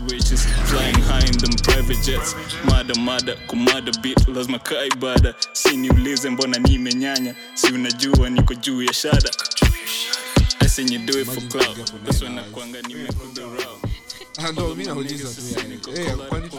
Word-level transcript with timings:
Witches 0.00 0.44
flying 0.70 0.94
high 1.04 1.26
in 1.26 1.36
them 1.38 1.52
private 1.62 2.02
jets. 2.02 2.34
Mada 2.64 2.94
mada 2.98 3.36
kumada 3.46 3.92
beat, 4.02 4.28
lazima 4.28 4.58
kaa 4.58 4.84
ibada 4.84 5.34
si 5.52 5.76
niulize 5.76 6.30
mbona 6.30 6.58
nimenyanya? 6.58 7.34
Si 7.54 7.66
unajua 7.72 8.30
niko 8.30 8.54
juu 8.54 8.82
ya 8.82 8.92
shada. 8.92 9.30
I 10.60 10.66
say 10.68 10.84
you 10.84 10.98
do 11.06 11.18
it 11.20 11.26
for 11.26 11.40
clout. 11.48 11.76
that's 12.04 12.22
when 12.22 12.34
nakwanga 12.34 12.82
nimekudharau 12.82 13.78
Ah, 14.38 14.52
ndo 14.52 14.74
mi 14.74 14.84
nauliza 14.84 15.28
tu 15.28 15.42
yani. 15.58 15.74
Eh, 15.96 16.16
kwani. 16.28 16.50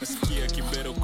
Nasikia 0.00 0.46
kibero. 0.46 0.94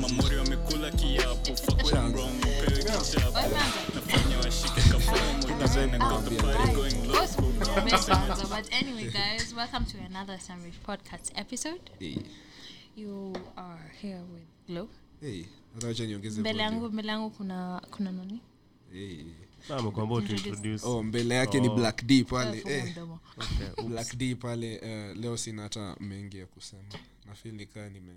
Mamori 0.00 0.36
wamekula 0.36 0.90
kiapo, 0.90 1.56
fuck 1.56 1.82
what 1.84 1.92
I'm 1.94 2.12
wrong, 2.12 2.32
upewe 2.38 2.82
kichapo. 2.82 3.38
Nafanya 3.94 4.38
washike 4.44 4.79
but 8.48 8.68
anyway, 8.72 9.10
guys, 9.10 9.54
welcome 9.54 9.84
to 9.84 9.98
another 10.06 10.38
Sandwich 10.38 10.74
Podcast 10.86 11.32
episode. 11.34 11.90
Hey, 11.98 12.22
You 12.96 13.32
are 13.56 13.90
here 14.00 14.20
with 14.32 14.46
Glow. 14.66 14.88
hey, 15.20 15.46
niongeze 16.06 16.40
Mbele 16.40 16.62
yangu 16.62 16.90
mbele 16.90 17.08
yangu 17.08 17.30
kuna 17.30 17.82
kuna 17.90 18.12
nani? 18.12 18.40
Hey. 18.92 19.24
oh 20.84 21.02
mbele 21.02 21.34
yake 21.34 21.60
ni 21.60 21.68
black 21.68 22.04
d 22.04 22.24
pale. 22.24 22.62
Eh, 22.66 22.94
okay, 23.38 23.84
black 23.88 24.16
d 24.16 24.34
pale 24.34 24.78
uh, 24.78 25.16
leo 25.16 25.36
sina 25.36 25.62
hata 25.62 25.96
mengi 26.00 26.38
ya 26.38 26.46
kusema. 26.46 26.82
Nafili 27.26 27.66
kaa 27.66 27.88
nime 27.88 28.12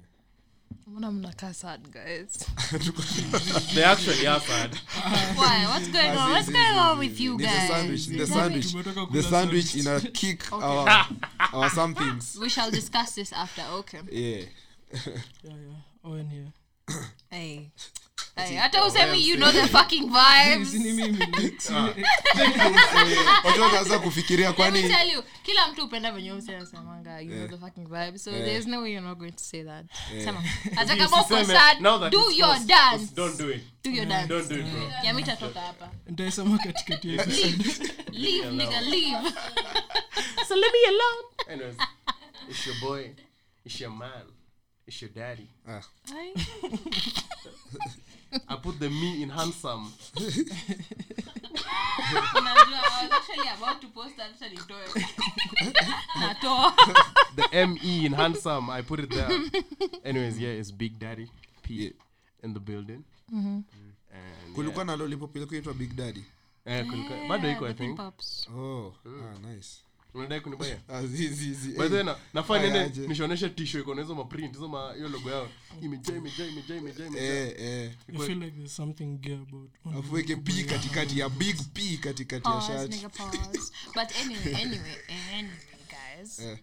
Mbona 0.88 1.12
mnakaa 1.12 1.54
sad, 1.54 1.82
guys? 1.92 2.46
they 3.76 3.84
actually 3.84 4.28
are 4.28 4.40
sad 4.40 4.76
Why? 5.38 5.66
What's 5.66 5.88
going 5.88 6.18
on? 6.18 6.32
What's 6.32 6.50
going 6.50 6.78
on 6.78 7.00
with 7.00 7.20
you 7.20 7.32
Ni 7.38 7.38
the 7.38 7.44
guys? 7.44 7.68
sandwich, 7.70 8.08
the 8.08 8.28
sandwich, 8.28 8.66
Tumetoka 8.68 9.12
the 9.12 9.20
kula 9.20 9.30
sandwich 9.30 9.76
ina 9.76 10.00
kick 10.02 10.52
our, 10.54 11.08
our 11.54 11.70
somethings. 11.70 12.38
We 12.42 12.50
shall 12.50 12.72
discuss 12.72 13.16
this 13.16 13.34
after. 13.34 13.64
Okay. 13.80 14.00
Yeah. 14.12 14.46
Yeah, 14.94 15.54
yeah. 15.68 16.06
Owen 16.06 16.30
here. 16.30 16.54
Hey. 17.32 17.48
Hey, 17.56 17.72
hata 18.60 18.86
usemi 18.86 19.28
you 19.28 19.38
know 19.38 19.52
the 19.52 19.68
fucking 19.68 20.10
vibes. 20.10 20.74
Wanaanza 23.44 24.00
kufikiria 24.00 24.54
kwani 24.54 24.84
tell 24.84 25.12
you, 25.12 25.24
kila 25.44 25.68
mtu 25.68 25.86
upenda 25.86 26.12
venye 26.12 26.32
usenasemanga 26.32 27.20
you 27.20 27.32
know 27.32 27.48
the 27.48 27.58
fucking 27.58 27.88
vibe. 27.88 28.18
So 28.18 28.32
there's 28.32 28.68
no 28.68 28.82
way 28.82 28.92
you're 28.92 29.08
not 29.08 29.18
going 29.18 29.32
to 29.32 29.44
say 29.44 29.64
that. 29.64 29.86
Sema. 30.24 30.44
Hata 30.76 30.96
kama 30.96 31.22
uko 31.22 31.46
sad 31.46 31.80
do 32.12 32.30
it's 32.30 32.40
your 32.40 32.60
dance. 32.66 33.16
don't 33.16 33.38
do 33.38 33.50
it. 33.50 33.62
Do 33.84 33.92
your 33.92 34.06
dance. 34.06 34.28
don't 34.28 34.50
do 34.50 34.56
it 34.56 34.66
bro. 34.66 34.90
Yami 35.04 35.22
itatoka 35.22 35.62
hapa. 35.62 35.90
Nitaisema 36.08 36.58
katikati 36.58 37.16
ya 37.16 37.26
leave. 38.12 38.52
nigga 38.52 38.82
leave. 38.82 39.32
So 40.48 40.56
let 40.56 40.72
me 40.74 40.80
alone. 40.88 41.24
Anyways 41.50 41.76
it's 42.50 42.68
your 42.68 42.76
boy 42.82 43.10
it's 43.66 43.82
your 43.82 43.92
man 43.92 44.26
it's 44.88 45.02
your 45.02 45.12
daddy. 45.12 45.48
Ah. 45.68 45.82
I 48.48 48.58
put 48.58 48.80
the 48.80 48.90
me 48.90 49.22
in 49.22 49.30
handsome. 49.30 49.92
Unajua, 52.38 52.80
I 52.80 53.04
was 53.04 53.12
actually 53.12 53.48
about 53.50 53.82
to 53.82 53.88
post 53.88 54.16
that, 54.18 54.32
acha 54.36 54.50
nitoe. 54.50 55.06
Natoa. 56.20 56.74
the 57.36 57.66
me 57.68 58.06
in 58.06 58.14
handsome 58.14 58.70
i 58.70 58.82
put 58.82 59.00
it 59.00 59.10
there. 59.10 59.30
Anyways 60.04 60.40
yeah 60.40 60.54
it's 60.60 60.72
big 60.74 61.00
daddy 61.00 61.28
p 61.64 61.74
Yeah. 61.74 61.92
in 62.44 62.54
the 62.54 62.60
building. 62.60 63.04
And 63.32 63.64
kulikuwa 64.56 64.86
na 64.86 64.96
lollipop 64.96 65.36
ilikuwa 65.36 65.58
inaitwa 65.58 65.74
big 65.74 65.96
daddy. 65.96 66.24
Yeah, 66.66 66.86
kulikuwa- 66.86 67.28
bado 67.28 67.52
iko 67.52 67.68
i 67.68 67.74
think. 67.74 67.98
Pops. 67.98 68.48
oh 68.56 68.94
ah, 69.06 69.40
nice 69.48 69.70
unadai 70.14 70.42
kunibaya 70.42 70.80
nafaa 72.34 72.88
nishoneshe 73.08 73.50
tisho 73.50 73.80
iko 73.80 73.96
na 73.96 74.02
hizo 74.02 74.16
maprint 74.16 74.54
hizo 74.54 74.68
ma 74.68 74.94
hiyo 74.94 75.10
logo 75.10 75.30
yao 75.32 75.48
imejaa 75.82 76.16
imejaa 76.18 76.46
imejaa 76.46 76.76
imejaa 76.76 77.06
imejaa 77.06 77.24
eh, 77.24 77.56
eh. 77.60 77.92
I 78.14 78.18
feel 78.18 78.40
like 78.44 78.52
there's 78.58 78.76
something 78.76 79.06
gay 79.18 79.34
about 79.34 79.72
one 79.86 79.98
of 79.98 80.06
afu 80.06 80.14
weke 80.16 80.36
p 80.36 80.64
katikati 80.64 81.20
ya 81.20 81.30
big 81.30 81.56
p 81.74 81.98
katikati 81.98 82.48
ya 82.50 82.54
Pause, 82.56 82.68
shirt 82.68 82.92
nigga, 82.94 83.10
pause. 83.18 83.72
But 83.96 84.16
anyway, 84.22 84.56
anyway, 84.62 84.96
anyway, 85.34 85.58
guys. 85.90 86.40
Eh. 86.40 86.58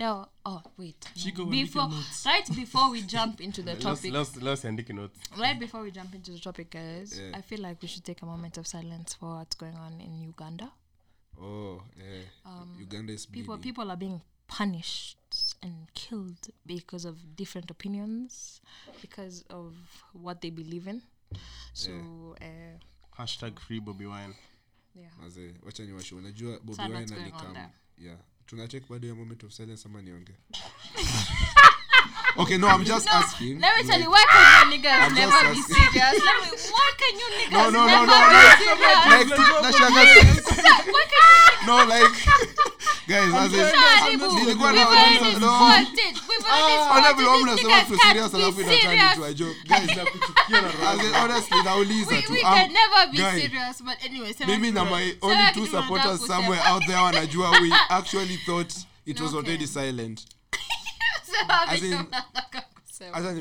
No, 0.00 0.26
oh 0.46 0.62
wait. 0.78 1.06
Before, 1.50 1.90
right 2.24 2.50
before 2.56 2.90
we 2.90 3.02
jump 3.02 3.40
into 3.40 3.62
the 3.62 3.74
topic, 3.76 4.12
let's- 4.12 4.42
let's 4.42 4.64
andike 4.64 4.92
notes 4.94 5.18
right 5.36 5.58
before 5.58 5.82
we 5.82 5.90
jump 5.90 6.14
into 6.14 6.32
the 6.32 6.38
topic, 6.38 6.70
guys, 6.70 7.18
Yeah. 7.18 7.38
I 7.38 7.42
feel 7.42 7.60
like 7.60 7.82
we 7.82 7.88
should 7.88 8.04
take 8.04 8.22
a 8.22 8.26
moment 8.26 8.56
of 8.58 8.66
silence 8.66 9.14
for 9.18 9.36
what's 9.36 9.56
going 9.58 9.76
on 9.76 10.00
in 10.00 10.22
Uganda. 10.28 10.72
Oh 11.42 11.82
eh. 12.00 12.24
uganda 12.80 13.12
is 13.12 13.26
People, 13.26 13.56
bleeding. 13.56 13.62
people 13.62 13.90
are 13.90 13.96
being 13.96 14.20
punished 14.46 15.16
and 15.62 15.86
killed 15.94 16.50
because 16.66 17.08
of 17.08 17.16
different 17.36 17.70
opinions, 17.70 18.60
because 19.00 19.44
of 19.50 19.74
what 20.12 20.40
they 20.40 20.50
believe 20.50 20.88
in. 20.90 21.02
So, 21.72 21.90
uh, 22.40 22.78
hashtag 23.16 23.58
free 23.60 23.80
bobby 23.80 24.06
wine 24.06 24.34
yeah. 24.94 25.10
Mazee, 25.22 25.54
wacha 25.62 25.84
ni 25.84 25.92
unajua 26.12 26.60
Sana 26.76 26.98
wine 26.98 27.14
alikam 27.14 27.56
yeah 27.98 28.18
tunachek 28.46 28.88
bado 28.88 29.08
ya 29.08 29.14
moment 29.14 29.44
of 29.44 29.52
silence 29.52 29.88
ama 29.88 30.02
nionge 30.02 30.32
okay 32.38 32.56
no 32.58 32.68
i'm 32.68 32.84
just 32.84 33.08
asking. 33.08 33.60
Let 33.60 33.76
me 33.76 33.82
tell 33.90 34.00
you, 34.00 34.10
why 34.10 34.24
can 34.30 34.72
you 34.72 34.78
niggas 34.78 35.00
I'm 35.00 35.14
never 35.14 35.54
be 35.54 35.62
serious? 35.62 35.94
Let 35.94 36.36
me, 36.42 36.48
why 36.70 36.90
can 36.98 37.14
you 37.18 37.26
niggas 37.38 37.52
No, 37.52 37.70
no, 37.70 37.80
no, 37.80 37.86
never 37.86 38.06
no, 38.06 38.16
be 38.16 38.34
like- 38.34 38.58
serious? 38.58 40.46
like 40.58 41.10
no 41.66 41.76
like 41.84 42.16
guys 43.08 43.34
as 43.34 43.52
in 43.52 44.20
nilikuwa 44.20 44.70
We've 44.72 44.80
na 44.80 44.86
already 44.86 45.16
spotted. 45.16 46.14
We've 46.28 46.46
already 46.46 46.78
ona 46.78 46.94
spotted. 47.02 47.16
vile 47.16 47.28
wao 47.28 47.44
These 47.44 47.62
tu 47.62 47.68
can't 47.68 48.02
serious 48.02 48.32
be 48.32 48.38
alafu 48.38 48.60
inatani 48.60 48.80
serious. 48.80 49.14
tu 49.14 49.24
a 49.24 49.34
joke. 49.34 49.56
Guys 49.68 49.98
as 50.88 51.04
in 51.04 51.14
honestly 51.14 51.62
nauliza 51.62 52.10
We, 52.14 52.22
tu 52.22 52.32
we 52.32 52.40
can 52.42 52.72
never 52.72 53.10
be 53.10 53.16
serious, 53.18 53.80
but 53.82 53.96
anyway. 54.04 54.34
mimi 54.46 54.70
na 54.70 54.84
my 54.84 55.14
only 55.22 55.52
two 55.54 55.66
supporters 55.66 56.26
somewhere 56.26 56.60
out 56.64 56.82
there 56.86 56.98
wanajua 57.02 57.50
we 57.50 57.72
actually 57.88 58.36
thought 58.46 58.74
it 59.06 59.20
was 59.24 59.34
already 59.34 59.66
silent 59.66 60.24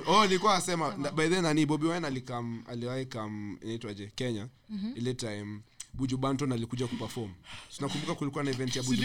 oh 0.07 0.23
nilikuwa 0.25 0.53
nasema 0.55 0.91
by 0.91 1.27
then 1.29 1.41
nani 1.44 1.66
bobi 1.66 1.88
wine 1.88 2.07
alikam 2.07 2.63
aliwahi 2.67 3.05
kam 3.05 3.57
inaitwaje 3.61 4.11
kenya 4.16 4.47
ile 4.95 5.13
time 5.13 5.59
buju 5.94 6.17
banton 6.17 6.51
alikuja 6.51 6.88
kuperform. 6.88 7.31
Tunakumbuka 7.75 8.16
kulikuwa 8.16 8.44
na 8.44 8.49
event 8.51 8.75
ya 8.75 8.83
buju 8.83 9.01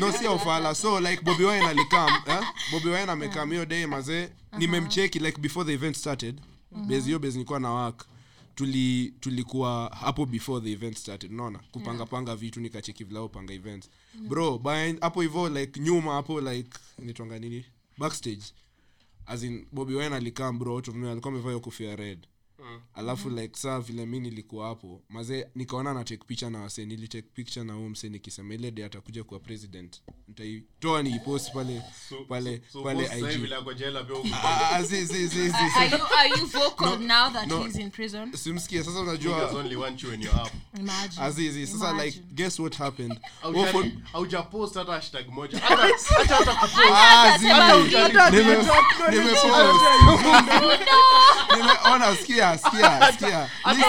no 0.00 0.12
si 0.12 0.24
ya 0.24 0.30
ufala. 0.32 0.74
So 0.74 1.00
like 1.00 1.22
bobi 1.22 1.44
wine 1.44 1.66
alikam 1.68 2.10
eh? 2.26 2.40
bobi 2.72 2.88
wine 2.88 3.10
amekam 3.12 3.50
hiyo 3.50 3.66
day 3.66 3.86
mazee 3.86 4.28
nimemcheki 4.58 5.18
like 5.18 5.40
before 5.40 5.66
the 5.66 5.72
event 5.72 5.96
started. 5.96 6.40
Base 6.72 7.00
hiyo 7.04 7.18
bezi 7.18 7.38
nilikuwa 7.38 7.60
na 7.60 7.70
work 7.70 8.06
tuli 8.60 9.14
tulikuwa 9.20 9.96
hapo 10.00 10.26
before 10.26 10.64
the 10.64 10.72
event 10.72 10.96
started. 10.98 11.32
Unaona? 11.32 11.58
Kupanga 11.72 12.06
panga 12.06 12.36
vitu 12.36 12.60
nikacheki 12.60 13.04
vilao 13.04 13.28
panga 13.28 13.54
events. 13.54 13.90
Bro 14.28 14.58
behind 14.58 15.00
hapo 15.00 15.22
hivyo 15.22 15.48
like 15.48 15.80
nyuma 15.80 16.12
hapo 16.12 16.40
like 16.40 16.70
nitwanga 16.98 17.38
nini? 17.38 17.64
Backstage. 17.98 18.42
As 19.26 19.42
in 19.42 19.66
bobby 19.72 19.94
wine 19.94 20.14
alikam 20.16 20.58
bro 20.58 20.74
out 20.74 20.88
of 20.88 20.94
nowhere, 20.94 21.12
alikuwa 21.12 21.32
amevaa 21.32 21.48
hiyo 21.48 21.60
kofia 21.60 21.96
red 21.96 22.26
alafu 22.94 23.30
like 23.30 23.58
saa 23.58 23.80
vile 23.80 24.06
mi 24.06 24.20
nilikuwa 24.20 24.68
hapo 24.68 25.02
mazee 25.08 25.46
nikaona 25.54 25.94
na 25.94 26.04
take 26.04 26.24
picture 26.26 26.50
na 26.50 26.60
wase 26.60 26.86
nilitake 26.86 27.28
picture 27.34 27.64
na 27.66 27.72
huo 27.72 27.88
mse 27.88 28.08
nikisema 28.08 28.54
ile 28.54 28.70
de 28.70 28.84
atakuja 28.84 29.24
kuwa 29.24 29.40
president 29.40 30.02
nitaitoa 30.28 31.02
niipost 31.02 31.52
pale 31.52 31.82
pale 32.28 32.62
pale 32.84 33.04
ig 33.18 33.50
Ah, 34.32 34.70
ah, 34.76 34.82
zi, 34.82 35.04
zi, 35.04 35.26
zi, 35.26 35.48
zi, 35.48 35.54
Are 35.76 35.88
zi. 35.88 35.94
you 35.96 36.06
are 36.18 36.28
you 36.28 36.46
vocal 36.46 36.98
now 36.98 37.30
that 37.32 37.46
no. 37.46 37.62
he's 37.64 37.76
in 37.76 37.90
prison? 37.90 38.32
simsikie 38.32 38.82
sasa 38.84 39.00
unajua 39.00 39.50
azizi 41.20 41.66
sasa 41.66 42.04
like 42.04 42.20
guess 42.32 42.58
what 42.58 42.76
happened 42.76 43.20
Wofo- 43.42 43.90
hata 44.74 44.92
hashtag 44.92 45.28
moja 45.28 45.58
Hata- 45.68 45.88
hata 46.18 46.34
hata 46.34 46.54
kupost. 46.54 46.76
Ah, 46.94 47.38
nimepost. 48.30 48.70
Nimeona, 51.56 52.16
sikia, 52.16 52.49
sikia, 52.58 53.12
sikia. 53.12 53.50
Wacha 53.64 53.86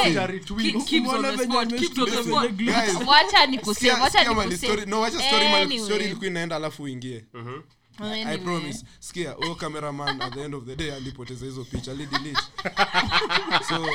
wacha 4.00 4.18
sikia 4.18 4.34
mali 4.34 4.50
nikuseme 4.50 4.58
story- 4.58 4.86
no, 4.90 5.02
wacha 5.02 5.20
story 5.20 5.46
Anyway. 5.46 5.80
story 5.80 6.06
ilikuwa 6.06 6.28
inaenda 6.28 6.56
alafu 6.56 6.84
uingie. 6.84 7.26
I 8.00 8.22
Anyway. 8.22 8.38
promise. 8.38 8.86
Skia 9.00 9.32
huyo 9.32 9.56
cameraman 9.56 10.22
at 10.22 10.34
the 10.34 10.42
end 10.44 10.56
of 10.56 10.64
the 10.66 10.76
day 10.76 10.94
alipoteza 10.94 11.46
hizo 11.46 11.64
picha 11.64 11.92
alidelete 11.92 12.42
so 13.70 13.88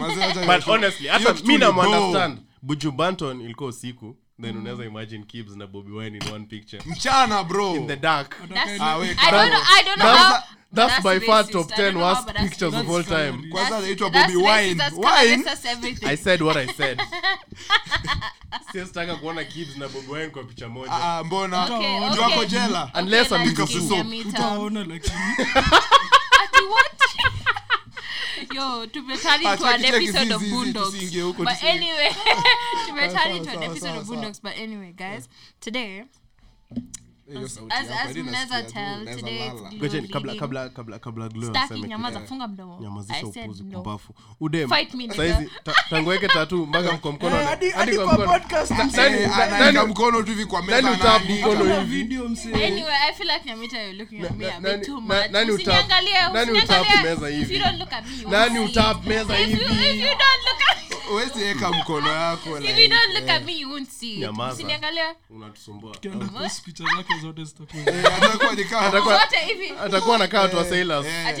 mazee 0.00 0.46
but 0.56 0.64
honestly 0.64 1.08
hata 1.08 1.34
mi 1.34 1.58
namunderstand 1.58 2.38
bujubanton 2.62 3.40
ilikuwa 3.40 3.68
usiku 3.68 4.16
then 4.42 4.56
unaweza 4.56 4.84
imagine 4.84 5.24
kibs 5.24 5.56
na 5.56 5.66
bobby 5.66 5.92
wine 5.92 6.18
in 6.18 6.32
one 6.32 6.44
picture 6.46 6.82
mchana 6.86 7.44
bro 7.44 7.74
in 7.76 7.86
the 7.86 7.96
dark 7.96 8.36
That's- 8.48 8.78
Ah, 8.80 8.96
we 8.98 9.06
I 9.10 9.30
don't 9.30 9.50
know. 9.50 9.62
I 9.78 9.82
don't 9.84 9.98
know 9.98 10.06
That's- 10.06 10.32
how. 10.32 10.42
that's 10.72 11.02
but 11.02 11.04
by 11.20 11.26
far 11.26 11.44
top 11.50 11.70
10 11.70 11.76
worst 11.78 11.94
know 11.94 12.04
how, 12.04 12.24
that's- 12.24 12.48
pictures 12.48 12.74
of 12.74 12.90
all 12.90 13.04
time 13.04 13.48
kwanza 13.50 13.80
Bobby 14.10 14.36
Wine. 14.36 14.82
Wine? 14.96 15.44
i 16.06 16.16
said 16.16 16.42
what 16.42 16.56
i 16.56 16.66
said 16.66 17.00
siwezitaka 18.72 19.16
kuona 19.16 19.44
kibs 19.44 19.76
na 19.76 19.88
bobby 19.88 20.12
wine 20.12 20.26
kwa 20.28 20.44
picha 20.44 20.68
moja 20.68 20.92
Ah, 20.92 21.18
ah, 21.18 21.24
mbona 21.24 21.64
Okay, 21.64 21.76
okay. 21.76 22.20
wako 22.20 22.44
jela 22.44 22.90
Unless 22.94 23.32
Okay, 23.32 23.44
I'm 23.44 23.48
Nyamita. 23.96 24.28
utawaona 24.28 24.84
lakini 24.84 25.14
Ati 26.44 26.62
what? 26.70 27.03
Yo, 28.52 28.86
tumeturn 28.86 29.40
into 29.42 29.64
an 29.66 29.84
episode 29.84 30.30
of 30.32 30.42
Boondocks. 30.42 31.44
But 31.44 31.62
anyway, 31.64 32.10
tumeturn 32.86 33.40
sawa, 33.50 33.56
an 33.56 33.62
episode 33.62 33.96
of. 33.96 34.06
Boondocks. 34.06 34.40
But 34.42 34.54
anyway, 34.56 34.92
guys, 34.96 35.28
today 35.60 36.04
Glow 37.28 37.46
kabla 40.72 40.98
nyamazisha 42.80 43.26
upuzi 43.26 43.64
pumbafu 43.64 44.14
tatu 46.28 46.66
mpaka 46.66 46.92
mko 46.92 47.12
mkono 47.12 47.36
hadi- 47.36 47.46
hadi 47.46 47.70
hadi 47.70 47.96
kwa 47.96 48.04
kwa 48.04 48.14
mkono. 48.14 48.32
podcast 48.32 48.70
Na- 48.70 48.84
msee. 48.84 49.02
nani- 49.02 49.26
na- 49.26 49.34
anaeka 49.44 49.72
nani- 49.72 49.90
mkono 49.90 50.22
tu 50.22 50.30
hivi 50.30 50.44
kwa 50.46 50.62
meza 50.62 50.82
nani? 50.82 50.96
mkono 51.38 51.60
Kuna 51.60 51.80
hivi? 51.80 51.96
video 52.02 52.28
msee 52.28 52.66
Anyway, 52.66 52.94
I 53.08 53.12
feel 53.14 53.30
like 53.30 53.48
Nyamita, 53.48 53.82
you're 53.82 53.98
looking 53.98 54.24
at 54.24 54.30
me 54.36 54.50
a 54.50 54.60
Na- 54.60 54.76
bit 54.76 54.86
too 54.86 55.00
nani- 55.00 55.22
much. 55.22 55.30
nani 55.32 55.50
utap- 55.50 55.54
Usiniangalie, 55.54 56.12
nani 56.32 56.52
usiniangalie. 56.52 56.64
utap 56.64 57.04
meza 57.04 57.28
hivi? 57.28 57.54
You 62.78 62.88
don't 62.88 63.14
look 63.14 63.28
at 63.30 63.44
me, 63.44 63.60
you 63.60 63.68
won't 63.70 63.88
nani 63.88 63.90
see. 63.90 64.20
utap 64.20 64.32
meza 64.32 64.52
If 64.52 64.60
you- 64.60 64.66
hivi 64.68 64.80
if 65.90 66.00
you 66.00 66.00
don't 66.00 66.22
look 66.24 66.28
at- 66.28 66.28
Huwezi 66.28 66.52
weka 66.62 66.62
mkono 66.62 66.98
yako 67.02 67.38
eh. 67.38 67.44
zitakuwa 67.44 67.82
Eh, 67.86 68.04
atakuwa 68.22 68.54
ni 68.54 68.64
kama- 68.64 68.86
Atakuwa- 68.88 69.18
Zote 69.20 69.36
hivi. 69.38 69.70
atakuwa 69.84 70.18
nakaa 70.18 70.40
watu 70.40 70.56
wa 70.56 70.64
sailors 70.64 71.06
eh. 71.06 71.26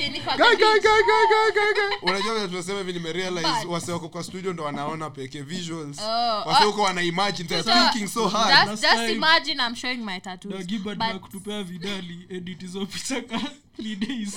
Vile 2.34 2.48
tunasema 2.48 2.78
hivi 2.78 2.92
nimerealize 2.92 3.66
wase 3.68 3.92
wako 3.92 4.08
kwa 4.08 4.24
studio 4.24 4.52
ndo 4.52 4.64
wanaona 4.64 5.10
peke 5.10 5.42
visuals 5.42 5.98
Oh, 5.98 6.42
wase 6.48 6.64
oh. 6.64 6.66
huko 6.66 6.82
wana 6.82 7.02
imagine 7.02 7.48
thinking 7.62 8.08
so 8.08 8.28
hard 8.28 8.70
Just, 8.70 8.82
just 8.82 9.10
imagine 9.10 9.62
I'm 9.66 9.74
showing 9.76 9.96
my 10.04 10.20
tattoos. 10.20 10.54
But- 10.66 11.18
kutupea 11.18 11.62
vidali 11.62 12.26
edit 12.30 12.60
hizo 12.60 12.86
picha 12.86 13.20
kali 13.20 13.50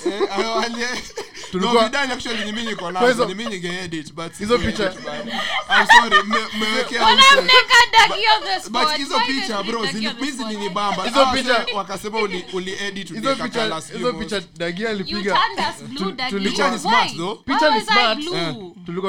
Eh, 0.05 0.21
hizo- 3.09 3.25
ni 3.25 3.35
mimi 3.35 3.49
ningeedit 3.49 4.13
but 4.13 4.37
Hizo 4.37 4.57
siku- 4.57 4.67
picha- 14.13 14.43
dagia 14.57 14.93
tulikuwa- 16.29 16.69
ni 16.71 16.79
smart, 16.79 17.15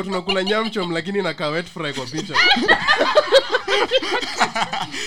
tunakula 0.02 0.42
nyamchom 0.44 0.90
lakini 0.92 1.22
fry 1.69 1.92
kwa 1.92 2.06
picha. 2.06 2.34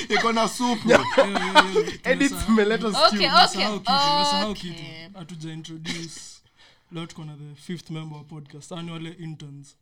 Iko 0.09 0.31
na 0.31 0.47
supu 0.47 0.89
edit 2.03 2.33
zimeleta 2.47 2.87
Okay, 2.87 3.27
okay, 3.45 3.65
okay. 4.45 5.07
Hatuja 5.13 5.53
introduce 5.53 6.19
leo 6.91 7.05
tuko 7.05 7.23
na 7.25 7.35
the 7.35 7.61
fifth 7.61 7.89
member 7.89 8.17
wa 8.17 8.23
podcast 8.23 8.71
ani 8.71 8.91
wale 8.91 9.09
interns 9.19 9.75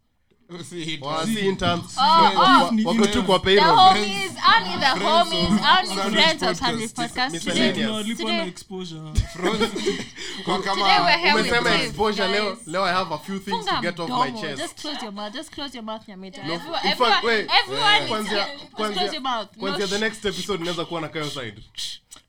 Si- 0.70 0.98
Wa- 1.02 1.26
si 1.26 1.40
interns. 1.40 1.98
Wa-. 1.98 2.72
Ni 2.72 2.86
wako 2.86 3.00
tu 3.00 3.06
interns. 3.06 3.26
kwa 3.26 3.40
The 3.40 3.46
payroll 3.46 3.76
homies, 3.78 4.31
only 4.58 4.80
the 4.80 5.06
homies, 5.06 5.50
only 5.50 5.96
Sandwich 5.96 6.14
friends 6.14 6.44
of 6.44 6.50
podcast. 6.50 6.60
Sandwich 6.60 6.92
Podcast. 6.94 7.34
Miscellaneous. 7.34 7.74
Today, 7.74 7.84
tunawalipwa 7.84 8.31
na 8.31 8.44
exposure 8.46 9.00
kwa 10.46 10.58
today 10.58 10.62
kama 10.64 10.86
we're 11.06 11.18
here 11.18 11.34
with 11.34 11.46
umesema 11.46 11.70
Dave, 11.70 11.84
exposure 11.86 12.28
leo 12.68 12.86
i 12.86 12.94
have 12.94 13.14
a 13.14 13.18
few 13.18 13.40
things 13.40 13.66
to 13.66 13.82
get 13.82 14.00
off 14.00 14.10
my 14.10 14.16
mdomo. 14.32 14.42
chest 14.42 14.62
Just 14.62 14.82
close 14.82 15.04
your 15.06 15.14
mouth. 15.14 15.34
Just 15.34 15.50
close 15.54 15.78
your 15.78 15.86
mouth, 15.86 16.08
Nyamita. 16.08 16.44
No, 16.48 16.54
Everyone, 16.54 16.82
in 16.90 16.96
fact, 16.98 17.02
everyone, 17.02 17.28
wait. 17.28 17.50
everyone 17.64 18.04
is 18.04 18.10
Kwanzia- 18.10 18.46
here. 18.46 18.58
Just 18.58 18.72
kwanzia- 18.74 18.94
close 18.94 19.14
your 19.14 19.22
mouth. 19.24 19.50
No 19.56 19.60
kwanzia 19.60 19.88
the 19.88 20.00
next 20.00 20.25
episode 20.25 20.62
inaweza 20.62 20.86
kuwa 20.86 21.02
na 21.02 21.08
kayo 21.08 21.30
side 21.30 21.62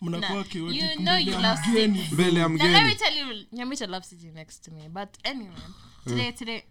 mnakuwa 0.00 0.44
you 0.54 0.84
mbele 1.00 1.30
ya 1.32 1.56
mgeni, 1.56 1.98
it. 2.00 2.08
bro. 2.10 2.14
mbele 2.14 2.40
ya 2.40 2.48
Now 2.48 2.56
let 2.58 2.72
me 2.72 2.80
mgeni 2.80 2.94
tell 2.94 3.16
you, 3.18 3.46
Nyamita 3.52 3.86
loves 3.86 4.08
sitting 4.08 4.32
next 4.34 4.64
to 4.64 4.70
me. 4.70 4.88
But 4.88 5.08
anyway, 5.24 5.52
today, 6.04 6.32
today, 6.32 6.62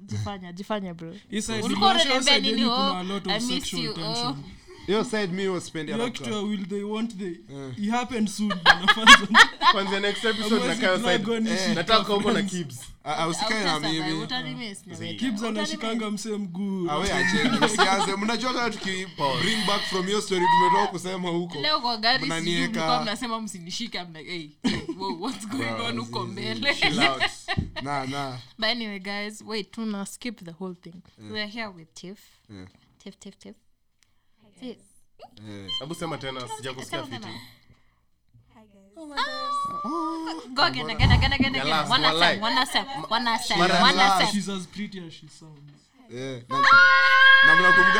jifanya, 0.00 0.52
jifanya, 0.52 0.94
bro. 0.94 1.14
Ulikuwa 1.62 1.90
unaniambia 1.90 2.38
nini? 2.38 2.64
Oh, 2.64 2.96
I 3.28 3.40
miss 3.40 3.72
you, 3.72 3.94
oh. 4.00 4.36
Hiyo 4.86 5.04
side 5.04 5.26
mi 5.26 5.48
waspendi 5.48 5.92
Hiyo 5.92 6.10
kitu 6.10 6.24
ya 6.24 6.30
haraka 6.30 6.48
will 6.48 6.66
they 6.66 6.82
want 6.82 7.18
they 7.18 7.36
it 7.84 7.90
happened 7.90 8.28
soon 8.28 8.52
bana, 8.64 8.86
fans. 8.94 9.28
kwanzia 9.72 10.00
next 10.00 10.24
episode 10.24 10.66
na 10.66 10.74
Hamwezi 10.74 11.58
side 11.58 11.74
nataka 11.74 12.12
huko 12.12 12.32
na 12.32 12.42
kibs 12.42 12.80
Ah, 13.06 13.16
ah, 13.16 13.28
usikae 13.28 13.64
na 13.64 13.74
anashikanga 15.48 16.10
msee 16.10 16.36
mguu. 16.36 16.90
Awe 16.90 17.12
acheni 17.12 17.64
usianze 17.66 18.16
mnajua 18.22 18.54
kaa 18.54 18.70
tuki 18.70 19.06
bring 19.40 19.66
back 19.66 19.80
from 19.82 20.06
hiyo 20.06 20.20
story 20.20 20.40
tumetoka 20.46 20.86
kusema 20.92 21.28
huko. 21.28 21.60
Leo 21.60 21.80
kwa 21.80 21.96
gari 21.96 22.26
Mnanieka- 22.26 23.02
mnasema 23.02 23.40
msinishike 23.40 23.98
I'm 23.98 24.14
hey, 24.14 24.48
hey, 24.62 24.80
what's 25.20 25.48
going 25.48 25.80
on 25.88 25.98
huko 25.98 26.26
mbele? 26.26 26.74
Chill 26.74 27.00
out. 27.00 27.22
na 27.82 28.06
na 28.06 28.38
but 28.58 28.68
anyway 28.68 28.98
guys 28.98 29.42
wait 29.46 29.70
tuna 29.70 30.06
skip 30.06 30.44
the 30.44 30.50
whole 30.50 30.74
thing. 30.74 31.02
We're 31.30 31.46
here 31.50 31.68
with 31.68 31.94
tiff. 31.94 32.18
Yeah. 32.50 32.66
tiff 32.98 33.18
tiff 33.18 33.38
tiff. 33.38 33.38
Tiff. 33.38 33.54
eh. 33.56 33.63
Hebu 35.80 35.94
sema 35.94 36.18
tena 36.18 36.40
sijakusikia 36.56 37.02
fiti. 37.02 37.28
namnakumbuka 38.96 39.16
Go 40.54 40.62
again, 40.62 40.90
again, 40.90 41.12
again, 41.12 41.32
again, 41.32 41.54
Ya 41.54 41.62
again. 41.62 41.70
last, 41.70 41.90
One 41.90 42.02
walai. 42.06 42.34
sem, 42.34 42.42
one 42.42 42.66
sem, 42.72 42.84
one 43.10 43.24
sem, 43.48 43.58
Mara 43.58 43.80
one 43.82 43.96
last. 43.96 44.18
sem. 44.18 44.32
she's 44.32 44.48
as 44.48 44.66
pretty 44.66 45.00
as 45.06 45.12
she 45.12 45.28
sounds. 45.28 45.72
Eh, 46.10 46.42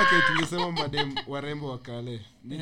ke 0.05 0.23
madem 0.73 1.15
warembo 1.27 1.69
wa 1.71 1.79
kale. 1.79 2.21
Ni- 2.45 2.59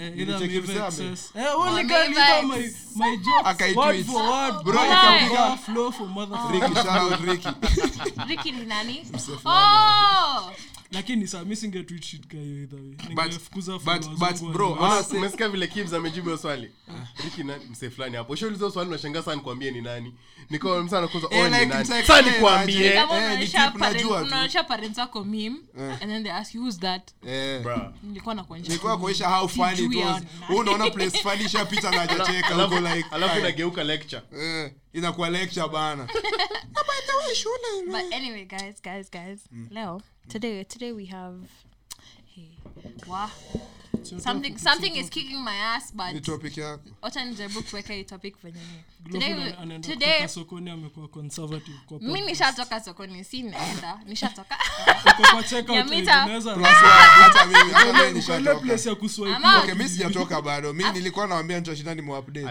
Lakini 10.93 11.27
saa 11.29 11.45
mi 11.45 11.57
singetweet 11.57 12.05
shit 12.05 12.27
ka 12.27 12.37
hiyo 12.37 12.57
either 12.61 12.81
way. 12.81 12.91
But- 12.91 13.09
Ningefukuza 13.09 13.73
but- 13.73 13.81
followers 13.85 14.07
but 14.09 14.21
wangu. 14.43 14.49
bro, 14.53 14.71
wa- 14.73 14.79
Ona 14.79 14.95
Ona, 14.95 15.03
se- 15.03 15.17
umesikia 15.17 15.49
vile 15.49 15.67
kibs 15.67 15.93
amejibu 15.93 16.27
hiyo 16.27 16.39
swali? 16.39 16.73
Riki 17.25 17.45
na 17.45 17.59
msee 17.71 17.91
fulani 17.91 18.17
hapo. 18.17 18.33
Ushauliza 18.33 18.71
swali 18.71 18.89
unashangaa 18.89 19.23
sana 19.23 19.37
nikwambie 19.37 19.71
ni 19.71 19.81
nani. 19.81 20.15
Niko 20.51 20.83
msa 20.83 21.01
nakuza 21.01 21.29
ni 21.29 21.51
nani? 21.51 21.73
unaonyesha 24.25 24.65
parents 24.65 24.99
wako 24.99 25.25
meme 25.25 25.57
and 25.77 26.01
then 26.01 26.23
they 26.23 26.33
ask 26.33 26.55
you 26.55 26.63
who's 26.63 26.79
that? 26.79 27.11
Eh. 27.27 27.65
Nilikuwa 28.03 28.35
nakuonyesha 28.35 28.79
kuonyesha 28.97 29.29
how 29.29 29.49
funny 29.49 29.85
it 29.85 29.95
was. 30.05 30.23
unaona 30.57 30.91
place 30.91 31.19
funny 31.19 31.45
ishapita 31.45 31.91
na 31.91 31.99
hajacheka 32.01 32.55
huko 32.55 32.81
like 32.81 33.09
alafu 33.11 33.39
inageuka 33.39 33.85
lecture. 33.85 34.23
Eh, 34.39 34.73
inakuwa 34.93 35.31
lecture 35.31 35.69
bana. 35.69 36.09
But 37.87 38.13
anyway 38.13 38.45
guys 38.45 38.83
guys 38.83 39.11
guys. 39.11 39.41
Leo 39.71 40.01
today 40.29 40.65
today 40.65 40.93
we 40.93 41.07
have 41.07 41.35
hey, 42.27 42.51
wow 43.07 43.31
something 44.19 44.59
something 44.59 44.97
is 44.97 45.11
kicking 45.11 45.45
my 45.45 45.57
ass 45.77 45.93
ni 45.95 46.13
but 46.15 46.25
topic 46.25 46.57
yako 46.57 46.83
wacha 47.03 47.25
nijaribu 47.25 47.63
kuweka 47.63 47.95
hii 47.95 48.05
topic 48.05 48.35
venye 48.43 48.61
ni. 48.61 48.83
Today 49.13 49.53
today 49.81 50.29
sokoni 50.29 50.71
amekuwa 50.71 51.09
conservative 51.09 51.79
kwa 51.87 51.99
mi 51.99 52.07
podcast. 52.07 52.29
nishatoka 52.29 52.81
sokoni 52.81 53.25
si 53.25 53.43
naenda 53.43 53.99
nishatoka. 54.07 54.59
Uko 55.21 55.29
kwa 55.33 55.43
checkout 55.43 55.87
unaweza- 56.25 56.55
Plus 56.55 56.67
one, 56.67 56.89
hata 57.23 57.47
mimi 57.47 57.71
hata 57.73 57.85
mimi 57.93 57.99
Uko 57.99 58.03
ile 58.03 58.13
nishatoka 58.13 58.55
place 58.61 58.89
ya 58.89 58.95
kuswipe. 58.95 59.35
Ama- 59.37 59.59
okay 59.63 59.75
mi 59.75 59.89
sijatoka 59.89 60.43
bado. 60.43 60.73
Mi 60.73 60.85
nilikuwa 60.93 61.27
nawambia 61.27 61.61
nitashinda 61.61 61.95
ni 61.95 62.03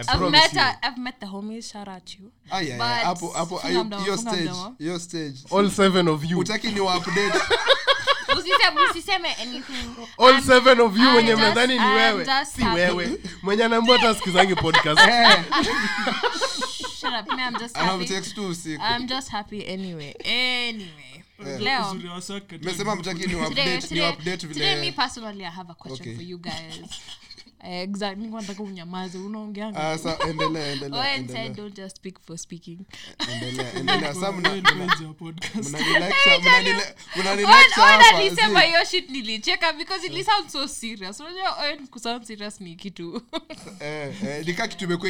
I've 0.01 0.17
promise 0.17 0.41
met, 0.41 0.53
you. 0.53 0.61
uh, 0.61 0.87
I've 0.89 1.01
met 1.01 1.19
the 1.19 1.25
homies 1.25 1.71
shout 1.71 1.87
out 1.87 2.15
you. 2.19 2.31
But- 2.77 3.03
hapo 3.03 3.27
hapo 3.29 3.57
Funga 3.59 3.83
mdomo, 3.83 4.05
funga 4.17 4.31
stage 4.31 4.41
mdomo. 4.49 4.75
hiyo 4.79 4.99
stage. 4.99 5.39
All 5.57 5.71
seven 5.71 6.07
of 6.07 6.23
you. 6.31 6.39
Utaki 6.39 6.67
ni 6.67 6.79
update 6.97 7.39
usiseme 8.89 9.35
all 10.17 10.41
seven 10.41 10.79
of 10.79 10.97
you 10.97 11.15
wenye 11.15 11.35
mnadhani 11.35 11.79
ni 11.79 11.85
wewe. 11.85 12.25
si 12.55 12.63
wewe. 12.65 13.17
Mwenye 13.41 13.63
anaambua 13.63 13.97
hata 13.97 14.15
sikizangi 14.15 14.55
podcast. 14.55 15.01
Shut 16.99 17.13
up 17.21 17.33
me 17.35 17.41
I'm 17.47 17.57
just 17.59 17.75
happy. 17.75 18.05
text 18.05 18.35
tu 18.35 18.47
usiku. 18.47 18.83
I'm 18.83 19.07
just 19.07 19.29
happy 19.29 19.73
anyway. 19.73 20.13
Anyway. 20.25 21.23
Leo. 21.59 21.91
Uzuri 21.91 22.07
wa 22.07 22.13
wase 22.13 22.33
katika 22.39 22.71
mesema 22.71 22.95
mtaki 22.95 23.19
ni 23.19 23.27
today, 23.27 23.47
update 23.47 23.75
ni 23.75 23.81
today, 23.81 24.09
update 24.09 24.47
today 24.47 24.75
me 24.81 24.91
personally 24.91 25.45
I 25.45 25.51
have 25.51 25.71
a 25.71 25.73
question 25.73 26.01
Okay. 26.09 26.15
for 26.15 26.23
you 26.23 26.37
guys. 26.37 26.53
Eh, 26.55 26.85
exactly 27.63 28.27
nataka 28.41 28.63
unyamaze 28.63 29.17
hiyo 38.61 38.85
shit 38.85 39.09
nilicheka 39.09 39.73
because 39.73 40.07
it 40.07 40.25
sound 40.25 40.49
so 40.49 40.67
serious. 40.67 41.19
Unajua 41.19 41.77
kusound 41.89 42.23
serious 42.23 42.61
ni 42.61 42.75
kitu. 42.75 43.21
Nika 44.45 44.67
kitu 44.67 44.83
imekuwa 44.83 45.09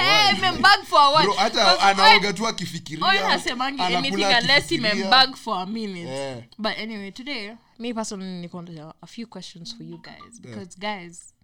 a 0.00 0.26
while. 0.26 0.38
imembag 0.38 0.84
for 0.84 1.00
a 1.00 1.08
while. 1.10 1.24
Bro, 1.24 1.32
hata 1.34 1.64
Because 1.64 1.84
anaoga 1.84 2.32
tu 2.32 2.46
akifikiria 2.46 3.06
Owen 3.06 3.22
hasemangi 3.22 3.82
anakula 3.82 3.98
anything 3.98 4.42
unless 4.42 4.72
imembag 4.72 5.36
for 5.36 5.58
a 5.58 5.66
minute. 5.66 6.44
But 6.58 6.78
anyway 6.78 7.10
today 7.10 7.56
me 7.78 7.94
personally 7.94 8.40
niko 8.40 8.62
a 9.02 9.06
few 9.06 9.26
questions 9.26 9.76
for 9.76 9.84
you 9.84 9.98
guys 9.98 10.40
because 10.40 10.78
guys 10.78 11.34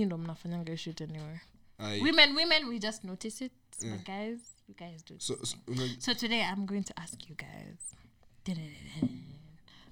you 0.00 0.06
ndo 0.06 0.18
mnafanyanga 0.18 0.76
shit 0.76 1.00
anyway. 1.00 1.36
Aye. 1.78 2.00
women 2.00 2.36
women 2.36 2.64
we 2.68 2.78
just 2.78 3.04
notice 3.04 3.44
it. 3.44 3.52
But 3.80 4.04
guys 4.06 4.40
you 4.68 4.74
guys 4.76 5.04
do 5.04 5.14
So- 5.18 5.38
so, 5.44 5.56
so 5.98 6.14
today 6.14 6.42
i'm 6.42 6.66
going 6.66 6.82
to 6.84 6.92
ask 6.96 7.28
you 7.30 7.36
guys. 7.36 7.78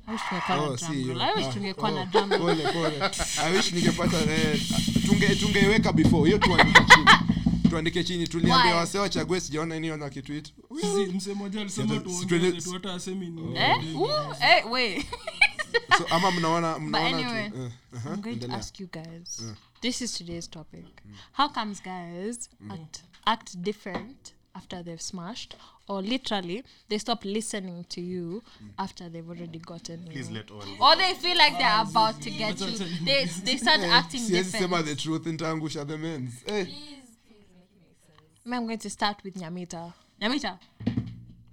I 0.06 0.12
Oh. 0.48 0.76
I 0.76 1.32
oh. 2.74 3.10
I 3.42 3.52
wish 3.56 3.72
ningepata 3.72 4.18
tungeiweka 5.40 5.92
before. 5.92 6.26
Hiyo 6.26 6.38
tuandike 6.38 6.80
chini. 6.94 7.06
Tuandike 7.70 8.04
chini. 8.04 8.28
Tuliambia 8.28 8.74
wase 8.76 8.98
wachague 8.98 9.40
sijaona 9.40 9.76
iniona 9.76 10.06
akitwit 10.06 10.52
Sisi, 10.80 11.12
msee 11.12 11.34
mmoja 11.34 11.60
alisema 11.60 11.92
Yeah, 11.94 12.04
tuongeze 12.04 12.26
tuende- 12.38 12.62
tu 12.62 12.72
hata 12.72 12.94
asemi 12.94 13.26
Eh? 15.74 15.80
Eh, 15.90 15.98
so 15.98 16.06
ama 16.10 16.30
mnaona 16.30 16.78
mnaona 16.78 17.06
anyway, 17.18 17.50
tu 17.50 17.56
eh, 17.62 17.70
aha, 17.96 18.14
I'm 18.14 18.20
going 18.20 18.38
to 18.40 18.50
ask 18.52 18.80
you 18.80 18.86
guys. 18.86 19.42
This 19.80 20.02
is 20.02 20.12
today's 20.18 20.48
topic. 20.48 20.84
How 21.32 21.48
comes 21.48 21.80
guys 21.82 22.48
act, 22.70 23.02
act 23.26 23.62
different 23.62 24.34
after 24.54 24.82
they've 24.82 25.00
smashed, 25.02 25.56
or 25.88 26.02
literally 26.02 26.64
they 26.88 26.98
stop 26.98 27.24
listening 27.24 27.84
to 27.88 28.00
you 28.00 28.42
after 28.78 29.08
they've 29.08 29.28
already 29.28 29.58
gotten 29.58 30.06
you? 30.06 30.12
Please 30.12 30.30
let 30.30 30.50
all 30.50 30.62
Or 30.80 30.96
they 30.96 31.14
feel 31.14 31.36
like 31.36 31.58
they're 31.58 31.82
about 31.82 32.20
to 32.22 32.30
get 32.30 32.60
you. 32.60 32.70
They 33.04 33.24
they 33.44 33.56
start 33.56 33.80
acting 33.98 34.20
siwezi 34.20 34.58
different. 34.58 34.86
the 34.86 34.96
truth 34.96 35.26
nitaangusha 35.26 35.84
the 35.84 35.98
mens 35.98 36.32
hey. 36.46 36.66
I'm 38.46 38.66
going 38.66 38.78
to 38.78 38.90
start 38.90 39.22
with 39.24 39.34
Nyamita. 39.36 39.92
Nyamita, 40.20 40.58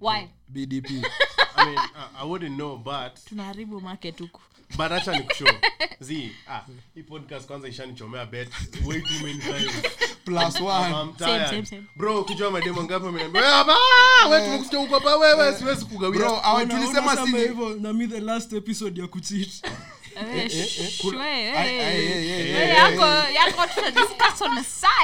why? 0.00 0.28
bdp 0.48 0.90
I 1.56 1.64
mean, 1.66 1.78
I, 1.78 2.22
I 2.22 2.24
wouldn't 2.24 2.56
know, 2.56 2.76
but 2.76 3.14
Tunaharibu 3.28 3.80
market 3.80 4.18
huku. 4.18 4.40
but 4.76 4.92
acha 4.92 5.12
nikushow. 5.12 5.48
Z, 6.00 6.30
ah, 6.50 6.60
hii 6.94 7.02
podcast 7.02 7.46
kwanza 7.46 7.68
ishanichomea 7.68 8.26
bet 8.26 8.48
way 8.86 9.00
too 9.00 9.26
many 9.26 9.38
times. 9.38 9.72
plus 10.24 10.60
one 10.60 10.92
I'm 10.92 11.12
tired. 11.14 11.48
same, 11.48 11.66
same. 11.66 11.84
Bro, 11.96 12.20
ukijua 12.20 12.50
mademo 12.50 12.84
ngapi 12.84 13.06
ameniambia, 13.06 13.40
"Wewe 13.42 13.54
hapa, 13.54 13.76
wewe 14.30 14.44
tumekusikia 14.44 14.78
huko 14.78 14.94
hapa 14.94 15.16
wewe, 15.16 15.54
siwezi 15.58 15.84
kugawia." 15.84 16.18
bro 16.20 16.40
awa 16.44 16.66
tulisema 16.66 17.16
si 17.26 17.36
hivyo 17.36 17.76
na 17.80 17.92
mimi 17.92 18.08
the 18.12 18.20
last 18.20 18.52
episode 18.52 19.00
ya 19.00 19.06
kucheat 19.08 19.48
Eh, 20.20 20.56
eh. 20.56 20.90
yako 22.76 23.06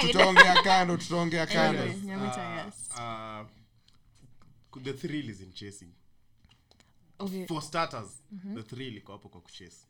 tutaongea 0.03 0.55
kando 0.63 0.97
tutaongea 0.97 1.47
kando 1.47 1.81
Anyway, 1.83 2.01
Nyamita, 2.05 2.43
yes. 2.65 2.75
Uh, 2.97 3.47
the 4.83 4.93
thrill 4.93 5.28
is 5.31 5.40
in 5.40 5.52
chasing. 5.52 5.93
Okay. 7.21 7.47
For 7.47 7.62
starters, 7.62 8.23
the 8.54 8.62
thrill 8.62 8.97
iko 8.97 9.12
hapo 9.12 9.28
kwa 9.28 9.40
kuchase. 9.40 9.87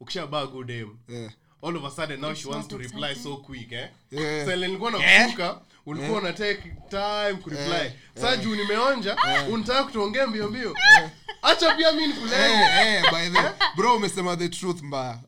Ukishabaa 0.00 0.46
good 0.46 0.70
aim, 0.70 0.98
Eh, 1.08 1.30
all 1.62 1.76
of 1.76 1.84
a 1.84 1.90
sudden 1.90 2.20
now 2.20 2.34
she 2.34 2.48
wants 2.48 2.68
to 2.68 2.78
reply 2.78 3.08
reply 3.08 3.22
so 3.22 3.36
quick 3.36 3.72
eh? 3.72 3.88
Yeah. 4.10 4.46
so 4.46 4.56
nilikuwa 4.56 4.90
nakusuka 4.90 5.60
ulikuwa 5.86 6.18
una 6.18 6.32
take 6.32 6.62
time 6.88 7.34
kureply 7.42 7.92
sasa 8.14 8.36
juu 8.36 8.54
nimeonja 8.56 9.16
unataka 9.50 9.84
kutuongea 9.84 10.26
mbio 10.26 10.48
mbio. 10.50 10.74
Acha 11.42 11.74
pia 11.74 11.92
mimi 11.92 12.06
nikulenge 12.06 12.36
eh, 12.54 12.94
eh, 12.94 13.02
by 13.12 13.38
the 13.40 13.54
bro 13.76 13.96
umesema 13.96 14.36
the 14.36 14.48
truth 14.48 14.82
mbaya. 14.82 15.20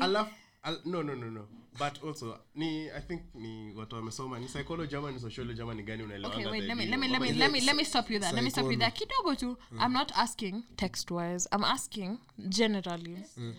Alafu 0.00 0.34
al, 0.62 0.80
no 0.84 1.02
no 1.02 1.14
no 1.14 1.30
no 1.30 1.48
but 1.78 2.04
also 2.04 2.38
ni 2.54 2.90
i 2.90 3.00
think 3.00 3.22
ni 3.34 3.74
watu 3.76 3.96
wamesoma 3.96 4.38
ni 4.38 4.46
psychology 4.46 4.96
ama 4.96 5.10
ni 5.12 5.20
sociology 5.20 5.62
ama 5.62 5.74
ni 5.74 5.82
gani 5.82 6.02
unaelewa 6.02 6.34
Okay, 6.34 6.46
wait. 6.46 6.64
Let 6.64 6.76
me 6.76 6.86
let 6.86 6.98
me 6.98 7.08
let 7.08 7.20
me 7.20 7.32
let 7.32 7.52
me 7.52 7.60
let 7.60 7.76
me 7.76 7.84
stop 7.84 8.10
you 8.10 8.18
there. 8.20 8.32
Let 8.32 8.44
me 8.44 8.50
stop 8.50 8.70
you 8.72 8.78
there. 8.78 8.90
Kidogo 8.90 9.34
tu. 9.34 9.58
I'm 9.80 9.92
not 9.92 10.12
asking 10.16 10.62
text 10.76 11.10
wise. 11.10 11.48
I'm 11.52 11.64
asking 11.64 12.18
generally. 12.48 13.18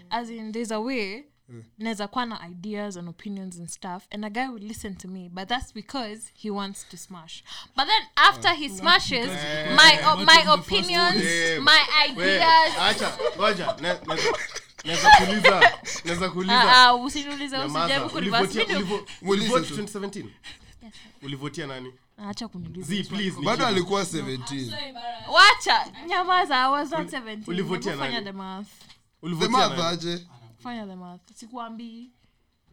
As 0.09 0.29
in, 0.29 0.51
there's 0.51 0.71
a 0.71 0.79
way. 0.79 1.23
Naweza 1.79 2.07
kuwa 2.07 2.25
na 2.25 2.47
ideas 2.47 2.97
and 2.97 3.09
opinions 3.09 3.57
and 3.59 3.69
stuff, 3.69 4.07
and 4.11 4.25
a 4.25 4.29
guy 4.29 4.47
will 4.49 4.63
listen 4.67 4.95
to 4.95 5.07
me, 5.07 5.29
but 5.33 5.47
that's 5.47 5.73
because 5.73 6.31
he 6.35 6.51
wants 6.51 6.83
to 6.89 6.97
smash. 6.97 7.43
But 7.75 7.87
then 7.87 8.01
after 8.15 8.53
he 8.53 8.69
smashes, 8.69 9.27
my 9.75 9.99
uh, 10.03 10.15
my 10.25 10.45
opinions, 10.53 11.23
my 11.63 11.81
ideas. 12.05 12.73
acha 12.77 13.81
ne- 13.81 14.21
Ah, 16.49 16.87
ah, 16.87 16.93
Ulivotia- 16.93 18.65
video. 18.65 18.79
ulivo- 18.79 19.05
Muulize 19.21 19.45
ulivote 19.53 19.65
tu. 19.67 19.73
2017 19.75 20.25
ulivotia 21.21 21.67
nani 21.67 21.93
Acha 22.29 22.47
kuniuliza. 22.47 23.41
bado 23.43 23.67
alikuwa 23.67 24.05
17 24.05 24.73
Wacha, 25.31 25.85
nyamaza, 26.07 26.63
I 26.65 26.71
was 26.71 26.91
not 26.91 27.09
17. 27.09 27.43
ulivotia 27.47 27.95
nani? 27.95 28.23
the 28.25 28.31
math. 28.31 28.67
the 29.39 29.47
math 29.47 29.79
aje 29.79 30.25
fanya 30.63 30.85
the 30.87 30.95
math 30.95 31.21
sikuambii 31.35 32.09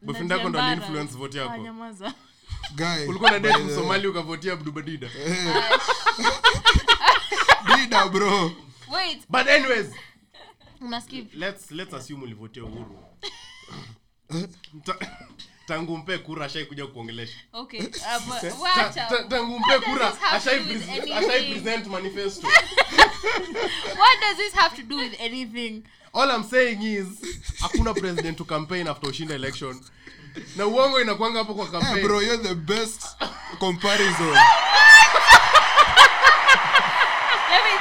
Boyfriend 0.02 0.30
yako 0.30 0.48
ndo 0.48 0.58
Najiambara. 0.62 1.04
vote 1.04 1.38
yako? 1.38 1.52
Ah, 1.52 1.58
nyamaza 1.58 2.14
guy 2.76 3.06
ulikuwa 3.08 3.30
na 3.30 3.38
date 3.38 3.58
msomali 3.58 4.06
ukavotia 4.08 4.52
abdubadida 4.52 5.10
dida 7.76 8.08
bro 8.08 8.52
wait 8.92 9.22
but 9.28 9.48
anyways 9.48 9.86
unasikia 9.86 10.05
let's 11.34 11.70
let's 11.70 11.94
assume 11.94 12.22
ulivotia 12.24 12.64
uhuru. 12.64 12.98
Ta- 14.84 14.98
tangu 15.66 15.96
mpe 15.98 16.18
kura 16.18 16.46
ashai 16.46 16.64
kuja 16.64 16.86
kuongelesha. 16.86 17.36
Okay 17.52 17.80
wacha. 18.62 19.06
ta- 19.08 19.24
tangu 19.28 19.58
mpe 19.58 19.78
kura 19.78 20.10
this 20.10 20.20
have 20.20 20.44
to 20.44 20.50
ashai 20.50 20.64
do 20.64 20.68
with 20.74 20.82
pres- 20.88 20.90
anything? 20.92 21.12
ashai 21.12 21.50
present 21.52 21.86
manifesto. 21.86 22.48
What 23.98 24.20
does 24.20 24.36
this 24.36 24.52
have 24.54 24.76
to 24.76 24.82
do 24.82 24.96
with 24.96 25.14
anything? 25.20 25.82
All 26.14 26.30
i'm 26.30 26.44
saying 26.44 26.82
is 26.82 27.06
hakuna 27.60 27.94
president 27.94 28.38
to 28.38 28.44
campaign 28.44 28.88
after 28.88 29.08
ushinda 29.10 29.34
election. 29.34 29.80
Na 30.56 30.66
uongo 30.66 31.00
inakwanga 31.00 31.38
hapo 31.38 31.54
kwa 31.54 31.64
Eh, 31.64 31.70
campaign. 31.72 32.06
bro 32.06 32.20
you're 32.22 32.42
the 32.48 32.54
best 32.54 33.02
comparison 33.58 34.36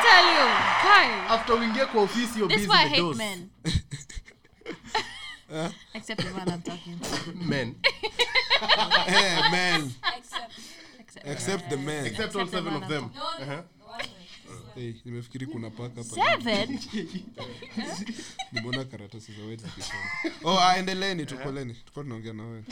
tell 0.05 0.25
you 0.35 0.45
Kai, 0.83 1.07
after 1.29 1.55
uingie 1.55 1.85
kwa 1.85 2.01
ofisi 2.01 2.39
you're 2.39 2.55
this 2.55 2.63
is 2.63 2.69
why 2.69 2.83
i 2.85 2.89
hate 2.89 3.17
men 3.17 3.49
except 5.93 6.21
the 6.21 6.33
one 6.33 6.49
i'm 6.49 6.61
talking 6.61 6.99
to. 6.99 7.33
Men. 7.35 7.75
Hey, 9.05 9.41
man 9.51 9.91
except. 10.17 10.53
Except 11.25 11.69
the 11.69 11.77
men. 11.77 12.05
except 12.05 12.35
all 12.35 12.45
the 12.45 12.51
seven 12.51 12.73
man 12.73 12.83
of 12.83 12.89
them. 12.89 13.11
uh-huh. 13.15 13.61
hey, 14.75 14.93
nimefikiri 15.05 15.45
kuna 15.47 15.69
paka 15.69 16.03
hapa 16.03 16.03
seven? 16.03 16.79
Nimeona 18.51 18.85
karatasi 18.85 19.31
za 19.31 19.55
zikisoma 19.55 19.99
oh 20.43 20.59
ah, 20.59 21.25
tukoleni. 21.25 21.73
Tuko 21.73 22.03
tunaongea 22.03 22.33
na 22.33 22.43
wewe. 22.43 22.63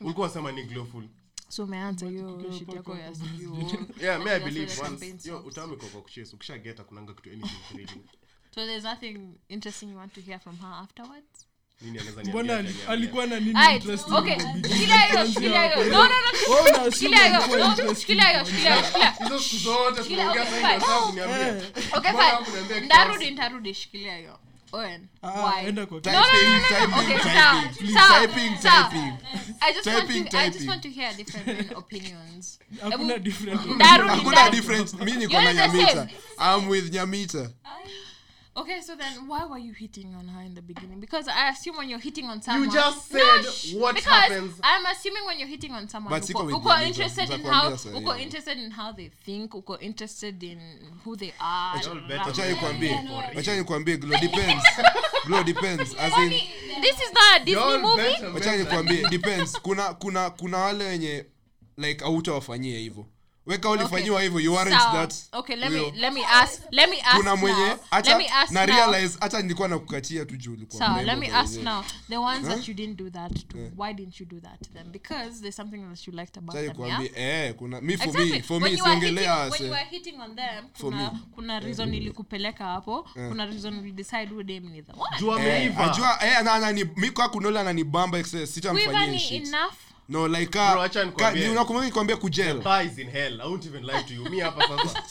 Ulikuwa 0.00 0.26
wasema 0.26 0.52
ni 0.52 0.64
glowful 0.64 1.04
so 1.48 1.64
umeanza 1.64 2.06
hiyo 2.06 2.44
yako 2.74 2.96
ya 2.96 3.12
kuchase 6.02 6.36
ukishageta 6.36 6.84
kunanga 6.84 7.14
kitu 7.14 7.30
so 8.54 8.66
there's 8.66 8.84
nothing 8.84 9.18
interesting 9.48 9.86
you 9.90 9.96
want 9.96 10.12
to 10.14 10.20
hear 10.20 10.40
from 10.40 10.56
her 10.58 10.72
afterwards? 10.82 11.46
Mbona 12.24 12.64
alikuwa 12.88 13.26
na 13.26 13.40
nini 13.40 13.54
Alright, 13.58 13.82
interesting 13.82 14.12
okay. 14.14 14.34
kwa 14.36 14.52
bidii? 14.52 14.68
shikilia 14.74 14.96
hiyo 15.00 15.26
shikilia 15.26 15.64
hiyo. 15.74 15.84
no 15.84 15.98
no 16.04 16.08
no 16.08 16.54
Wewe 16.54 16.70
una 16.70 16.82
assume 16.82 16.90
shikilia 16.92 17.24
hiyo. 17.26 17.36
alikuwa 17.38 17.58
no 17.58 17.64
interesting. 17.70 18.00
shikilia 18.00 18.28
hiyo 18.28 18.44
shikilia 18.44 18.74
hiyo 18.74 18.84
shikilia 18.86 19.10
hizo 19.10 19.38
siku 19.40 19.56
zote 19.62 20.02
Shikilia, 20.02 20.24
tunaongea 20.24 20.42
okay, 20.42 20.60
sasa 20.62 20.76
fine. 20.78 20.86
unataka 20.86 21.06
kuniambia 21.06 21.48
Eh, 21.48 21.72
okay 21.96 22.10
Mbona 22.10 22.24
fine. 22.24 22.36
hakuniambia 22.36 22.80
kitambo? 22.80 22.84
ndarudi 23.04 23.30
ntarudi 23.30 23.74
shikilia 23.74 24.16
hiyo 24.16 24.38
owen 24.72 25.08
uh, 25.22 25.30
why? 25.30 25.64
enda 25.66 25.86
kwa 25.86 26.00
no 26.04 26.12
no 26.12 26.20
no 26.20 26.22
no, 26.22 26.58
no 26.58 26.68
Typing, 26.68 26.94
okay 26.94 27.18
typing, 27.18 27.74
please, 27.78 27.94
typing, 27.94 28.58
typing. 28.58 29.12
i 29.60 29.72
just 29.72 29.86
want 29.86 29.98
Typing, 30.06 30.24
to 30.24 30.38
i 30.38 30.46
just 30.46 30.58
typing. 30.58 30.68
want 30.68 30.82
to 30.82 30.88
hear 30.90 31.12
different 31.16 31.72
opinions. 31.82 32.58
Hakuna 32.82 33.18
different 33.18 33.60
hakuna 33.60 34.50
difference 34.50 34.94
mi 34.96 35.12
niko 35.12 35.32
na 35.32 35.52
nyamita. 35.54 36.08
i'm 36.38 36.68
with 36.68 36.92
nyamita 36.92 37.50
okay 38.56 38.80
so 38.80 38.96
then 38.96 39.28
why 39.28 39.44
were 39.44 39.58
you 39.58 39.72
hitting 39.72 40.14
on 40.14 40.28
her 40.28 40.42
in 40.42 40.54
the 40.54 40.62
beginning? 40.62 41.00
Because 41.00 41.28
i 41.28 41.50
assume 41.50 41.76
when 41.76 41.88
you're 41.88 41.98
hitting 41.98 42.26
on 42.26 42.40
someone 42.42 42.70
just 42.70 43.12
No, 43.12 43.42
sh- 43.42 43.74
what 43.74 43.94
because 43.94 44.12
happens. 44.12 44.60
i'm 44.62 44.86
assuming 44.86 45.26
when 45.26 45.38
you're 45.38 45.48
hitting 45.48 45.72
on 45.72 45.88
someone 45.88 46.10
But 46.10 46.22
uko, 46.22 46.50
uko 46.60 46.82
interested 46.86 47.30
in 47.30 47.40
how 47.44 47.70
uko 47.70 48.16
yeah. 48.16 48.22
interested 48.24 48.58
in 48.58 48.70
how 48.70 48.92
they 48.92 49.10
think 49.24 49.52
uko 49.54 49.78
interested 49.80 50.42
in 50.42 50.58
who 51.04 51.16
they 51.16 51.32
are 51.40 51.80
blah, 52.06 52.26
nikwambie 52.48 52.98
wacha 53.34 53.56
nikwambie 53.56 53.96
glow 53.96 54.18
depends. 54.20 54.64
Glow 55.26 55.42
depends 55.42 55.94
as 55.94 56.12
in 56.18 56.28
this 56.80 57.00
is 57.00 57.12
not 57.12 57.40
a 57.40 57.44
disney 57.44 57.78
movie. 57.78 58.38
Acha 58.38 58.56
nikwambie 58.56 59.08
depends. 59.10 59.58
Kuna 59.60 59.94
kuna 59.94 60.30
kuna 60.30 60.58
wale 60.58 60.84
wenye 60.84 61.24
like 61.76 62.04
autawafanyia 62.04 62.78
hivyo 62.78 63.06
weka 63.46 63.70
ulifanyiwa 63.70 64.22
hivyo 64.22 64.40
you 64.40 64.58
aren't 64.58 64.78
Sawa. 64.78 64.92
that 64.92 65.14
okay 65.32 65.56
let 65.56 65.70
me 65.72 65.92
let 65.96 66.12
me 66.12 66.24
ask 66.24 66.62
let 66.70 66.90
me 66.90 67.00
ask 67.02 67.16
kuna 67.16 67.36
mwenye 67.36 67.66
now. 67.66 67.76
hata 67.90 68.10
let 68.10 68.18
me 68.18 68.34
ask 68.34 68.52
na 68.52 68.66
realize 68.66 69.16
hata 69.20 69.42
nilikuwa 69.42 69.68
nakukatia 69.68 70.24
tu 70.24 70.36
juu 70.36 70.52
ulikuwa 70.52 70.86
So 70.96 71.02
let 71.02 71.18
me 71.18 71.28
ask 71.30 71.54
the 71.54 71.62
now 71.62 71.84
the 72.08 72.16
ones 72.16 72.46
that 72.48 72.68
you 72.68 72.74
didn't 72.74 72.96
do 72.98 73.10
that 73.10 73.48
to. 73.48 73.56
Why 73.76 73.92
didn't 73.94 74.20
you 74.20 74.26
do 74.26 74.40
that 74.40 74.60
to 74.62 74.70
them? 74.72 74.92
Because 74.92 75.40
there's 75.40 75.56
something 75.56 75.78
that 75.88 76.06
you 76.06 76.12
liked 76.12 76.36
about 76.38 76.52
Sasa 76.56 76.72
them. 76.72 76.80
Yeah. 76.86 77.00
nikwambie, 77.00 77.12
eh 77.46 77.54
kuna 77.54 77.80
mi 77.80 77.96
for 77.96 78.06
Exactly. 78.08 78.32
me 78.32 78.42
for 78.42 78.62
When 78.62 78.72
me 78.72 78.78
siongelea 78.78 79.50
when 79.50 79.62
you 79.64 79.70
were 79.70 79.86
hitting 79.90 80.20
on 80.20 80.36
them, 80.36 80.64
kuna, 80.80 80.96
me. 81.12 81.18
kuna 81.34 81.60
reason 81.60 81.94
ilikupeleka 81.94 82.64
hapo 82.64 83.08
kuna 83.28 83.46
reason 83.46 83.78
ulidecide 83.78 84.26
who 84.30 84.42
dem 84.42 84.68
ni 84.68 84.82
the 84.82 84.92
one. 84.92 85.18
juu 85.20 85.30
Eh, 85.30 85.34
ameiva 85.36 85.92
ajua 85.92 86.24
eh 86.26 86.38
na 87.64 87.72
excess 88.18 88.54
sitamfanyia 88.54 89.00
hii 89.00 89.10
ni 89.10 89.18
shit 89.18 89.46
enough 89.46 89.72
no 90.08 90.26
like 90.28 90.50
Bro, 90.52 90.60
ka, 90.60 90.82
acha 90.82 91.04
nikwambie. 91.04 91.48
unakumbuka 91.48 91.86
nikwambia 91.86 92.16
kujel 92.16 92.62
is 92.86 92.98
in 92.98 93.10
hell 93.10 93.40
i 93.40 93.46
won't 93.48 93.66
even 93.66 93.84
lie 93.84 94.02
to 94.02 94.14
you 94.14 94.30
me 94.30 94.40
hapa 94.40 94.68
sasa 94.68 95.02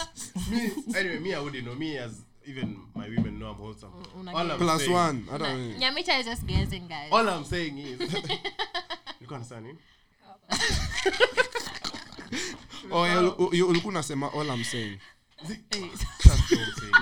me 0.52 0.72
anyway 1.00 1.20
me 1.20 1.34
i 1.36 1.40
wouldn't 1.40 1.64
know 1.64 1.76
me 1.76 2.00
as 2.00 2.12
even 2.48 2.78
my 2.96 3.10
women 3.10 3.36
know 3.38 3.50
i'm 3.52 3.58
wholesome 3.58 3.92
una 4.20 4.32
all 4.32 4.52
I'm 4.52 4.58
plus 4.58 4.80
saying, 4.82 4.94
one 4.96 5.24
hata 5.32 5.44
wewe. 5.44 5.76
nyamita 5.78 6.20
is 6.20 6.26
just 6.26 6.44
guessing 6.46 6.88
guys 6.88 7.12
all 7.12 7.28
i'm 7.30 7.46
saying 7.46 7.78
is 7.80 8.00
nilikuwa 9.20 9.40
nasema 9.40 9.62
nini 9.62 9.78
oh 12.92 13.06
yeah, 13.08 13.18
ul- 13.24 13.36
ul- 13.38 13.62
ulikuwa 13.70 13.92
unasema 13.92 14.34
all 14.34 14.48
i'm 14.48 14.64
saying 14.64 15.00
That's 15.38 15.60
what 16.26 16.52
I'm 16.52 16.74
saying. 16.80 16.96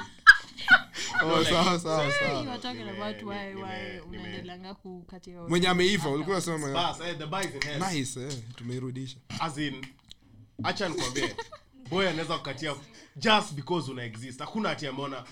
Unaendelanga 4.09 4.73
kukatia 4.73 5.41
mwenye 5.41 5.67
ameiva 5.67 6.09
ulikuwa 6.09 6.35
unasema 6.35 6.73
Bas, 6.73 7.01
the 7.17 7.25
bar 7.25 7.45
is 7.45 7.55
in 7.55 7.61
hell. 7.61 7.93
Nice 7.93 8.19
eh 8.23 8.33
tumeirudisha. 8.55 9.17
As 9.39 9.57
nikwambie 10.89 11.35
boy 11.89 12.09
anaweza 12.09 12.37
kukatia 12.37 12.75
just 13.15 13.53
because 13.53 13.91
una 13.91 14.03
exist. 14.03 14.39
Hakuna 14.39 14.69
ati 14.69 14.87
ameona 14.87 15.23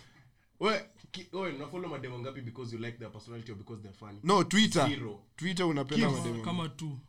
we 0.60 0.86
ki- 1.12 1.28
mademo 1.88 2.20
ngapi 2.20 2.42
because 2.42 2.76
you 2.76 2.82
like 2.82 2.98
their 2.98 3.12
personality 3.12 3.52
or 3.52 3.58
because 3.58 3.82
they're 3.82 3.98
funny? 3.98 4.20
No 4.24 4.44
twitter. 4.44 4.88
Zero. 4.88 5.20
twitter 5.36 5.66
unapenda 5.66 6.10
mademo 6.10 6.44
kama 6.44 6.70
tu 6.70 7.00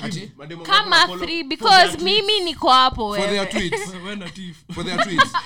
ati 0.00 0.32
kama 0.62 0.86
unafollow 1.08 1.44
because 1.48 1.98
mimi 1.98 2.40
niko 2.40 2.70
hapo 2.70 3.14
for 3.14 3.18
their 3.28 3.32
wewe. 3.40 3.46
tweets. 3.46 3.94
We 4.04 4.16
na 4.16 4.28
tif 4.30 4.56
for 4.74 4.84
their 4.84 4.98
tweets. 4.98 5.32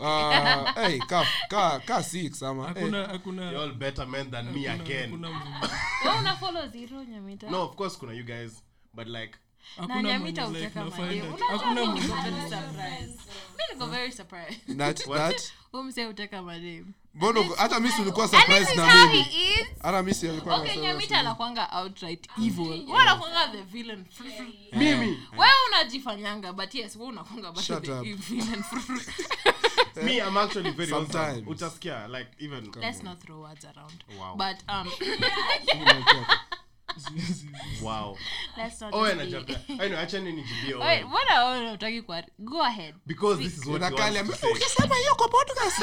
Okay. 0.00 0.82
hey 0.88 0.98
ka 0.98 1.26
ka 1.48 1.80
ka 1.80 2.02
six 2.02 2.42
ama 2.42 2.66
hakuna 2.66 3.04
tweets. 3.04 3.12
hakuna. 3.12 3.42
You're 3.50 3.62
all 3.62 3.72
better 3.72 4.06
men 4.06 4.30
than 4.30 4.52
me 4.52 4.66
again. 4.68 5.10
hakuna 5.10 5.28
mwenye- 5.30 5.68
Wewe 6.04 6.18
una 6.18 6.36
follow 6.36 6.68
zero 6.68 7.04
nyamita? 7.04 7.50
No 7.50 7.62
of 7.62 7.76
course 7.76 7.96
kuna 7.98 8.12
you 8.12 8.24
guys 8.24 8.62
but 8.94 9.06
like 9.06 9.38
na 9.76 9.82
hakuna 9.82 10.02
nyamita 10.02 10.42
mwenye 10.48 10.58
like 10.58 10.66
uteka 10.66 10.84
na 10.84 10.90
find 10.90 11.06
madem 11.06 11.32
out. 11.32 11.40
unajua 11.40 11.58
hakuna 11.58 11.80
mimi 11.80 12.00
niko 12.00 12.14
mwenye 12.14 12.30
very 12.30 12.50
surprised. 12.50 13.20
Mimi 13.56 13.72
niko 13.74 13.86
very 13.86 14.12
surprised. 14.12 14.76
That 14.78 15.04
that. 15.06 15.52
Umse 15.72 16.06
uteka 16.06 16.42
madem 16.42 16.84
bono 17.14 17.42
hata 17.56 17.80
mimi 17.80 17.92
ulikuwa 18.02 18.24
and 18.24 18.32
this 18.32 18.40
surprised 18.40 18.70
is 18.70 18.76
na 18.76 18.90
how 18.90 19.06
mimi. 19.06 19.22
he 19.22 19.52
is. 19.60 19.66
Hata 19.82 20.02
mimi 20.02 20.14
si 20.14 20.28
alikuwa 20.28 20.54
okay 20.56 20.70
anasema 20.70 20.88
nyamita 20.88 21.18
anakwanga 21.18 21.68
outright 21.72 22.28
evil. 22.44 22.66
Wewe 22.66 23.00
the 23.52 23.62
villain. 23.62 24.04
Mimi. 24.72 25.06
Wewe 25.32 25.52
unajifanyanga 25.68 26.52
but 26.52 26.74
yes 26.74 26.96
wewe 26.96 27.08
unakwanga 27.08 27.52
but 27.52 27.62
Shut 27.62 27.84
the 27.84 27.92
up. 27.92 28.04
villain. 28.04 28.64
Me 30.02 30.16
i'm 30.18 30.36
actually 30.36 30.70
very 30.70 30.90
Sometimes. 30.90 31.16
awesome 31.18 31.50
utasikia 31.50 32.08
like 32.08 32.28
even 32.38 32.70
let's 32.80 33.02
not 33.02 33.18
throw 33.18 33.40
words 33.40 33.64
around. 33.64 34.04
Wow. 34.18 34.36
but 34.36 34.56
um 34.68 34.90
wow. 37.82 38.16
Let's 38.56 38.80
not 38.80 38.94
oh 38.94 39.06
just 39.06 39.20
and 39.20 39.30
be- 39.30 39.36
ajapia 39.36 39.58
anyway 39.84 40.02
acha 40.02 40.20
nini 40.20 40.42
jibie 40.42 40.74
Wait, 40.74 40.84
Owen. 40.84 41.04
mbona 41.06 41.44
wewe 41.44 41.60
unataki 41.60 42.02
kwa 42.02 42.22
go 42.38 42.62
ahead. 42.62 42.94
Because 43.06 43.42
this 43.42 43.52
is 43.58 43.66
what 43.66 43.82
you 43.90 43.96
want 43.96 44.26
to 44.26 44.32
say. 44.36 44.50
ukisema 44.52 44.96
hiyo 44.96 45.14
kwa 45.14 45.28
podcast 45.28 45.82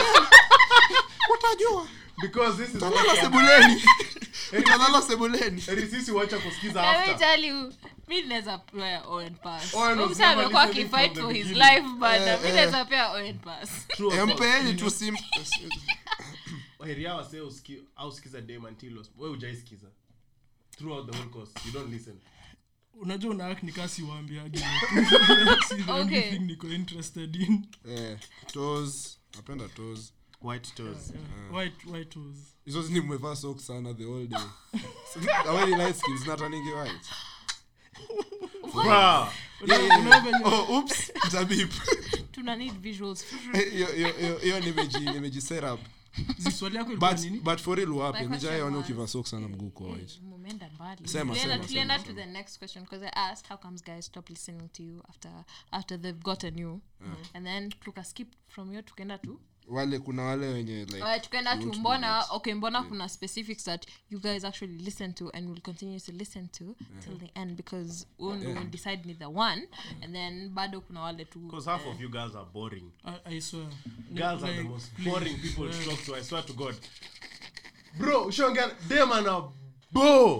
utajua. 1.34 1.88
Because 2.22 2.58
this 2.66 2.76
is 2.76 2.82
what 2.82 2.94
utalala 2.94 3.14
you 3.14 3.24
want 3.24 3.34
sebuleni. 3.34 3.84
Utalala 4.60 5.02
sebuleni. 5.02 5.64
Eri 5.68 5.88
sisi 5.88 6.12
wacha 6.12 6.40
kusikiza 6.40 6.82
let 6.82 7.08
me 7.08 7.14
after. 7.14 7.18
tell 7.18 7.46
you 7.46 7.74
mi 8.08 8.22
naweza 8.22 8.58
pea 8.58 9.04
Owen 9.08 9.36
pass. 9.36 9.74
Owen 9.74 10.00
was 10.00 10.08
Umse 10.10 10.22
never 10.28 10.40
amekuwa 10.44 10.66
listening 10.66 10.86
akifight 10.86 11.14
from 11.14 11.28
the 11.28 11.34
his 11.34 11.48
beginning. 11.48 11.70
life 11.76 11.88
but 12.00 12.44
mi 12.44 12.52
naweza 12.52 12.86
pea 12.86 13.12
Owen 13.12 13.40
pass. 13.40 13.70
True 13.88 14.08
or 14.08 14.14
false? 14.18 14.32
empeni 14.32 14.74
tu 14.74 14.90
sim 14.90 15.18
Waheria 16.80 17.16
wase 17.20 17.42
uski- 17.42 17.84
ausikiza 17.96 18.42
dem 18.42 18.66
until 18.66 18.98
us- 18.98 19.10
we 19.18 19.30
hujaisikiza 19.30 19.88
throughout 20.78 21.12
the 21.12 21.18
whole 21.18 21.30
course 21.30 21.52
you 21.66 21.72
don't 21.72 21.90
listen. 21.94 22.20
Unajua 23.02 23.32
una 23.32 23.46
act 23.48 23.64
ni 23.64 23.72
kasi 23.72 24.02
waambiage 24.04 24.60
si 25.68 25.76
the 25.76 25.92
Okay. 25.92 26.02
only 26.02 26.22
thing 26.22 26.40
niko 26.40 26.68
interested 26.68 27.36
in. 27.36 27.66
Eh 27.90 28.18
toes 28.48 29.20
napenda 29.36 29.68
toes. 29.68 30.14
White 30.42 30.72
toes. 30.76 31.14
White 31.52 31.86
white 31.92 32.20
was 32.20 32.38
hizo 32.66 32.82
zini 32.82 33.02
mmevaa 33.02 33.36
socks 33.36 33.66
sana 33.68 33.94
the 33.94 34.06
whole 34.06 34.28
day. 34.28 34.40
Awali 35.48 35.72
light 35.76 35.96
skins 35.96 36.28
not 36.28 36.40
turning 36.40 36.64
white. 36.74 37.08
Yeah, 38.86 39.08
yeah, 39.68 39.88
yeah. 39.88 40.24
venye- 40.24 40.46
oh 40.46 40.76
oops 40.78 41.12
tabip 41.32 41.72
tuna 42.32 42.56
need 42.56 42.74
visuals. 42.82 43.26
Hiyo 43.72 43.88
hiyo- 43.88 44.14
hiyo- 44.18 44.38
hiyo 44.38 44.60
swali 46.58 46.76
yako 46.76 46.96
but 46.96 47.20
nini? 47.20 47.40
but 47.40 47.60
for 47.60 47.78
real 47.78 47.92
wape 47.94 48.28
My 48.28 48.78
ukiva 48.80 49.08
socks 49.08 49.30
sana 49.30 49.48
mguu 49.48 49.70
kwa 49.70 49.88
white 49.88 50.20
mumeenda 50.22 50.70
mbali. 50.76 51.08
Sema, 51.08 51.34
Tulienda- 51.34 51.54
sema, 51.54 51.66
tulienda 51.68 52.00
sema, 52.00 52.08
to 52.08 52.14
the 52.22 52.26
next 52.26 52.58
question 52.60 52.84
because 52.84 53.06
i 53.06 53.12
asked 53.16 53.50
how 53.50 53.58
comes 53.58 53.84
guys 53.84 54.06
stop 54.06 54.30
listening 54.30 54.70
to 54.74 54.84
you 54.84 55.04
after 55.10 55.44
after 55.72 56.02
they've 56.02 56.24
gotten 56.24 56.60
you? 56.60 56.82
And 57.34 57.46
then 57.46 57.70
tukaskip 57.70 58.28
from 58.48 58.74
you 58.74 58.82
tukaenda 58.82 59.18
to 59.18 59.40
wale 59.68 60.00
kuna 60.00 60.24
wale 60.24 60.48
wenye 60.48 60.86
like 60.86 61.02
uh, 61.04 61.22
tukaenda 61.22 61.58
to 61.58 61.66
mbona 61.74 62.26
okay 62.32 62.54
mbona 62.54 62.84
kuna 62.84 63.10
specifics 63.10 63.64
that 63.64 63.88
you 64.10 64.20
guys 64.20 64.46
actually 64.46 64.78
listen 64.78 65.14
to 65.14 65.30
and 65.34 65.50
will 65.50 65.62
continue 65.62 66.00
to 66.00 66.12
listen 66.12 66.48
to 66.48 66.76
till 67.00 67.18
the 67.18 67.32
end 67.40 67.56
because 67.58 68.08
wewe 68.20 68.40
yeah. 68.46 68.58
will 68.58 68.70
decide 68.70 69.02
ni 69.06 69.14
the 69.16 69.26
one 69.26 69.68
and 70.02 70.14
then 70.14 70.50
bado 70.50 70.82
kuna 70.82 71.02
wale 71.02 71.26
tu 71.26 71.40
Because 71.40 71.70
half 71.70 71.86
of 71.88 72.02
you 72.02 72.10
guys 72.10 72.36
are 72.36 72.46
boring. 72.54 72.92
I, 73.06 73.36
I 73.36 73.42
swear 73.42 73.68
Girls 74.14 74.44
are 74.44 74.54
the 74.54 74.58
Like, 74.58 74.70
most 74.70 74.94
please. 74.96 75.10
boring 75.10 75.38
people 75.42 75.70
to 75.72 75.90
talk 75.90 76.06
to. 76.06 76.16
I 76.16 76.22
swear 76.24 76.44
to 76.46 76.54
God. 76.54 76.76
Bro, 77.98 78.26
ushaongea 78.26 78.68
them 78.88 79.12
ana 79.12 79.42
bo. 79.94 80.40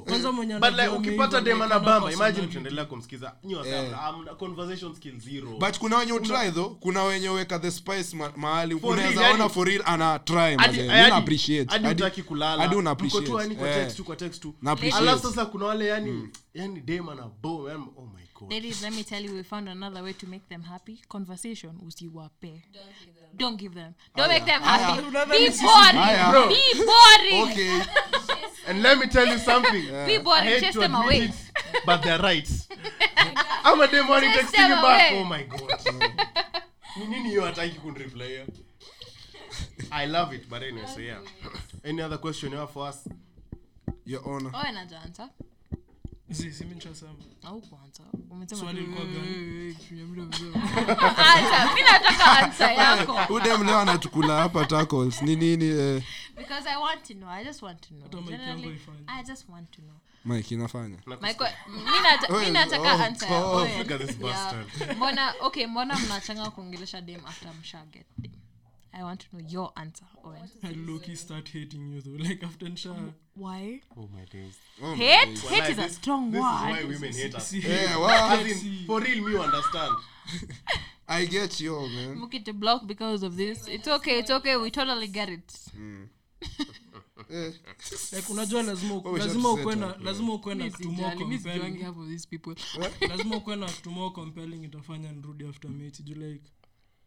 But 0.60 0.72
like 0.78 0.90
ukipata 0.90 1.32
mengi, 1.42 1.46
dem 1.46 1.58
like, 1.58 1.66
ana 1.66 1.76
ana 1.76 1.80
bamba, 1.86 2.12
imagine 2.14 2.48
personality. 2.48 2.54
kumsikiza. 2.86 3.32
Nyi 3.44 3.56
wase 3.56 3.70
Eh. 3.70 3.92
hamna- 3.92 4.36
conversation 4.36 4.96
skill 4.96 5.20
zero. 5.20 5.48
but 5.60 5.78
kuna 5.80 5.98
wenye 5.98 6.14
utry 6.14 6.52
though 6.52 6.76
kuna 6.80 7.04
wenye 7.04 7.30
weka 7.30 7.60
the 7.60 7.72
spice 7.72 8.16
ma 8.16 8.32
mahali 8.36 8.80
For 8.80 8.96
real, 8.96 9.10
unaweza 9.10 9.34
ona 9.34 9.50
for 9.50 9.68
real 9.68 9.82
ana 9.86 10.20
try 10.20 10.36
Hadi- 10.38 10.58
mazee 10.58 10.82
mimi 10.82 10.94
hadi- 10.94 11.10
na 11.10 11.16
appreciate 11.16 11.72
hadi 11.72 11.86
Hadi- 11.86 12.04
kulala. 12.24 12.62
hadi 12.62 12.76
una 12.76 12.90
appreciate. 12.92 13.26
kwa 13.56 13.70
Eh. 13.70 13.76
text 13.76 14.02
kwa 14.04 14.16
text 14.16 14.42
tu. 14.42 14.54
alafu 14.98 15.28
sasa 15.28 15.46
kuna 15.46 15.66
wale 15.66 15.88
yani 15.88 16.30
yani 16.54 16.80
bo 17.42 17.70
oh 17.98 18.02
my 18.16 18.24
god 18.33 18.33
ladies 18.42 18.84
let 18.84 18.94
me 18.94 19.04
tell 19.04 19.22
you 19.22 19.34
we 19.34 19.44
found 19.44 19.70
another 19.70 20.04
way 20.04 20.14
to 20.14 20.28
make 20.28 20.48
them 20.50 20.64
happy. 20.64 21.02
Conversation 21.10 21.72
usiwape 21.86 22.62
don't 23.36 23.58
give 23.58 23.74
them. 23.74 23.96
Don't 24.16 24.30
Aya. 24.30 24.34
make 24.40 24.46
them 24.46 24.62
happy. 24.62 25.02
Aya. 25.02 25.26
be 25.26 25.50
boring. 25.50 25.98
Haya. 25.98 26.48
Be 26.48 26.74
boring. 26.86 27.52
Okay. 27.52 27.82
And 28.66 28.82
let 28.82 28.98
me 28.98 29.08
tell 29.08 29.26
you 29.28 29.38
something. 29.40 29.84
Yeah. 29.84 30.06
be 30.06 30.18
boring. 30.20 30.60
chase 30.60 30.76
them 30.76 30.96
admit 30.96 31.06
away. 31.06 31.26
it, 31.26 31.32
but 31.86 32.02
they're 32.02 32.20
right. 32.20 32.50
I'm 33.66 33.82
a 33.82 33.88
dem 33.88 34.08
wanting 34.08 34.32
Chase 34.32 34.46
texting 34.52 34.70
you 34.70 34.76
back 34.76 35.12
away. 35.12 35.22
oh 35.22 35.26
my 35.26 35.44
god. 35.44 35.80
Ni 36.98 37.06
nini 37.08 37.30
hiyo 37.30 37.46
hataki 37.46 37.80
kunireply? 37.80 38.46
I 39.92 40.06
love 40.08 40.36
it 40.36 40.50
but 40.50 40.64
anyway 40.64 40.88
so 40.96 41.02
yeah. 41.02 41.20
Any 41.84 42.02
other 42.02 42.18
question 42.18 42.52
you 42.52 42.58
have 42.58 42.72
for 42.72 42.88
us? 42.90 43.08
Your 44.06 44.22
honor. 44.26 44.52
Owe 44.54 45.30
udem 53.30 53.64
leo 53.66 53.80
anatukula 53.80 54.38
hapa 54.42 54.66
tackles 54.66 55.22
ni 55.22 55.36
nini 55.36 55.66
eh, 55.66 56.04
because 56.36 56.70
i 56.70 56.78
want 56.78 57.04
to 57.04 57.14
know 57.14 57.30
i 57.30 57.44
just 57.44 57.62
want 57.62 57.82
to 57.82 57.90
know. 57.94 58.04
Hata 58.04 58.18
mic 58.22 58.32
yangu 58.32 58.62
Generally, 58.62 58.80
i 59.08 59.24
just 59.24 59.50
want 59.50 59.72
to 59.72 59.82
know. 59.82 59.96
Mike 60.26 60.54
inafanya. 60.56 60.98
My 61.06 61.34
que- 61.34 61.54
mi 61.68 62.00
nata- 62.04 62.40
mi 62.40 62.52
nataka 62.52 63.06
answer 63.06 63.30
ya 63.32 63.46
Owen. 63.46 63.78
look 63.78 63.92
at 63.92 64.02
this 64.08 64.18
Yeah. 64.20 64.54
bastard. 64.54 64.96
mbona 64.98 65.34
okay 65.42 65.68
mbona 65.68 66.00
mnachanga 66.00 66.50
kuongelesha 66.50 67.02
dem 67.02 67.26
after 67.26 67.54
mshaget 67.62 68.06
dem 68.18 68.32
i 68.94 69.04
want 69.04 69.20
to 69.20 69.28
know 69.36 69.44
your 69.50 69.72
answer 69.76 70.06
Owen. 70.26 70.50
I 70.64 70.72
low-key 70.72 71.16
start 71.16 71.50
hating 71.50 71.88
you 71.90 72.02
though. 72.02 72.24
Like 72.24 72.44
after 72.44 72.66
nisha 72.68 73.14
why? 73.36 73.82
Oh 73.98 74.08
my 74.14 74.26
days. 74.32 74.58
Oh 74.82 74.96
my 74.96 74.98
days. 75.26 75.42
hate 75.50 75.70
is 75.72 75.78
a 75.80 75.90
this, 76.32 76.32
word. 76.32 76.32
this 76.32 76.40
is 76.40 76.44
why 76.44 76.84
women 76.88 77.14
hate 77.14 77.36
us. 77.36 77.48
See. 77.50 77.64
Eh, 77.66 77.98
well, 77.98 78.10
As 78.10 78.64
in, 78.64 78.86
for 78.86 79.02
real 79.02 79.24
me 79.28 79.38
understand. 79.38 79.96
I 81.08 81.26
get 81.26 81.60
you 81.60 81.76
man. 81.82 82.30
It 82.32 82.46
to 82.46 82.54
block 82.54 82.88
because 82.88 83.24
of 83.24 83.36
this 83.36 83.68
it's 83.68 83.88
okay 83.88 84.20
it's 84.20 84.32
okay 84.32 84.56
we 84.56 84.72
totally 84.72 85.08
get 85.08 85.30
it. 85.30 85.54
Eh, 87.30 87.54
like 88.12 88.32
unajua 88.32 88.64
lazima 88.64 88.96
ushatuseta, 88.96 89.76
na 89.76 89.96
lazima 90.04 90.34
ukuwe 90.34 90.56
na 90.56 90.70
kitu 90.70 90.92
more 90.92 91.16
compelling 91.16 91.84
lazima 93.10 93.36
na 93.56 93.72
kitu 93.72 94.12
compelling 94.12 94.64
itafanya 94.64 95.12
nirudi 95.12 95.46
after 95.46 95.72
mate 95.72 96.04
juu 96.04 96.16
like 96.16 96.52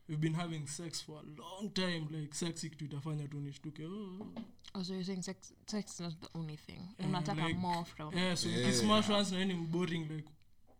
we've 0.08 0.20
been 0.20 0.34
having 0.34 0.66
sex 0.66 1.02
for 1.04 1.18
a 1.18 1.40
long 1.40 1.70
time 1.74 2.06
like 2.10 2.34
sex 2.34 2.60
kitu 2.60 2.84
itafanya 2.84 3.28
tu 3.28 3.40
nishtuke 3.40 3.84
oh. 3.86 4.26
Oh, 4.74 4.82
so 4.84 4.92
you're 4.92 5.04
saying 5.04 5.22
sex, 5.22 5.52
sex 5.66 5.94
is 5.94 6.00
not 6.00 6.12
the 6.20 6.28
only 6.38 6.56
thing. 6.56 6.80
Eh, 6.98 7.06
Unataka 7.08 7.42
like- 7.48 7.58
more 7.58 7.84
from. 7.84 8.14
yeah 8.18 8.36
so 8.36 8.48
ukismash 8.48 9.08
once 9.10 9.34
na 9.34 9.44
ni 9.44 9.54
boring 9.54 10.08
like 10.10 10.28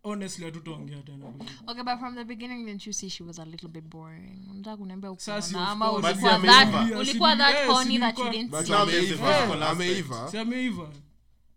honestly 0.04 0.44
hatutaongea 0.44 1.02
tena 1.02 1.26
Okay, 1.66 1.82
but 1.82 1.98
from 1.98 2.14
the 2.14 2.24
beginning, 2.24 2.66
didn't 2.66 2.86
you 2.86 2.92
see 2.92 3.08
she 3.10 3.24
was 3.24 3.38
a 3.38 3.44
little 3.44 3.68
bit 3.68 3.84
boring? 3.84 4.48
Unataka 4.50 4.76
kuniambia 4.76 5.16
Sasa, 5.18 5.46
ukiona 5.48 5.62
of 5.64 5.68
ama 5.72 5.90
course. 5.90 6.04
ulikuwa 6.06 6.38
that 6.38 6.90
ulikuwa 7.00 7.36
that 7.36 7.66
horny 7.66 7.98
that 7.98 8.18
you 8.18 8.30
didn't 8.30 8.54
see. 8.64 8.72
Now 8.72 8.86
there's 8.86 9.08
the 9.08 9.14
ameiva 9.14 9.32
physical 9.32 9.62
aspect. 9.62 9.72
ameiva 9.72 10.28
si 10.30 10.38
ameiva 10.38 10.92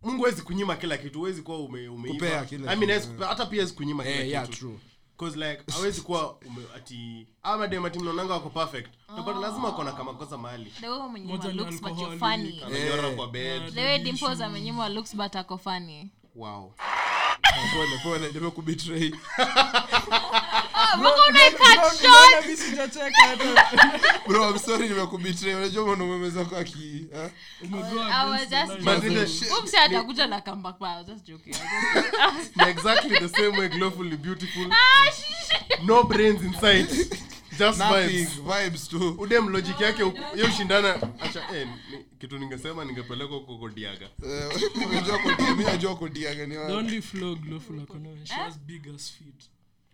mungu 0.02 0.24
hawezi 0.24 0.42
kunyima 0.42 0.76
kila 0.76 0.98
kitu 0.98 1.20
huwezi 1.20 1.42
kuwa 1.42 1.60
ume, 1.60 1.88
umeiva. 1.90 2.14
Kupea 2.20 2.46
kila 2.46 2.72
I 2.72 2.76
mean, 2.76 3.02
kitu, 3.02 3.12
hawezi- 3.14 3.24
hata 3.30 3.46
pia 3.46 3.60
hawezi 3.60 3.74
kunyima 3.76 4.04
kila 4.04 4.16
Eh, 4.16 4.42
kitu 4.46 4.58
true. 4.60 4.80
'Cause 5.20 5.36
like 5.50 5.72
hawezi 5.72 6.02
kuwa 6.02 6.36
ume, 6.38 6.64
ati 6.76 7.28
ama 7.44 7.68
dem 7.68 7.86
ati 7.86 8.00
mnaonanga 8.00 8.34
wako 8.34 8.50
perfect 8.50 8.90
utapata 9.14 9.40
lazima 9.40 9.66
wako 9.66 9.84
na 9.84 9.92
kamakosa 9.92 10.38
mahali 10.38 10.72
The 10.82 10.90
way 10.90 11.00
umenyimwa 11.00 11.52
looks 11.52 11.82
but 11.82 12.00
you're 12.00 12.18
funny. 12.18 12.62
amenyora 12.66 13.08
Eh. 13.08 13.16
kwa 13.16 13.28
bed 13.28 13.74
The 13.74 13.82
way 13.86 14.00
Dimples 14.00 14.42
amenyimwa 14.42 14.90
looks 14.90 15.16
but 15.16 15.36
ako 15.36 15.58
funny. 15.58 16.10
wow 16.36 16.74
pole 17.74 17.98
pole 18.04 18.32
nimekubetray 18.34 19.12
bro 24.28 24.50
i'm 24.50 24.60
sorry 24.60 24.90
nimekubetray 24.90 25.56
unajua 25.56 25.86
mwanaume 25.86 26.18
mwenzako 26.18 26.58
aki 26.58 27.06
atakuja 29.84 30.28
na 32.58 32.70
exactly 32.70 33.20
the 33.20 33.30
same 33.30 33.58
way 33.60 33.70
glowfully 33.70 34.18
beautiful. 34.18 34.68
No 35.86 36.04
brains 36.04 36.42
inside 36.44 36.88
just 37.60 37.80
Nothing, 37.80 38.26
vibes. 38.26 38.42
Vibes 38.42 38.88
tu. 38.88 39.16
Udem 39.20 39.50
logic 39.50 39.82
yake 39.82 40.04
hiyo 40.34 40.48
ushindana 40.48 40.96
acha 41.20 41.44
eh, 41.56 41.68
ni, 41.92 42.06
kitu 42.20 42.38
ningesema 42.38 42.86
ningepelekwa 42.86 43.38
huko 43.38 43.58
kodiaga. 43.58 44.06
Eh, 44.26 44.50
unajua 44.90 45.18
kodiaga, 45.20 45.52
mimi 45.52 45.64
najua 45.64 45.96
kodiaga 45.96 46.46
ni 46.46 46.54
the 46.56 46.60
wapi. 46.62 46.74
only 46.74 47.02
flaw 47.02 47.36
glowful 47.36 47.80
akona 47.80 48.10
she 48.26 48.34
has 48.34 48.60
big 48.60 48.88
as 48.96 49.12
feet 49.12 49.50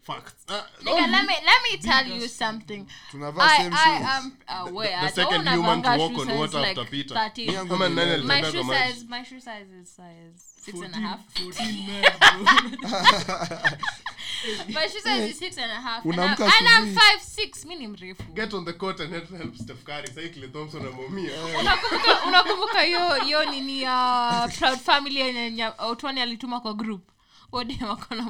facts 0.06 0.34
Uh, 0.48 0.62
Nigga, 0.84 1.12
let 1.12 1.26
me 1.26 1.36
let 1.46 1.60
me 1.63 1.78
tell 1.78 2.06
you 2.06 2.28
something. 2.28 2.88
I 3.13 3.58
same 3.58 3.74
I 3.74 3.98
shoes 3.98 4.08
am 4.08 4.38
aware. 4.68 5.02
The 5.02 5.08
the 5.08 5.12
second 5.13 5.48
human 5.50 5.82
to 5.82 5.98
walk 5.98 6.18
on 6.20 6.38
water 6.38 6.60
like 6.60 6.78
after 6.78 6.91
Peter. 6.91 7.15
13. 7.15 7.54
Yangu 7.54 7.70
kama 7.70 7.89
ni 7.89 7.96
nani 7.96 8.12
nane. 8.12 8.28
My 8.28 8.41
shoe 8.52 8.63
size, 8.63 9.06
my 9.10 9.24
shoe 9.24 9.39
size 9.39 9.68
is 9.82 9.89
size 9.89 10.56
six 10.65 10.80
and 10.82 10.94
a 10.94 10.98
half. 10.98 11.20
14 11.34 11.88
men 11.88 12.04
My 14.74 14.88
shoe 14.88 15.00
size 15.00 15.30
is 15.32 15.39
six 15.39 15.58
and 15.58 15.72
a 15.72 15.76
half. 15.76 16.06
And, 16.06 16.20
I'm, 16.20 16.41
and 16.41 16.68
I'm 16.68 16.88
five 16.96 17.22
six. 17.22 17.65
Mi 17.65 17.76
ni 17.76 17.88
mrefu. 17.88 18.34
get 18.36 18.54
on 18.54 18.65
the 18.65 18.74
court 18.74 19.00
and 19.00 19.12
help, 19.13 19.30
help 19.30 19.56
Steph 19.56 19.84
Curry 19.84 20.08
sasa 20.08 20.30
Clay 20.30 20.48
Thompson 20.50 20.82
amumia 20.86 21.32
Unakumbuka 21.60 22.24
unakumbuka 22.28 22.82
hiyo 22.82 23.15
hiyo 23.15 23.46
nini 23.46 23.82
ya 23.82 24.50
proud 24.60 24.80
family 24.80 25.20
yenye 25.20 25.72
Otwani 25.78 26.22
alituma 26.22 26.60
kwa 26.60 26.74
group. 26.74 27.02
Ode 27.52 27.78
wako 27.90 28.16
na 28.16 28.30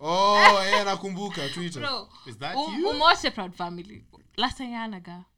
oh 0.00 0.84
nakumbuka 0.84 1.48
proud 3.30 3.52
family. 3.52 4.04
Last 4.36 4.56
time 4.56 4.72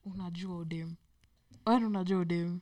unajua 0.05 0.57
Odem. 0.57 0.95
wen 1.67 1.85
unajua 1.85 2.21
Odem. 2.21 2.61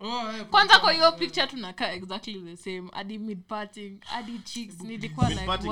oh 0.00 0.44
kwanza 0.50 0.78
kwa 0.78 0.92
hiyo 0.92 1.12
picture 1.12 1.46
tunakaa 1.46 1.92
exactly 1.92 2.40
the 2.42 2.56
same. 2.56 2.90
Hadi 2.92 3.18
mid 3.18 3.42
parting 3.42 4.00
hadi 4.04 4.38
cheeks 4.38 4.80
nilikuwa 4.80 5.28
like 5.30 5.46
what 5.46 5.64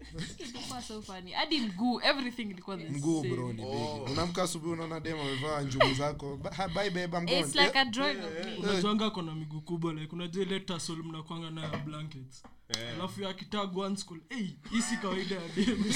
hadi 1.34 1.60
mguu 1.60 2.00
everything 2.00 2.42
ilikuwa 2.42 2.76
mguu 2.76 3.22
bro 3.22 3.52
ni 3.52 3.64
oh. 3.64 4.06
unamka 4.12 4.42
asubuhi 4.42 4.72
unaona 4.72 5.00
dem 5.00 5.20
amevaa 5.20 5.60
njugu 5.60 5.94
zako. 5.94 6.36
Bye 6.74 6.90
babe 6.90 7.18
i'm 7.18 7.28
it's 7.28 7.54
like 7.54 7.78
a 7.78 7.84
drawing 7.84 8.18
of 8.18 8.44
me. 8.46 8.56
Unajuanga 8.56 9.10
kona 9.10 9.34
miguu 9.34 9.60
kubwa 9.60 9.92
like 9.92 10.14
unajua 10.14 10.42
ile 10.42 10.60
tassel 10.60 10.96
mnakwanga 10.96 11.50
nayo 11.50 11.78
blankets. 11.84 12.42
Yeah. 12.76 12.94
alafu 12.94 13.22
ya 13.22 13.34
kitag 13.34 13.76
one 13.78 13.96
school 13.96 14.20
hey, 14.28 14.46
hii 14.70 14.82
si 14.82 14.96
kawaida 14.96 15.34
ya 15.34 15.48
dem 15.56 15.84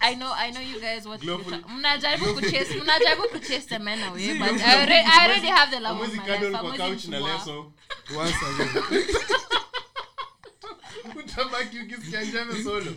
I- 0.00 0.14
know 0.16 0.32
I 0.32 0.50
know 0.52 0.62
you 0.62 0.80
guys 0.80 1.06
what 1.06 1.22
mnajaribu 1.68 2.34
kuchase 2.34 2.74
mnajaribu 2.82 3.28
kuchase 3.28 3.60
the 3.60 3.78
men 3.78 4.02
away 4.02 4.38
but 4.38 4.60
I 4.60 4.74
already, 4.74 4.94
I 4.94 5.24
already 5.24 5.46
have 5.46 5.70
the 5.70 5.80
love 5.80 6.00
of 6.02 6.14
my 6.14 6.26
life. 6.26 6.44
I'm 6.44 6.76
couch 6.76 7.08
na 7.08 7.20
once 8.16 8.34
again 8.42 9.04
utabaki 11.18 11.78
ukisikia 11.80 12.22
njeve 12.22 12.62
solo. 12.64 12.94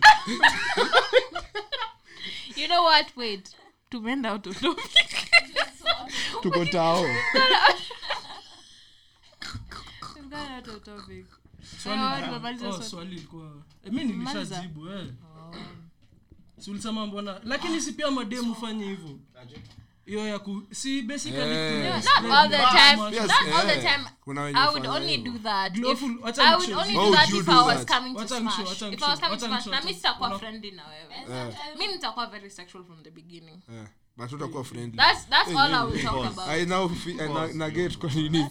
You 2.55 2.67
know 2.67 2.83
what? 2.85 3.07
Wait. 3.17 3.49
Tumeenda 3.89 4.31
out 4.33 4.47
of 4.47 4.59
topic. 4.61 4.91
Tuko 6.41 6.65
tao. 6.65 7.05
Swali- 11.83 11.99
Oh, 12.65 12.69
oh, 12.69 12.81
swali. 12.81 13.15
ilikuwa 13.15 13.51
eh, 13.85 13.91
mi 13.93 14.03
nilishajibu 14.03 14.89
eh. 14.89 15.07
si 16.59 16.71
ulisema 16.71 17.07
mbona 17.07 17.41
lakini 17.43 17.81
si 17.81 17.91
pia 17.91 18.11
mademu 18.11 18.55
fanye 18.55 18.85
hivyo 18.85 19.19
hiyo 20.07 20.27
ya 20.27 20.39
ku 20.39 20.63
si 20.71 21.01
basically 21.01 21.41
Eh. 21.41 21.93
ku- 21.93 22.27
not 22.27 22.31
all 22.31 22.49
the 22.49 22.57
time. 22.57 23.15
Yes, 23.15 23.27
not 23.27 23.47
all 23.55 23.67
the 23.67 23.73
eh. 23.73 23.83
time. 23.83 24.03
Kuna 24.23 24.41
wenye 24.41 24.59
I 24.59 24.67
would 24.69 24.85
only 24.85 25.17
do 25.17 25.31
that 25.43 25.75
if, 25.75 25.81
Glowful, 25.81 26.17
wacha 26.21 26.43
I 26.43 26.55
would 26.55 26.71
only 26.71 26.93
do 26.93 27.11
that 27.11 27.29
if 27.29 27.49
I 27.49 27.61
was 27.65 27.85
coming 27.85 28.15
to 28.15 28.27
smash. 28.27 28.59
If 28.93 29.03
I 29.03 29.09
was 29.11 29.19
coming 29.19 29.39
to 29.39 29.45
smash, 29.45 29.65
na 29.65 29.81
mimi 29.81 29.93
sitakuwa 29.93 30.39
friendly 30.39 30.71
na 30.71 30.83
wewe. 30.87 31.55
mimi 31.77 31.93
nitakuwa 31.93 32.27
very 32.27 32.49
sexual 32.49 32.83
from 32.83 33.03
the 33.03 33.11
beginning. 33.11 33.61
Eh, 33.69 33.87
but 34.17 34.31
utakuwa 34.31 34.63
friendly. 34.63 34.97
That's 34.97 35.25
that's 35.29 35.49
all 35.49 35.73
I 35.73 35.83
will 35.83 36.01
talk 36.03 36.25
about. 36.25 36.47
i 36.49 36.65
now 36.65 36.87
fe- 36.89 37.19
I 37.23 37.27
na, 37.33 37.47
na 37.53 37.69
get 37.69 37.97
kwa 37.97 38.09
nini? 38.11 38.45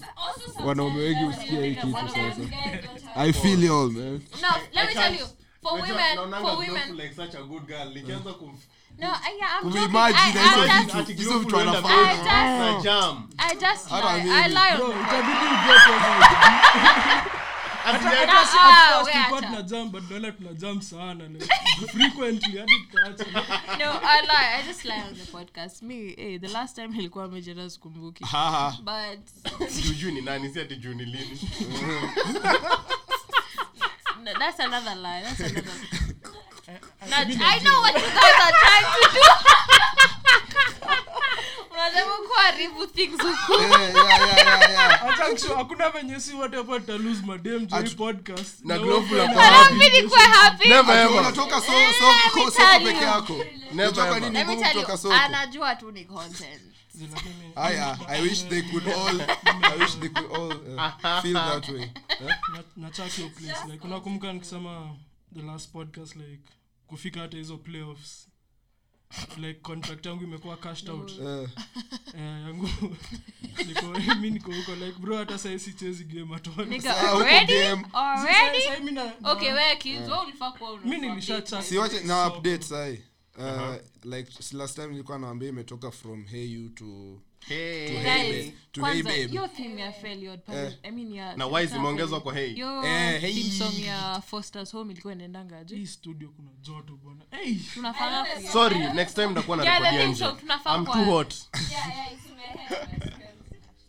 Wanaume 0.64 1.00
wengi 1.00 1.24
husikia 1.24 1.64
hii 1.64 1.74
kitu 1.74 1.92
sasa. 1.92 2.36
I 3.16 3.32
feel 3.32 3.64
you 3.64 3.74
all 3.80 3.90
man. 3.90 4.20
No, 4.42 4.48
let 4.72 4.88
me 4.88 4.94
tell 4.94 5.14
you. 5.20 5.26
For 5.62 5.72
women, 5.80 6.16
for 6.40 6.58
women. 6.58 6.96
like 6.96 7.14
such 7.14 7.34
a 7.34 7.42
good 7.42 7.66
girl. 7.66 7.88
Nikianza 7.94 8.32
kum 8.32 8.58
No, 8.98 9.08
yeah, 9.08 9.58
I'm 9.60 9.70
joking. 9.72 9.96
I, 9.96 10.12
I, 10.16 10.84
just, 11.04 11.08
Hizo 11.18 11.38
vitu 11.38 11.54
huenda 11.56 11.72
wanafanya. 11.72 11.96
mbele 12.14 12.30
I 12.30 12.72
na 12.74 12.80
jam 12.82 13.28
I 13.38 13.54
just 13.54 13.88
Hata 13.88 14.12
lie. 14.12 14.20
I 14.20 14.24
mimi. 14.24 14.54
lie 14.54 14.76
Bro, 14.76 14.86
on 14.86 14.92
the 14.92 15.00
itabidi 15.04 15.46
uget 15.46 15.86
Ah, 17.88 17.92
At 17.92 18.00
first 18.00 18.54
we 19.06 19.12
tulikuwa 19.12 19.38
acha. 19.38 19.46
tuna 19.48 19.62
jam 19.62 19.90
but 19.90 20.10
naona 20.10 20.32
tuna 20.32 20.52
sana 20.82 21.28
frequently 21.92 22.58
hadi 22.58 22.88
No, 23.78 23.90
I 24.02 24.20
lie. 24.22 24.58
I 24.58 24.62
just 24.66 24.84
lie 24.84 25.02
on 25.08 25.14
the 25.14 25.24
podcast. 25.32 25.82
Me, 25.82 26.14
hey, 26.16 26.38
the 26.38 26.48
last 26.48 26.74
time 26.76 26.88
nilikuwa 26.88 27.28
mejera 27.28 27.70
sikumbuki. 27.70 28.24
But 28.82 29.20
jujuu 29.84 30.10
ni 30.10 30.20
nani 30.20 30.50
si 30.52 30.60
ati 30.60 30.76
juu 30.76 30.94
ni 30.94 31.04
lini 31.04 31.40
that's 34.38 34.60
another 34.60 34.94
lie. 34.96 35.22
That's 35.22 35.40
another. 35.40 35.72
Now, 36.66 37.22
I 37.22 37.60
know 37.62 37.78
what 37.80 37.94
you 37.94 38.00
guys 38.00 38.40
are 38.42 38.54
trying 38.62 38.86
to 38.92 38.98
do. 39.14 39.20
Hakuna 45.56 45.90
venye 45.90 46.20
si 46.20 46.32
podcast. 47.96 48.64
Na 48.64 48.74
Na 48.76 48.82
glowful 48.82 49.18
wote- 49.18 49.26
hapa 49.26 49.42
I 49.42 49.50
don't 49.68 49.80
feel 49.82 50.02
nikuwe 50.02 50.20
happy. 50.20 50.68
never 50.68 50.94
Ati 50.94 51.02
ever. 51.12 51.20
unatoka 51.20 51.60
so 51.60 51.72
so 51.98 52.04
ko- 52.44 52.50
tell 52.50 52.82
peke 52.84 53.04
yako. 53.04 53.44
Never 53.72 54.20
nini 54.20 54.44
ngumu 54.44 54.62
kutoka 54.64 54.96
soko. 54.98 55.14
anajua 55.14 55.76
tu 55.76 55.90
ni 55.92 56.04
content. 56.04 56.62
Aya 57.56 57.98
i 58.08 58.22
wish 58.22 58.42
they 58.48 58.62
could 58.62 58.88
all 58.88 59.20
i 59.62 59.76
wish 59.78 59.94
they 60.00 60.08
could 60.08 60.32
all 60.32 60.52
uh, 60.78 61.22
feel 61.22 61.34
that 61.34 61.68
way. 61.68 61.90
Na- 62.20 62.38
nachak 62.76 63.12
hiyo 63.12 63.28
place 63.28 63.72
like 63.72 63.86
unakumbuka 63.86 64.32
nikisema 64.32 64.94
the 65.36 65.42
last 65.42 65.72
podcast 65.72 66.16
like 66.16 66.42
kufika 66.86 67.20
hata 67.20 67.36
hizo 67.36 67.58
playoffs 67.58 68.28
like 69.36 69.60
contract 69.60 70.06
yangu 70.06 70.24
imekuwa 70.24 70.56
cashed 70.56 70.88
out 70.90 71.10
Eh, 71.20 71.48
eh, 72.14 72.20
yangu 72.20 72.68
niko 73.66 74.14
mi 74.20 74.30
niko 74.30 74.52
huko 74.54 74.74
like 74.74 74.98
bro 74.98 75.16
hata 75.16 75.38
sahii 75.38 75.58
sichezi 75.58 76.04
game 76.04 76.34
at 76.36 76.46
all. 76.58 76.66
Nigga, 76.66 76.94
Sasa 76.94 77.10
huko 77.10 77.22
already? 77.24 77.52
Sasa- 77.52 77.92
Already? 77.94 78.62
sahii 78.64 78.84
mi 78.84 78.90
na- 78.90 79.12
Okay, 79.32 79.52
wewe 79.52 79.76
kids, 79.76 80.08
wewe 80.08 80.18
ulifaa 80.22 80.50
kuwa 80.52 80.72
una- 80.72 80.86
mi 80.86 80.96
nilisha 80.98 81.38
update. 81.38 81.62
si 81.62 81.78
wache 81.78 82.00
na 82.00 82.26
update 82.26 82.62
sahi 82.64 83.00
uh, 83.38 83.74
like 84.04 84.42
si 84.42 84.56
last 84.56 84.74
time 84.74 84.86
nilikuwa 84.88 85.18
naambia 85.18 85.48
imetoka 85.48 85.90
from 85.90 86.24
hey 86.26 86.44
you 86.52 86.68
to 86.68 86.84
to 87.40 87.54
Hey. 87.54 87.88
hey 87.88 88.02
Guys, 88.02 88.46
babe 88.46 88.54
ya- 91.16 91.36
na 91.36 91.46
wise 91.46 91.76
imeongezwa 91.76 92.20
kwa 92.20 92.34
Eh, 92.84 93.20
hey. 93.20 93.30
ilikuwa 93.30 95.14
hii 95.76 95.86
studio 95.86 96.28
kuna 96.28 96.50
joto 96.60 96.96
bwana. 96.96 97.24
Hey, 97.30 97.54
sorry 98.52 98.78
next 98.78 99.14
time 99.14 99.26
ndakuwa 99.26 99.56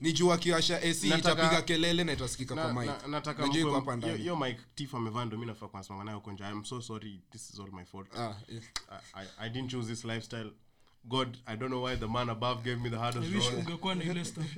ni 0.01 0.13
juu 0.13 0.31
akiwasha 0.33 0.77
ac 0.77 1.03
itapiga 1.03 1.61
kelele 1.61 2.03
na 2.03 2.13
itasikika 2.13 2.55
kwa 2.55 2.73
mic. 2.73 2.85
na- 3.01 3.07
nataka 3.07 3.41
Najua 3.41 3.59
iko 3.61 3.69
mkwe- 3.69 3.75
hapa 3.79 3.91
hiyo- 3.95 3.97
ndani 4.07 4.17
hiyo 4.21 4.35
mic 4.35 4.57
Tiff 4.75 4.95
amevaa 4.95 5.25
ndo 5.25 5.37
mi 5.37 5.45
nafaa 5.45 5.67
kusimama 5.67 6.03
nayo 6.03 6.17
huko. 6.17 6.31
I'm 6.31 6.65
so 6.65 6.81
sorry 6.81 7.21
this 7.31 7.49
is 7.49 7.59
all 7.59 7.71
my 7.71 7.85
fault. 7.85 8.07
Ah, 8.17 8.19
yeah. 8.47 8.63
I, 9.13 9.23
I, 9.23 9.27
I 9.37 9.49
didn't 9.49 9.71
choose 9.71 9.87
this 9.95 10.05
lifestyle 10.05 10.51
god 11.07 11.37
i 11.45 11.57
don't 11.57 11.69
know 11.71 11.83
why 11.85 11.95
the 11.97 12.07
man 12.07 12.29
above 12.29 12.61
gave 12.63 12.75
me 12.81 12.89
the 12.89 12.95
hardest 12.95 13.53
ungekuwa 13.57 13.95
na 13.95 14.03
ile 14.03 14.25
stuff 14.25 14.57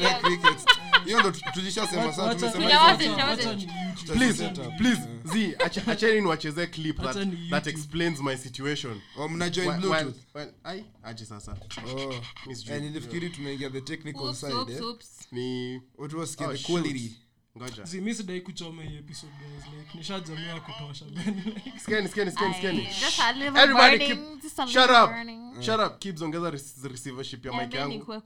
ya 0.00 0.20
Ile 0.20 0.38
hiyo 1.04 1.20
ndo 1.20 1.30
tulishasema 1.30 2.12
saa 2.12 2.22
Wacha- 2.22 2.34
tumesema 2.38 2.62
Tunyamaze, 2.64 3.04
hizo- 3.04 3.10
tunyamaze. 3.14 3.48
wacha 3.48 3.54
ni 3.66 3.72
YouTube. 3.72 4.18
please 4.18 4.48
please 4.78 5.02
z 5.24 5.56
acheni 5.90 6.20
niwachezee 6.20 6.66
clip 6.66 7.00
that, 7.02 7.16
that 7.50 7.66
explains 7.66 8.20
my 8.20 8.36
situation 8.36 9.00
Oh, 9.16 9.28
mna 9.28 9.50
join 9.50 9.80
bluetooth 9.80 10.16
when- 10.34 10.42
when- 10.46 10.52
ai 10.64 10.84
aje 11.02 11.24
sasa. 11.24 11.56
Mi 12.46 12.56
sijui. 12.56 12.80
Nilifikiri 12.80 13.30
tunaingia 13.30 13.70
the 13.70 13.80
technical 13.80 14.22
Oops, 14.22 14.40
side 14.40 14.52
oops, 14.54 14.72
eh. 14.76 14.82
oops. 14.82 15.28
ni 15.32 15.80
watu 15.98 16.18
wasikie 16.18 16.46
the 16.46 16.58
quality 16.72 17.12
ngoja. 17.58 17.84
Zi, 17.84 18.00
mi 18.00 18.14
sidai 18.14 18.40
kuchoma 18.40 18.82
hii 18.82 18.96
episode 18.98 19.32
guys. 19.38 19.64
Like 19.78 19.98
nishajamia 19.98 20.60
kutosha 20.60 21.04
ongeza 26.22 26.50
receivership 26.82 27.46
ya 27.46 27.52
yangu. 27.76 28.20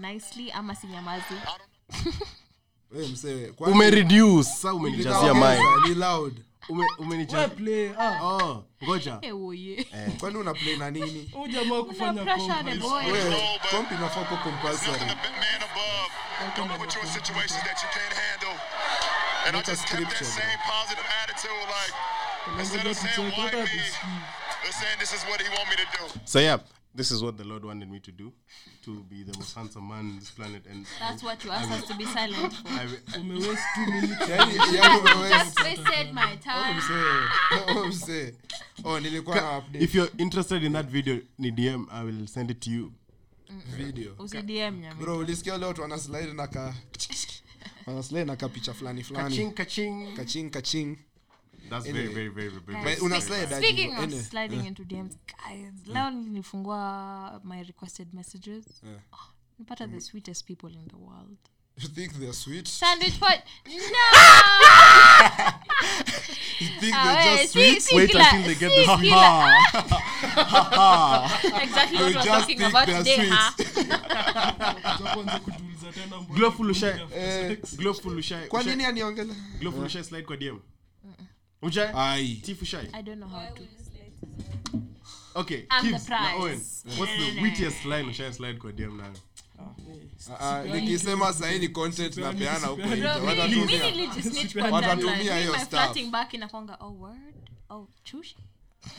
nicely 0.00 0.50
ama 0.52 0.74
sinyamazi 0.74 1.34
umereduce 3.58 4.50
sa 4.50 4.74
umenijazia 4.74 5.34
Ninaongeza, 5.34 6.42
mic 6.68 6.70
ni 6.70 6.74
loud 6.74 6.82
Ume- 6.82 6.84
we 6.98 7.04
umenijazia 7.04 7.48
play 7.48 7.92
ah 7.98 8.22
oh 8.24 8.64
ngoja 8.84 9.18
Eh, 9.22 10.16
kwani 10.20 10.36
una 10.36 10.54
play 10.54 10.76
na 10.76 10.90
nini 10.90 11.30
jamaa 11.52 11.82
kufanya 11.82 12.24
comp 12.36 12.80
boy. 12.80 13.12
we 13.12 13.36
komp 13.70 13.92
inafaa 13.92 14.24
kuwa 14.24 14.40
compulsory. 14.40 15.16
Don't 16.56 16.70
put 16.78 16.94
you 16.96 17.00
in 17.02 17.06
situations 17.08 17.62
that 17.62 17.82
you 17.82 17.88
can't 17.94 18.14
handle. 18.14 18.56
And 19.46 19.56
I 19.56 19.60
a 19.60 19.62
just 19.62 19.86
kept 19.86 20.10
that 20.10 20.24
same 20.24 20.58
positive 20.66 21.06
attitude, 21.22 21.66
like 21.70 21.94
instead 22.60 22.86
of 22.86 22.96
saying 22.96 23.30
why 23.30 23.50
me, 23.50 23.80
they're 24.62 24.72
saying 24.72 24.98
this 24.98 25.12
is 25.14 25.22
what 25.30 25.40
he 25.40 25.48
want 25.48 25.68
me 25.70 25.76
to 25.76 25.86
do. 25.98 26.20
so 26.24 26.40
yeah 26.40 26.58
this 26.96 27.10
is 27.10 27.22
what 27.22 27.36
the 27.36 27.44
lord 27.44 27.64
wanted 27.64 27.88
me 27.90 28.00
to 28.00 28.12
do 28.12 28.32
to 28.84 28.90
be 29.10 29.24
the 29.24 29.38
most 29.38 29.54
handsome 29.54 29.88
man 29.88 29.98
on 30.10 30.18
this 30.18 30.30
planet 30.30 30.66
and 30.66 30.86
That's 31.00 31.22
what 31.22 31.44
you 31.44 31.50
asked 31.52 31.72
us 31.72 31.88
to 31.88 31.94
be 31.96 32.04
silent 32.04 32.52
for. 32.52 32.68
I, 32.68 32.82
I, 33.14 33.18
umewaste 33.20 33.62
2 33.74 33.86
minutes. 33.86 34.12
Yaani- 34.30 34.76
yaani 34.76 35.00
umeweza- 35.00 35.44
Just 35.44 35.60
wasted 35.62 36.12
my 36.14 36.36
time. 36.36 36.80
Oh, 37.68 37.86
msee. 37.86 38.34
oh 38.84 39.00
nilikuwa 39.00 39.36
na 39.36 39.58
update. 39.58 39.84
if 39.84 39.94
you're 39.94 40.12
interested 40.18 40.62
in 40.64 40.72
that 40.72 40.86
video 40.86 41.18
ni 41.38 41.50
dm 41.50 41.86
i 41.90 42.04
will 42.04 42.26
send 42.26 42.50
it 42.50 42.60
to 42.60 42.70
you. 42.70 42.92
Video. 43.76 44.14
Usi-DM 44.18 44.80
nyami. 44.80 45.00
bro 45.00 45.18
ulisikia 45.18 45.58
leo 45.58 45.68
watu 45.68 45.82
wanaslide 45.82 46.32
na 46.32 46.46
ka 46.46 46.74
wanaslide 47.86 48.24
na 48.24 48.36
ka 48.36 48.48
picha 48.48 48.74
fulani 48.74 49.02
fulani. 49.04 49.28
kaching 49.30 49.52
kaching 49.54 50.16
kaching 50.16 50.50
kaching 50.50 50.96
that's 51.72 51.86
very 51.92 52.08
very 52.08 52.28
very 52.28 52.48
very, 52.48 52.74
Guys, 52.74 52.84
very 52.84 53.00
una 53.06 53.20
slide 53.20 53.48
Speaking 53.56 53.96
of 53.96 54.12
sliding 54.30 54.66
into 54.66 54.84
DMs, 54.84 55.16
guys, 55.26 55.72
leo 55.86 56.10
nilifungua 56.10 57.40
my 57.44 57.62
requested 57.62 58.08
messages. 58.14 58.64
Yeah. 58.82 58.98
Oh, 59.12 59.30
nipata 59.58 59.86
the 59.86 60.00
sweetest 60.00 60.46
people 60.46 60.70
in 60.70 60.86
the 60.88 60.96
world. 60.96 61.36
you 61.78 61.88
think 61.88 62.12
they're 62.12 62.32
sweet? 62.34 62.68
Sandwich 62.68 63.18
pot. 63.20 63.38
No! 63.66 63.72
you 66.60 66.68
think 66.80 66.94
Ah, 66.94 67.14
they're 67.14 67.36
just 67.38 67.52
see- 67.52 67.70
sweet? 67.70 67.82
see 67.82 67.96
wait 67.96 68.10
kila- 68.10 68.24
until 68.24 68.42
they 68.42 68.54
get 68.54 68.70
see 68.72 68.86
the 68.86 68.96
kila- 68.96 69.58
Exactly 71.62 71.98
what 71.98 72.14
we're 72.14 72.22
talking 72.22 72.62
about 72.62 72.86
today, 72.88 73.30
mbona 75.02 75.40
Glowful 76.34 76.66
ushai- 76.70 77.00
Eh, 77.14 77.56
glowful 77.76 78.18
ushai 78.18 78.46
kwa 78.48 78.62
nini 78.62 78.84
aniongele? 78.84 79.34
Glowful 79.60 79.84
ushai 79.84 80.04
slide 80.04 80.22
kwa 80.26 80.36
dm 80.36 80.58
ujai 81.62 81.90
Aye. 81.94 82.34
Tifu 82.42 82.62
ushai 82.64 82.88
I 82.92 83.02
don't 83.02 83.18
know 83.20 83.28
how 83.28 83.46
to. 83.54 83.62
okay 85.34 85.66
I'm 85.70 85.84
the 85.86 85.92
Kibbs 85.98 86.08
na 86.08 86.16
prize. 86.18 86.34
Owen, 86.40 86.60
what's 86.98 87.12
the 87.16 87.42
wittiest 87.42 87.84
line 87.84 88.08
ushai 88.10 88.32
slide 88.32 88.58
kwa 88.58 88.72
dm 88.72 88.96
nayo 88.96 89.12
Ah, 90.40 90.58
ah, 90.58 90.62
nikisema 90.64 91.32
sahii 91.32 91.58
ni 91.58 91.68
content 91.68 92.16
napeana 92.16 92.66
huko 92.66 92.82
nje. 92.82 93.06
Watatumia. 93.06 93.66
mi 93.66 93.90
nilijisnitch 93.90 94.52
kwa 94.58 94.70
Watatumia 94.70 95.12
timeline. 95.14 95.40
hiyo 95.40 95.54
stuff. 95.58 95.68
flirting 95.68 96.10
back 96.10 96.34
inakwanga, 96.34 96.76
oh. 96.80 97.88
Chushi? 98.04 98.36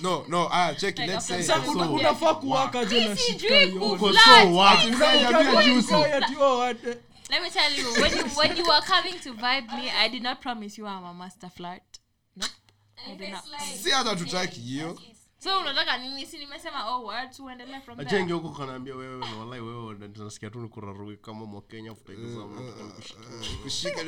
no 0.02 0.26
no 0.30 0.50
ah 0.52 0.74
check 0.76 0.98
Like 1.00 1.12
let's 1.12 1.28
say 1.28 1.44
So- 1.44 1.92
unafaa 1.94 2.34
kuwaka 2.36 2.86
je 2.86 3.08
na 3.08 3.16
Sijui 3.16 3.40
shika 3.40 3.60
hiyo 3.60 3.76
uko 3.76 3.90
kuflirt. 3.98 4.24
so 4.26 4.56
what 4.56 4.80
Ukiambia 4.86 5.64
juicy. 5.64 5.94
Ati, 5.96 6.36
what. 6.36 6.84
Let 7.30 7.42
me 7.42 7.50
tell 7.50 7.80
you, 7.80 8.02
when 8.02 8.12
you 8.18 8.24
when 8.38 8.58
you 8.58 8.66
were 8.66 8.82
coming 8.88 9.20
to 9.20 9.34
vibe 9.34 9.68
me, 9.76 9.90
I 9.92 10.10
did 10.10 10.24
not 10.24 10.40
promise 10.42 10.78
you 10.82 10.88
I'm 10.88 11.04
a 11.06 11.14
master 11.14 11.50
flirt. 11.50 11.82
Nope. 12.36 12.50
I 12.50 12.52
did 12.52 12.52
not. 12.52 12.52
Si 13.84 13.90
hata 13.90 14.16
tutaki 14.16 14.60
hiyo 14.62 15.00
So 15.44 15.60
unataka 15.60 15.98
nini? 15.98 16.26
Si 16.26 16.38
nimesema 16.38 16.86
oh 16.96 17.04
words 17.04 17.40
uendelee 17.40 17.80
from 17.82 17.98
there. 17.98 18.10
ajenge 18.10 18.34
huko 18.34 18.50
kanaambia 18.50 18.96
wewe 18.96 19.18
na 19.18 19.46
wewe 19.46 19.96
na 20.00 20.08
tu 20.50 20.62
nikuraruki 20.62 21.18
kama 21.18 21.46
mwakenya 21.46 21.94
kushika 23.64 24.04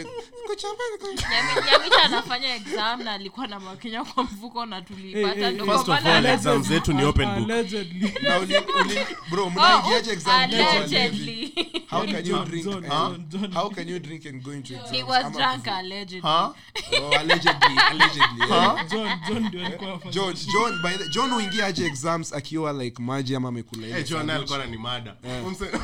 Nyamita 1.65 2.03
anafanya 2.03 2.55
exam 2.55 3.03
na 3.03 3.11
alikuwa 3.11 3.47
na 3.47 3.59
makenya 3.59 4.03
kwa 4.03 4.23
mfuko 4.23 4.65
na 4.65 4.81
tulipata 4.81 5.49
hey. 5.49 5.59
First 5.59 5.89
of 5.89 6.05
all, 6.05 6.25
exam 6.25 6.63
zetu 6.63 6.93
ni 6.93 7.03
open 7.03 7.25
book. 7.25 7.49
Allegedly. 7.49 8.13
na 8.21 8.39
uli, 8.39 8.57
uli, 8.57 8.99
bro 9.29 9.49
mnaingiaje 9.49 10.11
exam 10.11 10.41
allegedly. 10.41 11.53
how 11.89 12.05
can 12.05 12.25
you 12.25 12.45
drink 12.45 12.65
John? 12.65 12.83
John, 12.83 13.25
John. 13.29 13.51
how 13.51 13.69
can 13.69 13.89
you 13.89 13.99
drink 13.99 14.25
and 14.25 14.43
go 14.43 14.51
into 14.51 14.73
exams 14.73 14.91
He 14.91 15.03
was 15.03 15.31
drunk 15.31 15.67
allegedly. 15.67 16.21
huh 16.21 16.53
oh, 17.01 17.19
allegedly 17.19 17.77
allegedly. 17.91 18.47
John, 18.47 19.19
John 19.27 19.43
ndio 19.47 19.65
alikuwa 19.65 19.99
John 20.11 20.33
John 20.33 20.81
by 20.81 20.97
the, 20.97 21.09
John 21.09 21.24
huingiaje 21.33 21.85
exams 21.85 22.33
akiwa 22.33 22.73
like 22.73 23.01
maji 23.01 23.35
ama 23.35 23.49
amekula 23.49 23.87
ile 23.87 23.99
Eh, 23.99 24.09
John 24.09 24.29
ni 24.69 24.77
mada. 24.77 25.15
Umse- 25.23 25.69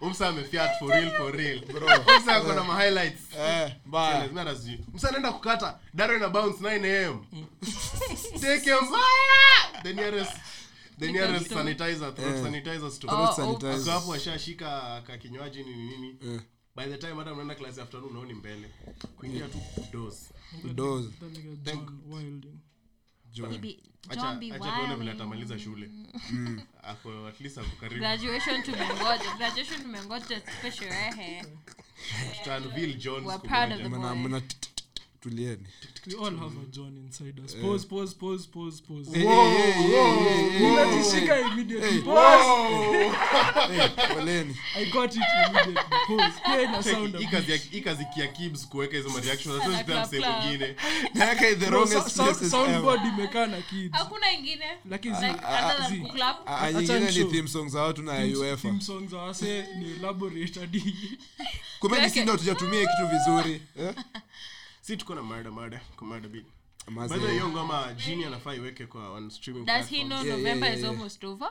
umse 0.00 0.26
amefiat 0.26 0.78
for 0.78 0.88
real 0.90 1.10
for 1.10 1.32
real. 1.32 1.60
Umse 2.18 2.32
ako 2.32 2.52
na 2.52 2.64
ma 2.64 2.84
eh 2.84 3.72
baya. 3.86 4.26
Mimi 4.26 4.38
hata 4.38 4.56
sijui. 4.56 4.80
Anaenda 5.08 5.32
kukata 5.32 5.78
daro 5.94 6.16
ina 6.16 6.28
bounce 6.28 6.58
9 6.64 7.08
am 7.08 7.24
take 8.40 8.64
him 8.64 8.78
the 9.82 9.92
nearest 9.92 10.32
the 10.98 11.12
nearest 11.12 11.48
sanitizer 11.50 12.14
throat 12.14 12.42
sanitizer 12.42 12.90
store. 12.90 13.14
Oh, 13.14 13.32
sanitizer. 13.36 13.80
Ako 13.80 13.90
hapo 13.90 14.14
ashashika 14.14 15.02
ka 15.06 15.18
kinywaji 15.18 15.64
nini 15.64 15.86
nini. 15.86 16.16
Eh. 16.34 16.40
by 16.76 16.84
the 16.84 16.98
time 16.98 17.14
hata 17.16 17.34
mnaenda 17.34 17.54
class 17.54 17.78
afternoon 17.78 18.10
unaoni 18.10 18.34
mbele. 18.34 18.70
Kuingia 19.16 19.48
tu 19.48 19.58
dose 19.92 20.30
Dose. 20.74 21.08
thank 21.64 21.90
Wilding. 22.08 22.58
He 23.36 23.58
be- 23.58 23.78
acha 24.08 24.20
John 24.20 24.38
be 24.38 24.52
acha 24.52 24.58
tuone 24.58 24.76
vile 24.76 24.94
wilding. 24.94 25.08
atamaliza 25.10 25.58
shule. 25.58 25.90
Ako 26.90 27.28
at 27.28 27.40
least 27.40 27.58
ako 27.58 27.70
tulieni 35.30 35.66
We 36.06 36.14
all 36.14 36.36
have 36.36 36.56
a 36.56 36.66
John 36.70 36.96
inside 36.96 37.40
us. 37.44 37.54
Pause, 37.54 37.84
pause, 37.86 38.14
pause, 38.14 38.46
pause, 38.46 38.80
pause. 38.80 39.08
Unajishika 40.60 41.40
immediately. 41.40 41.90
Hey. 41.90 42.02
Pause. 42.02 43.12
poleni 44.14 44.56
I 44.76 44.84
got 44.84 45.16
it 45.16 45.22
immediately. 45.46 45.74
Pause. 46.06 46.40
Pia 46.44 46.62
ina 46.62 46.82
Check, 46.82 46.92
sound 46.94 47.14
a 47.14 47.18
hii 47.18 47.26
bit. 47.70 47.84
kazi 47.84 48.04
kia 48.14 48.26
Kibs 48.26 48.68
kuweka 48.68 48.96
hizo 48.96 49.08
mwingine 49.08 50.76
imekaa 53.08 53.46
na 53.46 53.56
ni 57.10 57.24
theme 57.24 57.48
song 57.48 57.68
za 57.68 57.82
watu 57.82 58.02
na 58.02 58.12
uefa 58.38 58.68
za 59.08 59.18
wase 59.18 59.66
ni 59.78 59.90
elaborate 59.90 60.60
hadi 60.60 60.94
kumbe 61.80 62.00
ni 62.00 62.10
si 62.10 62.20
ndo 62.20 62.36
kitu 62.86 63.06
vizuri 63.06 63.62
eh? 63.80 63.94
si 64.86 64.96
tuko 64.96 65.14
na 65.14 65.22
murder 65.22 65.52
murder 65.52 65.80
kwa 65.96 66.06
murder 66.06 66.30
beat 66.30 66.46
Mazi- 66.86 67.08
by 67.14 67.18
the 67.20 67.24
way 67.24 67.32
hiyo 67.34 67.48
ngoma 67.48 67.92
jini 67.94 68.24
anafaa 68.24 68.54
iweke 68.54 68.86
kwa 68.86 69.10
on 69.10 69.30
streaming 69.30 69.64
does 69.66 69.88
he 69.88 70.04
know 70.04 70.24
Yeah, 70.24 70.36
november 70.38 70.66
yeah, 70.68 70.78
is 70.78 70.84
yeah. 70.84 70.90
almost 70.94 71.24
over? 71.24 71.50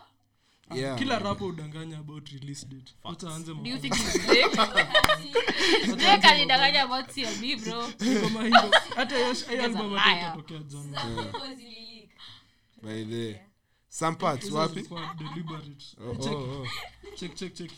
Yeah. 0.76 0.98
kila 1.00 1.20
rapo 1.20 1.46
udanganya 1.48 1.98
about 2.00 2.30
release 2.30 2.66
date. 2.66 2.94
Wacha 3.04 3.30
aanze 3.30 3.54
do 3.54 3.70
you 3.70 3.78
think 3.78 3.94
he's 3.96 4.26
Drake? 4.26 4.56
Drake 5.98 6.28
alidanganya 6.28 6.84
about 6.84 7.06
CLB 7.14 7.56
bro. 7.64 7.88
Kama 8.22 8.44
hiyo. 8.44 8.72
Hata 8.96 9.16
hiyo 9.18 9.34
hiyo 9.34 9.64
album 9.64 9.96
hata 9.96 10.20
itatokea 10.22 10.60
January. 10.60 12.10
by 12.82 13.04
the 13.06 13.40
some 13.90 14.16
parts 14.18 14.52
wapi? 14.52 14.82
deliberate. 15.18 15.86
oh, 16.08 16.16
Check, 16.16 16.34
oh, 16.34 16.62
oh. 16.62 16.68
check, 17.16 17.36
check, 17.36 17.54
check. 17.54 17.72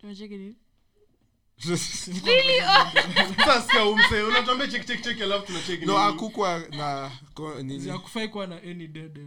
Tunacheki 0.00 0.36
nini? 0.36 0.54
Sasa 0.54 0.56
sikia 0.56 0.60
umse 0.60 1.41
unatuambia 4.28 4.68
check 4.68 4.86
check 4.86 5.02
check 5.02 5.20
alafu 5.22 5.46
tunacheki 5.46 5.90
akukwa 5.92 6.62
na 6.70 7.10
kuwa 8.30 8.46
na 8.46 8.56
any 8.56 8.86
dead 8.88 9.18
air. 9.18 9.26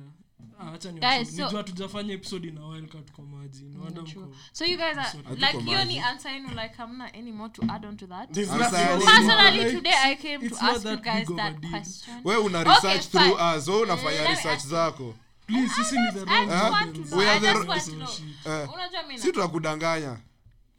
Ah, 0.59 0.73
acha 0.73 0.91
ni 0.91 0.99
Guys, 0.99 1.35
so- 1.37 1.43
nijua 1.45 1.63
tujafanya 1.63 2.13
episode 2.13 2.47
ina 2.47 2.65
wildcat 2.67 3.11
kwa 3.11 3.25
maji 3.25 3.63
nawanda 3.63 4.01
True. 4.01 4.23
mko 4.25 4.35
So 4.51 4.65
you 4.65 4.77
guys 4.77 4.97
are 4.97 5.09
like 5.35 5.57
hiyo 5.59 5.85
ni 5.85 5.99
answer 5.99 6.31
yenu 6.31 6.49
like 6.49 6.73
hamna 6.77 7.13
any 7.13 7.31
more 7.31 7.49
to 7.53 7.61
add 7.69 7.85
on 7.85 7.97
to 7.97 8.07
that. 8.07 8.31
There's 8.31 8.49
I'm 8.49 8.57
nothing 8.59 8.77
sorry. 8.77 8.91
else. 8.93 9.05
Personally 9.05 9.57
Like, 9.63 9.71
today 9.77 9.93
I 10.03 10.15
came 10.15 10.39
to 10.39 10.45
it's 10.45 10.61
not 10.61 10.85
you 10.85 10.97
guys 10.97 11.19
big 11.19 11.29
of 11.31 11.39
a 11.39 11.43
that 11.43 11.59
deal. 11.59 11.71
question. 11.71 12.21
we 12.23 12.35
una 12.37 12.59
Okay, 12.59 12.99
through 12.99 13.37
fine. 13.37 13.57
us 13.57 13.67
we 13.67 13.81
unafanya 13.81 14.21
Let 14.21 14.29
research 14.29 14.59
zako 14.65 15.15
please 15.47 15.73
sisi 15.75 15.95
ni 15.99 16.11
the 16.11 16.25
wrong 16.25 16.47
just 16.49 16.63
want 16.71 16.95
to 16.95 17.01
models. 17.01 17.09
know. 17.09 17.19
We 17.19 17.25
are 17.29 17.35
I 17.35 17.39
the 17.39 17.45
just 17.47 17.59
ro- 17.61 17.67
want 17.69 17.81
to 17.83 17.89
so 17.91 17.95
know. 17.95 18.07
shit. 18.07 18.25
Eh, 18.45 18.73
Unajua 18.73 19.03
mimi 19.03 19.19
si 19.19 19.31
tunakudanganya 19.31 20.17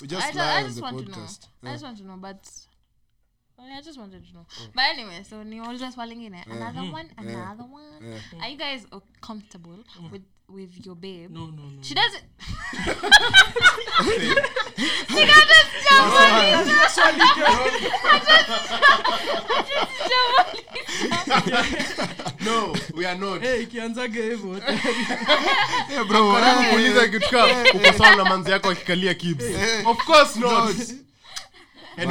we 0.00 0.06
just 0.08 0.26
I, 0.26 0.32
ju- 0.32 0.40
I 0.40 0.62
just 0.62 0.82
want 0.82 0.98
to 0.98 1.04
know. 1.04 1.16
podcast 1.16 1.48
I 1.64 1.72
just 1.72 1.84
want 1.84 1.98
to 1.98 2.04
know, 2.04 2.16
but 2.16 2.48
I 3.58 3.80
just 3.80 3.98
wanted 3.98 4.26
to 4.26 4.34
know. 4.34 4.46
Oh. 4.48 4.66
But 4.74 4.84
anyway, 4.92 5.22
so 5.22 5.36
niulize 5.42 5.94
swali 5.94 6.14
lingine. 6.14 6.42
Another 6.50 6.82
one, 6.92 7.10
another 7.16 7.64
one. 7.64 8.20
Are 8.40 8.48
you 8.48 8.58
guys 8.58 8.86
comfortable 9.20 9.78
mm. 9.98 10.10
with 10.12 10.22
with 10.48 10.86
your 10.86 10.94
babe? 10.96 11.30
no 11.30 11.46
no 11.46 11.62
no 11.62 11.82
She 11.82 11.94
doesn't. 11.94 12.22
she 15.08 15.24
on 17.02 17.18
Lisa. 17.18 17.46
No, 22.46 22.74
we 22.94 23.04
are 23.04 23.14
not. 23.16 23.42
hey 23.42 23.62
ikianzaga 23.62 24.22
hivyo 24.22 24.60
hey, 25.88 26.04
bro, 26.08 26.38
eh, 26.38 26.70
kuuliza 26.70 27.08
kitu 27.08 27.30
kama 27.30 27.64
uko 27.74 27.92
sawa 27.98 28.16
na 28.16 28.24
manzi 28.24 28.50
yako 28.50 28.70
akikalia 28.70 29.14
kibs 29.14 29.44
of 29.84 30.04
course 30.04 30.36
not. 30.36 30.76
Eh, 31.98 32.08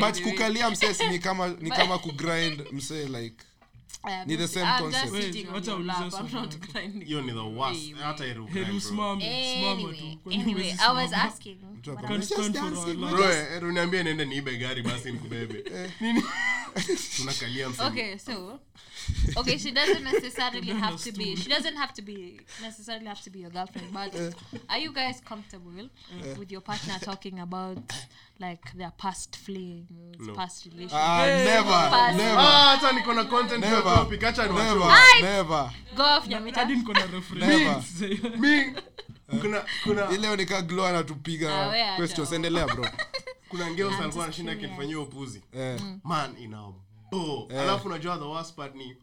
but, 0.00 0.22
kukalia 0.22 0.70
msee 0.70 1.08
ni 1.10 1.18
kama 1.18 1.48
ni 1.48 1.70
kama 1.70 1.98
kugrind 1.98 2.62
msee 2.72 3.04
like 3.04 3.36
Ni 4.26 4.36
the 4.36 4.48
same 4.48 4.66
hiyo 7.04 7.20
ni 7.22 7.32
the. 7.32 7.86
Bro, 13.10 13.22
just-" 13.22 13.54
eh, 13.54 13.62
niende 14.04 14.24
niibe 14.24 14.56
gari 14.56 14.82
basi 14.82 15.12
nikubebe. 15.12 15.64
Tunakalia 17.16 17.68
okay 17.86 18.18
so 18.18 18.58
okay 19.36 19.58
she 19.58 19.70
doesn't 19.70 20.04
necessarily 20.04 20.72
have 20.72 20.96
to 21.04 21.12
be. 21.12 21.36
she 21.36 21.48
doesn't 21.48 21.76
have 21.76 21.92
to 21.94 22.02
be 22.02 22.40
necessarily 22.62 23.06
have 23.06 23.20
to 23.22 23.30
be 23.30 23.38
your 23.40 23.50
girlfriend 23.50 23.92
but 23.92 24.14
are 24.70 24.78
you 24.78 24.92
guys 24.92 25.20
comfortable 25.24 25.88
with 26.38 26.52
your 26.52 26.60
partner 26.62 26.98
talking 27.00 27.38
about 27.40 27.78
like 28.38 28.72
their 28.76 28.92
past 28.98 29.36
flings 29.36 29.86
No. 30.18 30.34
past 30.34 30.64
relationships? 30.66 30.94
uh, 30.94 31.26
never, 31.44 31.70
past 31.90 32.16
never, 32.16 32.38
Ah, 32.40 32.76
hata 32.76 32.92
niko 32.92 33.12
na 33.14 33.24
content 33.24 33.60
never. 33.60 33.76
Never. 33.76 33.94
topic 33.96 34.20
acha 34.24 34.46
ni 34.46 34.52
never, 34.54 35.22
never. 35.22 35.70
go 35.96 36.02
off 36.04 36.26
Nyamita. 36.28 36.60
hadi 36.60 36.76
niko 36.76 36.92
na 36.92 37.06
reference. 37.06 38.06
Mi 38.38 38.74
kuna 39.40 39.64
kuna. 39.84 40.10
Ileo 40.10 40.36
nika 40.36 40.62
glo 40.62 40.84
Ah, 40.86 40.88
anatupiga 40.88 41.72
questions 41.96 42.32
endelea 42.32 42.66
bro. 42.66 42.86
Kuna 43.48 43.70
ngeo 43.70 43.90
alikuwa 43.98 44.24
anashinda 44.24 44.52
akinifanyia 44.52 44.98
upuzi. 45.00 45.42
Eh, 45.52 45.80
man 46.04 46.36
ina 46.38 46.62
bo 47.12 47.48
Eh. 47.50 47.60
alafu 47.60 47.88
unajua 47.88 48.18
the 48.18 48.24
worst 48.24 48.54
part 48.54 48.74
ni 48.74 48.96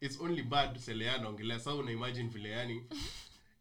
it's 0.00 0.20
only 0.20 0.42
bad 0.42 0.78
sele 0.78 1.10
anaongelea 1.10 1.58
sasa 1.58 1.74
una 1.74 1.90
imagine 1.92 2.28
vile 2.28 2.50
yani 2.50 2.82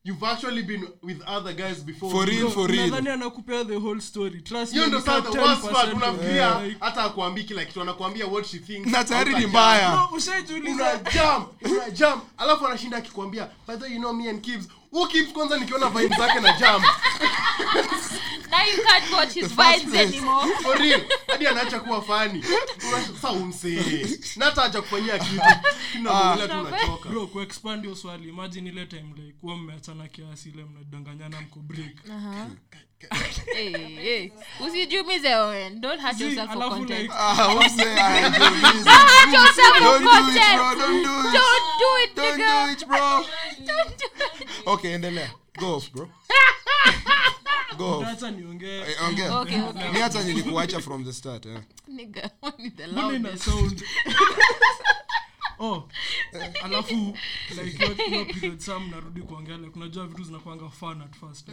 you've 0.03 0.25
actually 0.27 0.63
been 0.63 0.87
with 1.03 1.21
other 1.27 1.53
guys 1.55 1.83
before 1.85 2.11
For 2.11 2.25
real, 2.27 2.49
for 2.49 2.69
real. 2.69 2.85
nadhani 2.89 3.09
anakupea 3.09 3.65
the 3.65 3.75
whole 3.75 4.01
story. 4.01 4.41
Trust 4.41 4.73
me, 4.73 4.87
ndo 4.87 4.97
ni 4.99 5.05
sasa 5.05 5.31
the 5.31 5.39
worst 5.39 5.69
part 5.71 5.93
unafikiria 5.93 6.35
Yeah, 6.35 6.63
like, 6.65 6.77
hata 6.79 7.03
akuambii 7.03 7.43
kila 7.43 7.65
kitu 7.65 7.81
anakuambia 7.81 8.27
what 8.27 8.45
she 8.45 8.59
thinks 8.59 8.91
na 8.91 9.03
tayari 9.03 9.35
ni 9.35 9.45
mbaya. 9.47 9.91
No 9.95 10.09
ushaijiuliza. 10.13 10.97
Jump 10.97 11.71
una 11.71 11.89
jump. 11.89 12.23
Alafu 12.37 12.67
anashinda 12.67 12.97
akikwambia 12.97 13.49
by 13.67 13.75
the 13.75 13.83
way, 13.83 13.93
you 13.93 13.99
know 13.99 14.13
me 14.13 14.29
and 14.29 14.41
Kibs 14.41 14.67
who 14.91 15.07
kwanza 15.33 15.57
nikiona 15.57 15.89
vibe 15.89 16.15
zake 16.15 16.39
na 16.39 16.53
jam? 16.59 16.81
Now 18.51 18.65
you 18.65 18.83
can't 18.83 19.11
watch 19.11 19.33
his 19.33 19.47
vibes 19.47 19.93
anymore. 19.95 20.47
For 20.63 20.77
real. 20.77 21.01
Hadi 21.27 21.47
anaacha 21.47 21.79
kuwa 21.79 22.01
fani 22.01 22.43
sasa 23.15 23.31
umsee 23.31 24.07
na 24.35 24.45
hata 24.45 24.63
acha 24.63 24.81
kufanyia 24.81 25.19
kitu. 25.19 25.41
Tunaongelea 25.91 26.47
tu 26.47 26.59
unachoka 26.67 27.09
bro 27.09 27.27
kuexpand 27.27 27.83
hiyo 27.83 27.95
swali 27.95 28.29
imagine 28.29 28.69
ile 28.69 28.85
time 28.85 29.13
like 29.17 29.35
huwa 29.41 29.57
mmeachana 29.57 30.07
kiasi 30.07 30.49
ile 30.49 30.65
mnadanganyana 30.65 31.41
mko 31.41 31.59
break 31.59 31.95
hey, 33.53 33.71
hey. 33.95 34.31
usijumize 34.59 35.35
Owen. 35.35 35.81
don't 35.81 36.01
hurt 36.01 36.19
yourself 36.19 36.51
for 36.53 36.69
content 36.69 37.09
Ah, 37.13 37.47
umse, 37.55 37.85
ah, 37.99 38.29
don't 38.29 38.43
hurt 39.13 39.33
yourself 39.33 39.77
for 39.77 39.83
Don't 39.83 40.01
do 40.01 40.05
it, 40.05 40.09
content 40.09 40.55
bro, 40.55 40.75
don't 40.75 41.03
do 41.03 41.09
it. 41.09 41.33
don't 41.33 41.65
do 41.79 41.89
it 42.03 42.15
Don't 42.15 42.39
nigga 42.39 42.65
do 42.65 42.71
it, 42.71 42.87
bro. 42.87 43.25
don't 43.65 43.97
do 43.97 44.05
it 44.41 44.67
Okay, 44.67 44.93
endelea. 44.93 45.29
Go 45.59 45.75
off, 45.75 45.91
bro. 45.91 46.07
Go 47.77 47.85
off. 48.01 48.07
acha 48.07 48.31
niongee 48.31 48.79
Eh, 48.81 49.03
ongea. 49.07 49.39
Okay, 49.39 49.61
okay. 49.61 49.91
Ni 49.91 49.99
hata 49.99 50.23
nilikuacha 50.23 50.79
from 50.81 51.05
the 51.05 51.13
start 51.13 51.45
eh. 51.45 51.59
nigga 51.87 52.29
when 52.41 52.71
the 52.75 52.87
mbona 52.87 53.15
ina 53.15 53.29
loudest 53.29 53.43
sound 53.45 53.83
oh 55.59 55.87
alafu 56.63 57.17
like 57.63 57.85
hiyo 58.05 58.25
period 58.25 58.59
sam 58.59 58.89
narudi 58.91 59.21
kuongea 59.21 59.57
like 59.57 59.71
unajua 59.75 60.07
vitu 60.07 60.23
zinakwanga 60.23 60.69
fun 60.69 61.01
at 61.01 61.15
first. 61.19 61.47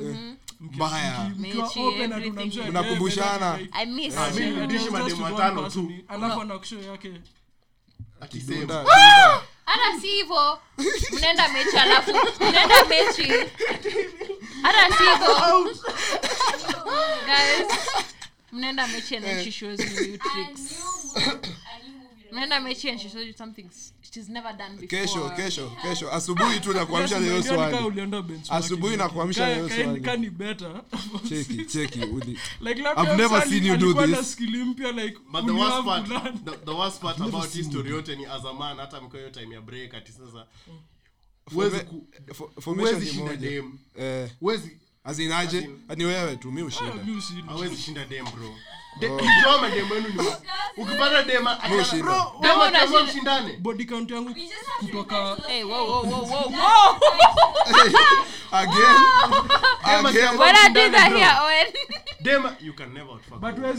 Mbaya. 0.60 1.30
Mnakumbushana. 2.68 3.54
eh, 3.54 3.60
like, 3.60 3.70
I 3.78 3.86
miss 3.86 4.16
Ah, 4.16 4.30
mimi 4.30 4.46
you. 4.46 4.54
nirudishe 4.54 4.78
just 4.84 4.92
mademu 4.92 5.24
watano 5.24 5.70
tu. 5.70 5.92
alafu 6.08 6.40
anakusho 6.40 6.78
yake. 6.82 7.12
Dunda. 8.46 8.84
hata 9.64 10.00
si 10.00 10.06
hivo 10.06 10.58
mnaenda 11.12 11.48
mechi 11.48 11.76
alafu 11.76 12.10
mnaenda 12.40 12.84
mechi. 12.84 13.32
Hata 14.62 14.96
si 14.96 15.02
hivo 15.02 15.70
mnaenda 18.52 18.86
mechi 18.86 19.16
and 19.16 19.24
then 19.24 19.44
she 19.44 19.50
shows 19.50 19.80
you 19.80 19.86
new 20.08 20.18
tricks 20.18 20.74
mnaenda 22.36 22.60
mechi 22.60 22.90
and 22.90 23.00
she 23.00 23.08
shows 23.08 23.26
you 23.26 23.32
something 23.32 23.70
she's 24.12 24.28
never 24.28 24.52
done 24.56 24.76
before. 24.76 24.86
Kesho 24.88 25.30
kesho 25.30 25.70
kesho. 25.82 26.12
Asubuhi 26.12 26.60
tu 26.60 26.72
nakuamsha 26.72 27.42
swali. 27.42 28.42
Asubuhi 28.48 28.96
nakuamsha 28.96 29.68
swali. 29.68 30.00
ka 30.00 30.16
ni 30.16 30.30
better. 30.30 30.82
Cheki 31.28 31.64
cheki 31.64 32.00
udi 32.04 32.38
like 32.60 32.80
I've 32.96 33.16
never 33.16 33.40
seen 33.42 33.64
you 33.64 33.76
do 33.76 33.94
this. 34.06 34.32
skill 34.32 34.64
mpya 34.66 34.92
like 34.92 35.16
but 35.32 35.46
the 35.46 35.52
worst 35.52 35.84
part 35.84 36.06
the, 36.44 36.50
the 36.64 36.74
worst 36.74 37.00
part 37.00 37.20
about 37.20 37.52
hii 37.52 37.90
yote 37.90 38.16
ni 38.16 38.26
as 38.26 38.44
a 38.44 38.52
man 38.52 38.76
hata 38.76 39.00
mko 39.00 39.16
hiyo 39.16 39.30
time 39.30 39.54
ya 39.54 39.60
break 39.60 39.94
ati 39.94 40.12
sasa 40.12 40.46
huwezi 41.52 41.80
ku- 41.80 42.06
Fo- 42.34 42.60
formation 42.60 42.94
huwezi 42.94 43.06
ni 43.06 43.12
shinda 43.12 43.36
dem. 43.36 43.78
Huwezi 44.40 44.76
azinaje 45.04 45.70
ni 45.96 46.04
wewe 46.04 46.36
tu 46.36 46.52
mi 46.52 46.60
Ah, 46.60 46.64
ushinda. 46.64 46.94
hawezi 47.46 47.76
shinda 47.76 48.04
dem 48.04 48.24
bro 48.24 48.54
Wenu 49.90 50.32
ukipata 50.76 51.22
dema 51.22 51.60
mshindane. 53.02 53.56
Body 53.56 53.84
count 53.84 54.10
yangu 54.10 54.34
kutoka 54.80 55.36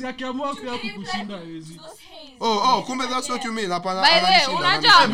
akiamua 0.08 0.56
pia 0.56 0.78
kukushinda 0.78 1.36
wezi 1.36 1.82
oh 2.40 2.48
oh 2.78 2.82
kumbe 2.82 3.08
that's 3.08 3.30
what 3.30 3.46
you 3.46 3.52
mean. 3.54 3.72
Hapana 3.72 4.02
By 4.02 4.20
the 4.20 4.26
way, 4.26 4.58
unajua, 4.60 5.08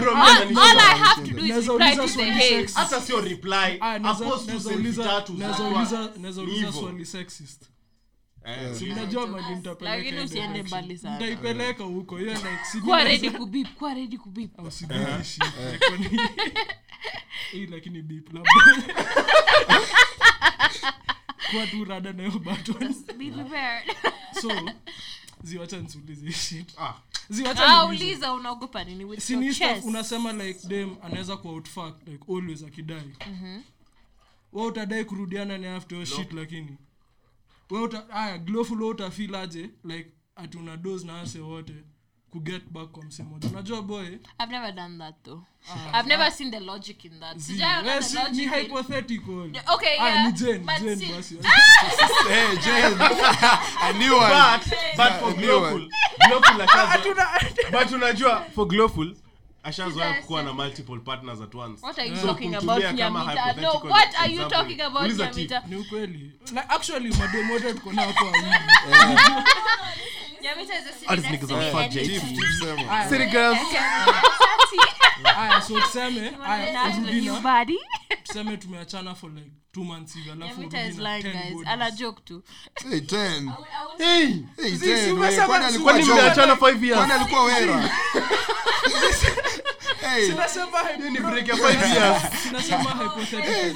all, 0.57 0.79
I 0.79 0.97
have 0.97 1.21
to 1.27 1.31
do 1.33 1.45
is 1.45 1.67
reply 1.67 1.95
to 1.95 2.07
the 2.07 2.31
hate. 2.31 2.67
hata 2.75 3.01
sio 3.01 3.21
reply 3.21 3.77
naweza- 3.99 4.25
Apost 4.25 4.41
tu 4.41 4.47
naweza 4.47 4.69
selfie 4.69 4.75
uliza- 4.91 5.03
tatu 5.03 5.33
naweza 5.33 5.63
uliza- 5.63 6.09
naweza 6.17 6.41
ni 6.41 6.47
uliza 6.47 6.65
hivyo. 6.67 6.81
swali 6.81 7.05
sexist 7.05 7.61
Eh, 8.45 8.75
Si 8.75 8.85
mnajua 8.85 9.27
mali 9.27 9.55
nitapeleka 9.55 10.23
usiende 10.23 10.63
mbali 10.63 10.97
sana. 10.97 11.19
nitaipeleka 11.19 11.83
huko. 11.83 12.17
Hiyo 12.17 12.37
Kuwa 12.83 13.03
ready 13.03 13.29
kubip, 13.29 13.67
kuwa 13.73 13.93
ready 13.93 14.17
kubip. 14.17 14.59
au 14.59 14.71
si 14.71 14.85
beep 14.85 15.23
shit. 15.23 15.43
Like, 15.43 15.85
kwani- 15.87 16.19
hii 17.51 17.65
lakini 17.75 18.01
beep 18.01 18.33
labda. 18.33 18.51
Kuwa 21.51 21.67
tu 21.67 21.85
rada 21.85 22.13
na 22.13 22.23
hiyo 22.23 22.39
button. 22.39 22.95
Be 23.17 23.31
prepared. 23.31 23.95
so 24.41 24.71
ziwacha 25.43 25.77
nisuulize 25.79 26.65
ah, 26.77 26.93
ziwacha 27.29 27.81
niulize. 27.83 28.05
uliza 28.05 28.33
unaogopa 28.33 28.83
nini? 28.83 29.05
With 29.05 29.19
Si 29.19 29.33
your 29.33 29.43
ni 29.43 29.53
stuff 29.53 29.67
chest? 29.69 29.85
unasema 29.85 30.33
like 30.33 30.67
dem 30.67 30.95
anaweza 31.03 31.37
kuwa 31.37 31.53
outfuck 31.53 32.07
like 32.07 32.23
always 32.29 32.63
akidai. 32.63 33.11
We 34.53 34.65
utadai 34.65 35.05
kurudiana 35.05 35.57
naye 35.57 35.75
after 35.75 35.97
your 35.97 36.07
shit 36.07 36.33
lakini 36.33 36.77
we 37.69 37.79
uta 37.81 38.09
aya 38.09 38.37
glowful 38.37 38.81
we 38.81 38.87
utafeel 38.89 39.35
like 39.83 40.11
ati 40.35 40.57
una 40.57 40.77
dose 40.77 41.05
na 41.07 41.21
ase 41.21 41.39
wote 41.39 41.73
kuget 42.31 42.63
back 42.71 42.89
kwa 42.91 43.03
msemoja 43.03 43.49
unajua 43.49 43.81
boy? 43.81 44.05
I've 44.39 44.51
never 44.51 44.71
done 44.71 44.97
that 44.97 45.15
though. 45.23 45.43
I've 45.93 46.07
never 46.09 46.31
seen 46.31 46.51
the 46.51 46.59
logic 46.59 47.05
in 47.05 47.19
that. 47.19 47.37
Sijaona 47.39 48.01
the 48.01 48.15
logic 48.19 48.35
ni 48.35 48.43
in- 48.43 48.49
Okay, 49.73 49.97
Aya, 49.99 50.15
yeah, 50.15 50.25
ni 50.27 50.31
Jane, 50.33 50.59
but 50.59 50.79
Jane 50.81 50.95
still- 50.95 51.15
basi. 51.15 51.37
Hey 52.29 52.57
Jen 52.57 52.93
a 53.81 53.93
new 53.93 54.15
one. 54.15 54.29
but 54.29 54.67
but 54.97 55.13
for 55.19 55.29
a 55.29 55.33
glowful. 55.33 55.89
Glowful 56.27 56.61
ashazo 56.61 57.15
but 57.71 57.91
unajua 57.91 58.45
for 58.55 58.67
glowful 58.67 59.15
ashazoea 59.63 60.09
Jesus. 60.11 60.25
kuwa 60.25 60.43
na 60.43 60.53
multiple 60.53 60.99
partners 60.99 61.41
at 61.41 61.55
once. 61.55 61.85
What 61.85 61.99
are 61.99 62.09
you 62.09 62.15
So 62.15 62.27
talking 62.27 62.55
about 62.55 62.83
nyamita? 62.83 63.53
No 63.61 63.71
what 63.71 64.15
are 64.19 64.33
you 64.33 64.49
talking 64.49 64.81
about 64.81 65.11
nyamita? 65.11 65.63
ni 65.67 65.75
ukweli. 65.75 66.31
Like, 66.51 66.65
actually 66.69 67.09
mademu 67.09 67.53
wote 67.53 67.73
tuko 67.73 67.93
nao 67.93 68.05
hapo 68.05 68.25
wawili. 68.25 68.49
Nyamita 70.43 70.73
is 70.73 70.85
a 70.87 71.09
All 71.11 71.17
city 73.09 75.02
aya 75.37 75.61
so 75.61 75.81
tuseme 75.81 76.31
aya 76.47 76.83
urudi 76.97 77.21
na 77.25 77.73
tuseme 78.23 78.57
tumeachana 78.57 79.15
for 79.15 79.31
like 79.31 79.51
two 79.71 79.83
months 79.83 80.13
hivi 80.13 80.31
alafu 80.31 80.59
urudi 80.59 80.75
na 80.75 80.83
lying 80.83 81.23
10 81.23 81.31
guys 81.31 81.53
bodies. 81.53 81.67
ana 81.67 81.91
joke 81.91 82.21
tu 82.25 82.43
Hey, 82.89 82.99
10. 82.99 83.51
Hey, 83.97 84.27
Hey, 84.57 84.77
si 84.77 84.85
10, 84.85 85.11
umesema- 85.13 85.41
we, 85.41 85.47
kwani 85.47 85.63
si 85.63 85.69
alikuwa 85.69 85.93
kwani 85.93 86.07
joke? 86.07 86.21
mmeachana 86.21 86.53
5 86.55 86.83
years 86.85 86.97
Kwani 86.97 87.11
alikuwa 87.13 87.43
wera 87.43 87.89
Hey, 90.03 90.27
hy- 90.31 91.09
ni 91.11 91.19
break 91.19 91.47
ya 91.47 91.55
5 91.55 91.95
years. 91.95 92.23
Tunasema 92.43 92.89
hypothetical 93.03 93.75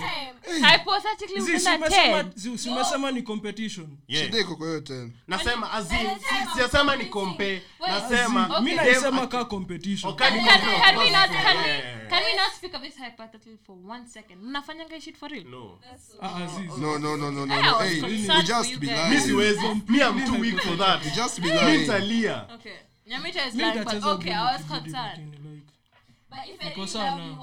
hypothetically 0.71 1.41
Si- 1.41 1.59
si 1.59 1.69
ukienda 1.69 1.77
umesema- 1.87 2.21
10 2.23 2.37
si- 2.37 2.57
si 2.57 2.69
ni 3.11 3.21
competition. 3.21 3.87
Shida 4.09 4.39
iko 4.39 4.55
kwa 4.55 4.67
hiyo 4.67 4.79
10. 4.79 5.09
nasema 5.27 5.71
azin 5.73 6.09
siyasema 6.55 6.95
ni 6.95 7.05
kompe 7.05 7.61
nasema 7.87 8.57
Okay. 8.57 8.75
naisema 8.75 9.27
ka 9.27 9.45
competition. 9.45 10.15
Can, 10.15 10.33
compare, 10.33 10.79
can 10.81 10.97
of 10.97 11.03
we 11.03 11.11
not 11.11 11.29
can 11.29 11.57
we 11.57 11.83
can 12.09 12.23
we 12.23 12.33
not 12.35 12.51
speak 12.57 12.73
of 12.73 12.81
this 12.81 12.95
hypothetically 12.97 13.57
for 13.67 13.75
one 13.89 14.07
second? 14.07 14.41
Mnafanyanga 14.43 14.95
hii 14.95 15.01
shit 15.01 15.17
for 15.17 15.29
real? 15.31 15.45
No. 15.45 15.79
Ah, 16.21 16.35
Aziz. 16.43 16.77
No, 16.77 16.97
no, 16.99 17.17
no, 17.17 17.31
no, 17.31 17.45
no, 17.45 17.53
I 17.53 17.61
no. 17.63 17.77
was 17.77 17.87
Hey, 17.89 17.99
you 17.99 18.43
just 18.43 18.79
be 18.79 18.87
guys. 18.87 19.09
mi 19.09 19.19
siwezi. 19.19 19.61
Mi 19.87 20.01
am 20.01 20.25
too 20.25 20.41
weak 20.41 20.59
for 20.61 20.77
that. 20.77 21.05
You 21.05 21.11
just 21.11 21.41
be 21.41 21.47
mi 21.47 21.53
lying. 21.55 21.79
nitalia. 21.81 22.45
Okay. 22.55 22.71
Nyamita 23.07 23.47
is 23.47 23.55
lying 23.55 23.83
but 23.83 24.03
okay 24.03 24.33
i 24.33 24.43
was 24.43 24.61
concerned. 24.65 24.93
lakini, 24.95 25.31
like, 25.31 25.46
Niko 26.63 26.87
sawa 26.87 27.11
na- 27.15 27.35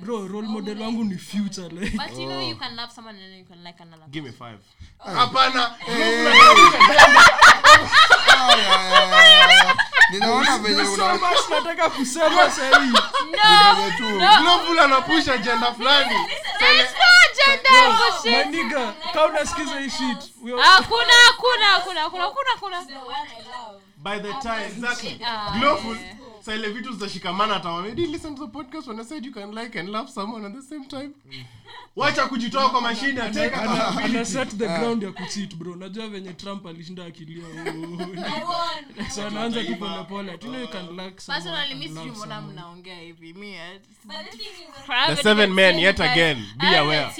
bro 0.00 0.28
role 0.28 0.46
model 0.48 0.78
wangu 0.82 1.04
ni 1.04 1.18
future 1.18 1.68
like 1.68 1.96
but 1.96 2.10
you 2.18 2.26
know 2.28 2.40
you 2.40 2.56
can 2.56 2.76
love 2.76 2.92
someone 2.92 3.16
and 3.16 3.24
then 3.32 3.38
you 3.38 3.44
can 3.44 3.62
like 3.64 3.80
another 3.82 4.04
give 4.10 4.24
me 4.24 4.30
five. 4.32 4.58
Hapana. 4.98 5.76
Ay, 5.88 6.02
ay, 6.02 6.26
ay, 6.26 6.32
ay, 6.32 7.08
ay. 8.34 9.74
ninaona 10.10 10.58
venye 10.58 10.74
There's 10.76 10.96
so 10.96 11.04
una 11.04 11.14
much 11.14 11.48
nataka 11.50 11.90
kusema 11.90 12.50
sahii. 12.50 12.92
No 12.92 13.90
tu. 13.96 14.04
no. 14.04 14.18
Global 14.42 14.78
anapusha 14.84 15.34
agenda 15.34 15.72
fulani. 15.74 16.14
maniga 18.24 18.94
hakuna 20.62 21.12
hakuna 21.26 21.66
hakuna 21.66 22.00
hakuna 22.00 22.22
hakuna 22.22 22.50
hakuna 22.54 22.86
by 24.08 24.18
the 24.18 24.32
time 24.42 24.66
exactly. 24.66 25.20
Ah, 25.24 25.56
global 25.60 25.96
yeah. 26.00 26.16
sa 26.40 26.54
ile 26.54 26.68
vitu 26.68 26.92
zitashikamana 26.92 27.56
atawambia 27.56 27.94
did 27.94 28.10
listen 28.10 28.34
to 28.34 28.46
the 28.46 28.52
podcast 28.52 28.86
when 28.88 29.00
i 29.00 29.04
said 29.04 29.26
you 29.26 29.32
can 29.32 29.54
like 29.54 29.80
and 29.80 29.88
love 29.88 30.10
someone 30.10 30.46
at 30.46 30.54
the 30.54 30.62
same 30.62 30.84
time. 30.84 31.10
Wacha 31.96 32.26
kujitoa 32.26 32.70
kwa 32.70 32.80
mashine 32.80 33.22
ateka 33.22 33.62
ana 34.04 34.24
set 34.24 34.48
the 34.48 34.66
ground 34.68 35.02
ya 35.02 35.12
kuchit 35.12 35.54
bro. 35.56 35.76
Najua 35.76 36.08
venye 36.08 36.32
trump 36.32 36.66
alishinda 36.66 37.04
akilia 37.04 37.44
oh. 37.46 39.10
so 39.10 39.26
anaanza 39.26 39.64
tu 39.64 39.76
polepole 39.76 40.32
you 40.32 40.38
know 40.38 40.60
you 40.60 40.68
can 40.68 40.96
like 40.96 41.20
someone 41.20 41.44
personally 41.44 41.72
and 41.72 41.80
mi 41.80 41.88
sijui 41.88 42.10
mbona 42.10 42.40
mnaongea 42.40 43.00
hivi? 43.00 43.32
Mi 43.34 43.52
eh, 43.52 43.80
The 45.06 45.22
seven 45.22 45.52
men 45.52 45.78
yet 45.78 46.00
again, 46.00 46.44
be 46.60 46.76
aware. 46.76 47.10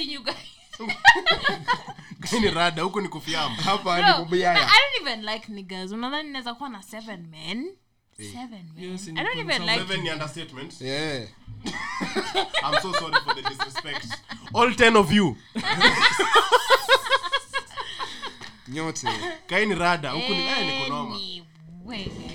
ni 2.41 2.49
rada 2.51 2.81
huku 2.81 3.01
ni 3.01 3.07
kufiamu. 3.09 3.55
Hapa 3.55 3.83
Bro, 3.83 4.37
ni 4.37 4.43
I 4.45 4.55
don't 4.55 5.01
even 5.01 5.25
like 5.25 5.51
niggas. 5.51 5.91
Unadhani 5.91 6.29
naweza 6.29 6.53
kuwa 6.53 6.69
na 6.69 6.83
seven 6.83 7.27
men? 7.27 7.71
Seven 8.17 8.71
men? 8.75 8.91
Yes, 8.91 9.07
i 9.07 9.11
don't 9.13 9.39
even 9.39 9.61
like 9.61 9.77
seven 9.77 10.01
ni 10.01 10.09
understatement 10.11 10.81
Yeah. 10.81 11.27
i'm 12.63 12.81
so 12.81 12.93
sorry 12.93 13.15
for 13.25 13.35
the 13.35 13.41
disrespect. 13.41 14.07
All 14.53 14.75
ten 14.75 14.95
of 14.95 15.11
you. 15.11 15.37
Nyote. 18.67 19.07
Kaini 19.47 19.75
rada 19.75 20.11
huku 20.11 20.33
ni 20.33 20.39
eh, 20.47 20.83
kunoma 20.83 21.15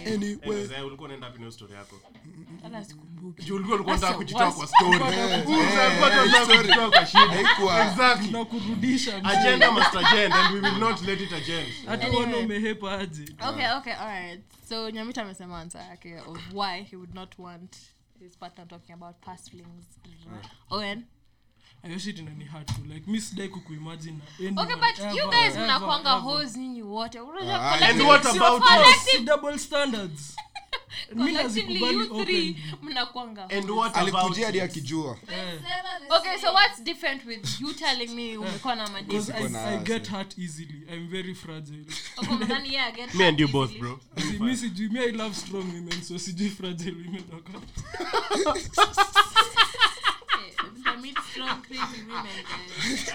Anyway, 0.06 0.68
eh, 0.76 0.86
ulikuwa 0.86 1.04
unaenda 1.08 1.26
wapi 1.26 1.42
na 1.42 1.50
story 1.52 1.74
yako 1.74 2.00
hata 11.86 12.10
uone 12.10 12.34
umehepa 12.34 12.98
aje. 12.98 13.24
Okay 13.48 13.70
okay 13.78 13.92
alright 13.92 14.40
so 14.68 14.90
nyamita 14.90 15.22
amesema 15.22 15.58
ansa 15.60 15.82
yake 15.82 16.16
of 16.20 16.38
why 16.52 16.82
he 16.82 16.96
would 16.96 17.14
not 17.14 17.38
want 17.38 17.76
his 18.20 18.36
partner 18.38 18.68
talking 18.68 18.92
about 18.94 19.16
past 19.24 19.50
flings 19.50 19.86
owen 20.70 21.04
mnakwanga 25.58 26.10
hos 26.12 26.56
nyinyi 26.56 26.82
wote 26.82 27.20
Unajua 27.20 27.54
Ah, 27.72 27.76
collective- 27.78 27.90
and 27.90 28.00
what 28.08 28.22
Si 28.22 28.28
about 28.36 28.42
of 28.42 28.68
course, 28.68 28.74
Collective- 28.74 29.10
si 29.18 29.24
double 29.24 29.58
standards. 29.58 30.36
Mi 31.14 31.24
collectively 31.32 31.74
nazikubali 31.80 31.94
you 31.96 32.24
three 32.24 32.50
open 32.72 32.88
mnakwanga 32.88 33.42
and 33.50 33.70
what 33.70 33.96
about 33.96 34.14
alikujia 34.14 34.46
hadi 34.46 34.60
akijua. 34.60 35.18
Okay 36.10 36.38
so 36.40 36.52
what's 36.52 36.82
different 36.82 37.24
with 37.24 37.60
you 37.60 37.72
telling 37.74 38.08
me 38.08 38.36
umekuwa 38.36 38.74
na 38.74 38.88
because 38.88 39.32
madisi 39.32 39.46
I, 39.46 39.48
na 39.52 39.64
I 39.66 39.74
ase. 39.76 39.84
get 39.84 40.08
hurt 40.10 40.38
easily. 40.38 40.82
I'm 40.92 41.08
very 41.08 41.34
fragile. 41.34 41.84
Okay, 42.16 42.34
mnadhani 42.34 42.74
yeah, 42.74 42.92
get 42.96 43.14
me 43.14 43.24
and 43.28 43.40
you 43.40 43.46
hurt 43.46 43.52
both 43.52 43.70
easily. 43.70 43.80
bro. 43.80 44.00
Si, 44.30 44.38
mi 44.38 44.56
sijui 44.56 44.88
mi 44.88 45.00
i 45.04 45.12
love 45.12 45.34
strong 45.36 45.64
women 45.74 46.02
so 46.02 46.18
sijui 46.18 46.48
fragile 46.50 46.96
women 46.96 47.24
Okay, 50.86 51.00
meet 51.00 51.18
strong, 51.30 51.62
crazy 51.62 52.02
women, 52.08 52.44
guys. 52.44 53.12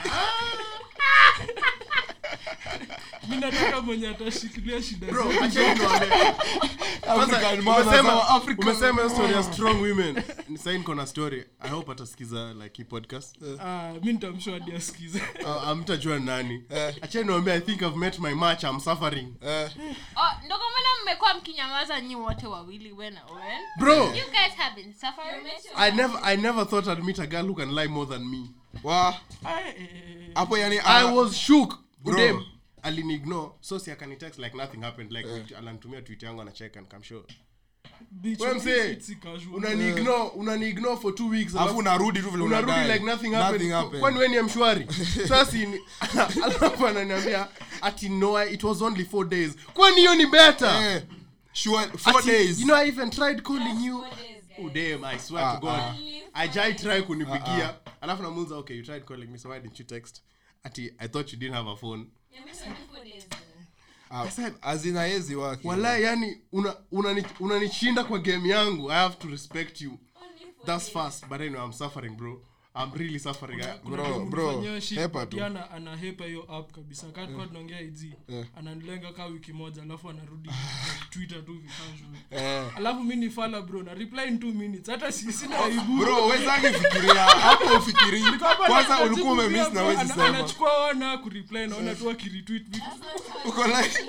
mi 3.29 3.37
nataka 3.37 3.81
mwenye 3.81 4.07
atashikilia 4.07 4.81
shida 4.83 5.07
bro 5.07 5.23
zote. 5.23 5.39
acha 5.45 5.73
niwaambie 5.73 6.33
kwanza 7.01 7.37
African 7.37 7.61
mothers 7.61 7.87
umesema 7.87 8.11
ama 8.13 8.21
African- 8.21 8.61
umesema 8.61 9.01
hiyo 9.01 9.09
story 9.09 9.33
ya 9.33 9.43
strong 9.43 9.81
women. 9.81 10.23
Sasa 10.57 10.71
niko 10.73 10.95
na 10.95 11.07
story. 11.07 11.45
I 11.59 11.69
hope 11.69 11.91
atasikiza 11.91 12.53
like 12.53 12.83
podcast. 12.83 13.35
Ah, 13.61 13.93
mi 14.03 14.13
nitamshow 14.13 14.53
hadi 14.53 14.71
asikize. 14.75 15.21
Uh, 15.45 15.67
amtajua 15.67 16.19
nani. 16.19 16.63
Acha 17.01 17.23
niwaambie 17.23 17.53
i 17.53 17.59
think 17.61 17.81
i've 17.81 17.95
met 17.97 18.19
my 18.19 18.33
match 18.33 18.63
i'm 18.63 18.79
suffering. 18.79 19.33
Eh, 19.41 19.69
Oh, 20.15 20.45
ndo 20.45 20.57
kwa 20.57 20.65
maana 20.71 20.89
mmekuwa 21.03 21.33
mkinyamaza 21.33 22.01
nyi 22.01 22.15
wote 22.15 22.47
wawili 22.47 22.91
when 22.91 23.17
bro! 23.79 23.95
You 24.05 24.11
guys 24.31 24.53
have 24.57 24.75
been 24.75 24.93
suffering. 24.93 25.47
i 25.75 25.91
never 25.91 26.19
i 26.23 26.37
never 26.37 26.67
thought 26.69 26.87
i'd 26.87 27.03
meet 27.03 27.19
a 27.19 27.25
girl 27.27 27.45
who 27.45 27.53
can 27.59 27.75
lie 27.75 27.87
more 27.87 28.05
than 28.05 28.25
me. 28.31 28.49
Wa 28.83 29.13
hapo 30.35 30.57
yani 30.57 30.75
i 30.77 30.81
ah, 31.03 31.13
was 31.13 31.35
shook. 31.37 31.79
udem. 32.05 32.43
Alinignore. 32.83 33.51
So 33.61 33.77
si 33.79 33.91
akanitext 33.91 34.39
like 34.39 34.57
nothing 34.57 34.81
happened. 34.81 35.11
Like 35.11 35.27
yeah. 35.27 35.59
ananitumia 35.59 36.01
tweet 36.01 36.23
yangu 36.23 36.41
anacheka 36.41 36.79
and 36.79 36.89
come 36.89 37.03
sure 37.03 37.23
unaniignore 40.35 40.97
for 40.97 41.15
two 41.15 41.29
weeks 41.29 41.55
alafu 41.55 41.77
unarudi 41.77 42.19
tu 42.19 42.29
vile 42.29 42.43
unarudi 42.43 42.93
like 42.93 43.05
nothing 43.05 43.33
happened. 43.33 43.71
Happened. 43.71 43.99
kwani 44.01 44.17
weni 44.19 44.41
mshwari? 44.41 44.87
Sasa 45.27 45.57
alafu 46.43 46.87
ananiambia 46.87 47.47
ati 47.81 48.09
no 48.09 48.45
it 48.45 48.63
was 48.63 48.81
only 48.81 49.05
four 49.05 49.29
days. 49.29 49.55
Kwani 49.73 49.95
hiyo 49.95 50.15
ni 50.15 50.25
better? 50.25 50.69
Eh, 50.69 51.03
sure, 51.53 51.87
four 51.97 52.19
Ati, 52.19 52.27
days. 52.27 52.59
you 52.59 52.65
know 52.65 52.77
i 52.77 52.87
even 52.87 53.09
tried 53.09 53.41
calling 53.43 53.85
you. 53.85 54.03
oh 54.63 54.69
damn 54.69 55.03
i 55.03 55.19
swear 55.19 55.45
Ah, 55.45 55.55
to 55.55 55.61
god. 55.61 55.79
ah. 55.79 55.95
I 56.39 56.47
jai 56.47 56.73
try 56.73 57.01
kunipigia. 57.01 57.75
Alafu 58.01 58.23
namuza 58.23 58.55
okay 58.55 58.77
you 58.77 58.83
tried 58.83 59.05
calling 59.05 59.27
me 59.27 59.37
so 59.37 59.49
why 59.49 59.59
didn't 59.59 59.79
you 59.79 59.85
text? 59.85 60.23
Ati 60.63 60.93
i 60.97 61.07
thought 61.07 61.33
you 61.33 61.39
didn't 61.39 61.55
have 61.55 61.69
a 61.69 61.75
phone. 61.75 62.05
Ah, 64.11 64.23
wake 65.35 65.67
wallahi 65.67 66.03
yani 66.03 66.41
unanishinda 66.91 67.31
una, 67.41 67.59
una, 67.91 68.03
kwa 68.03 68.19
game 68.19 68.49
yangu 68.49 68.91
i 68.91 68.95
have 68.95 69.15
to 69.15 69.27
respect 69.27 69.81
you. 69.81 69.99
That's 70.65 70.91
fast 70.91 71.27
but 71.27 71.41
anyway 71.41 71.65
i'm 71.65 71.73
suffering 71.73 72.15
bro 72.15 72.41
i'm 72.75 72.91
really 72.93 73.19
suffering. 73.19 73.59
Kuna 73.83 74.03
Bro, 74.03 74.25
bro, 74.25 74.61
hepa 74.95 75.25
tu. 75.25 75.37
yana- 75.37 75.71
anahepa 75.71 76.25
hiyo 76.25 76.45
app 76.55 76.71
kabisa. 76.71 77.07
Kakua 77.07 77.47
tunaongea 77.47 77.77
hizi. 77.79 78.13
ananilenga 78.57 79.13
kaa 79.13 79.25
wiki 79.25 79.53
moja 79.53 79.81
alafu 79.81 80.09
anarudi 80.09 80.49
twitter 81.09 81.45
tu 81.45 81.53
vikasual 81.53 82.43
Eh. 82.45 82.77
alafu 82.77 83.03
mimi 83.03 83.15
ni 83.25 83.29
fala 83.31 83.61
bro 83.61 83.83
na 83.83 83.93
reply 83.93 84.27
in 84.27 84.37
2 84.37 84.53
minutes. 84.53 84.87
Hata 84.89 85.11
si- 85.11 85.33
sina 85.33 85.59
aibu. 85.65 85.97
bro 85.97 86.25
wewe 86.25 86.73
fikiria? 86.73 87.13
Hapo 87.23 87.77
ufikiri 87.77 88.23
kwanza 88.67 88.99
ulikuwa 89.03 89.33
umemiss 89.33 89.73
na 89.73 89.81
wewe 89.83 90.07
sema. 90.07 90.25
Anachukua 90.25 90.79
wana 90.83 91.17
kureply 91.17 91.67
naona 91.67 91.95
tu 91.95 92.05
vitu. 92.59 92.81
Uko 93.45 93.67
like 93.67 93.99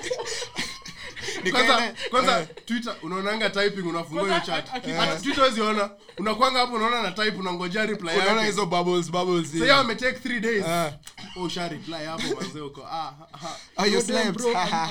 kwanza 1.51 1.95
kwanza 2.11 2.47
twitter 2.47 2.97
unaonanga 3.03 3.51
typing 3.51 3.87
unafungua 3.89 4.27
hiyo 4.29 4.41
chat. 4.41 4.69
aki- 4.75 5.23
twitter 5.23 5.45
wezi 5.45 5.61
ona. 5.61 5.91
Unakwanga 6.19 6.59
hapo 6.59 6.75
unaona 6.77 7.03
na 7.03 7.11
type 7.13 7.37
unangojea 7.37 7.87
reply 7.87 8.11
unaona 8.17 8.45
hizo 8.45 8.67
bubbles 8.67 9.11
bubbles 9.11 9.53
so 9.59 9.65
yeah 9.67 9.79
ametake 9.79 10.29
3 10.29 10.41
days. 10.41 10.65
Eh. 10.67 10.93
oh 11.37 11.49
sha 11.49 11.69
reply 11.69 12.05
hapo 12.05 12.41
manze 12.41 12.61
uko. 12.61 12.87
Ah 12.87 13.13
ah 13.33 13.57
Ah, 13.77 13.87
you 13.87 14.03
slept. 14.03 14.41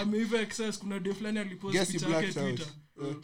ameiva 0.02 0.42
excess. 0.42 0.80
Kuna 0.80 1.00
day 1.00 1.14
fulani 1.14 1.40
alipost 1.40 1.92
picha 1.92 2.10
yake 2.10 2.34
twitter. 2.34 2.66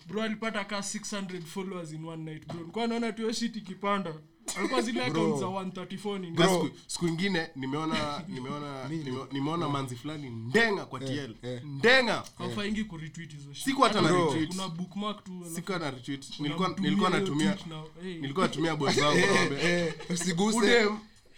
Bro 0.07 0.21
alipata 0.23 0.63
ka 0.65 0.77
600 0.81 1.41
followers 1.45 1.91
in 1.93 2.05
one 2.05 2.23
night 2.31 2.47
bro. 2.47 2.59
Nilikuwa 2.59 2.87
naona 2.87 3.11
tu 3.11 3.21
hiyo 3.21 3.33
shit 3.33 3.55
ikipanda 3.55 4.13
alikuwa 4.57 4.81
zile 4.81 5.05
account 5.05 5.39
za 5.39 5.45
134 5.45 6.19
ni 6.19 6.31
Gas 6.31 6.49
siku- 6.51 6.69
siku 6.87 7.07
ingine 7.07 7.49
nimeona 7.55 8.23
nimeona 8.27 8.87
nime- 8.89 9.25
nimeona 9.31 9.69
manzi 9.69 9.95
fulani 9.95 10.29
ndenga 10.29 10.85
kwa 10.85 10.99
tl 10.99 11.35
ndenga! 11.63 12.23
Hafaingi 12.37 12.83
kuretweet 12.83 13.31
hizo 13.31 13.53
shit. 13.53 13.65
Siku 13.65 13.81
hata 13.81 14.01
na 14.01 14.07
Bro. 14.09 14.25
retweet. 14.25 14.49
kuna 14.49 14.67
bookmark 14.67 15.23
tu 15.23 15.31
alafu 15.41 15.55
siku 15.55 15.71
hata 15.71 15.91
retweet. 15.91 16.39
nilikuwa 16.39 16.67
unamtumia 16.67 16.89
nilikuwa 16.89 17.09
hiyo 17.09 17.21
natumia 17.21 17.53
tweet 17.53 17.67
na- 17.67 18.01
hey. 18.03 18.15
nilikuwa 18.21 18.45
natumia 18.47 18.75
boys 18.75 18.97
wangu 19.01 19.19
Eh, 19.61 19.93
usiguse. 20.09 20.79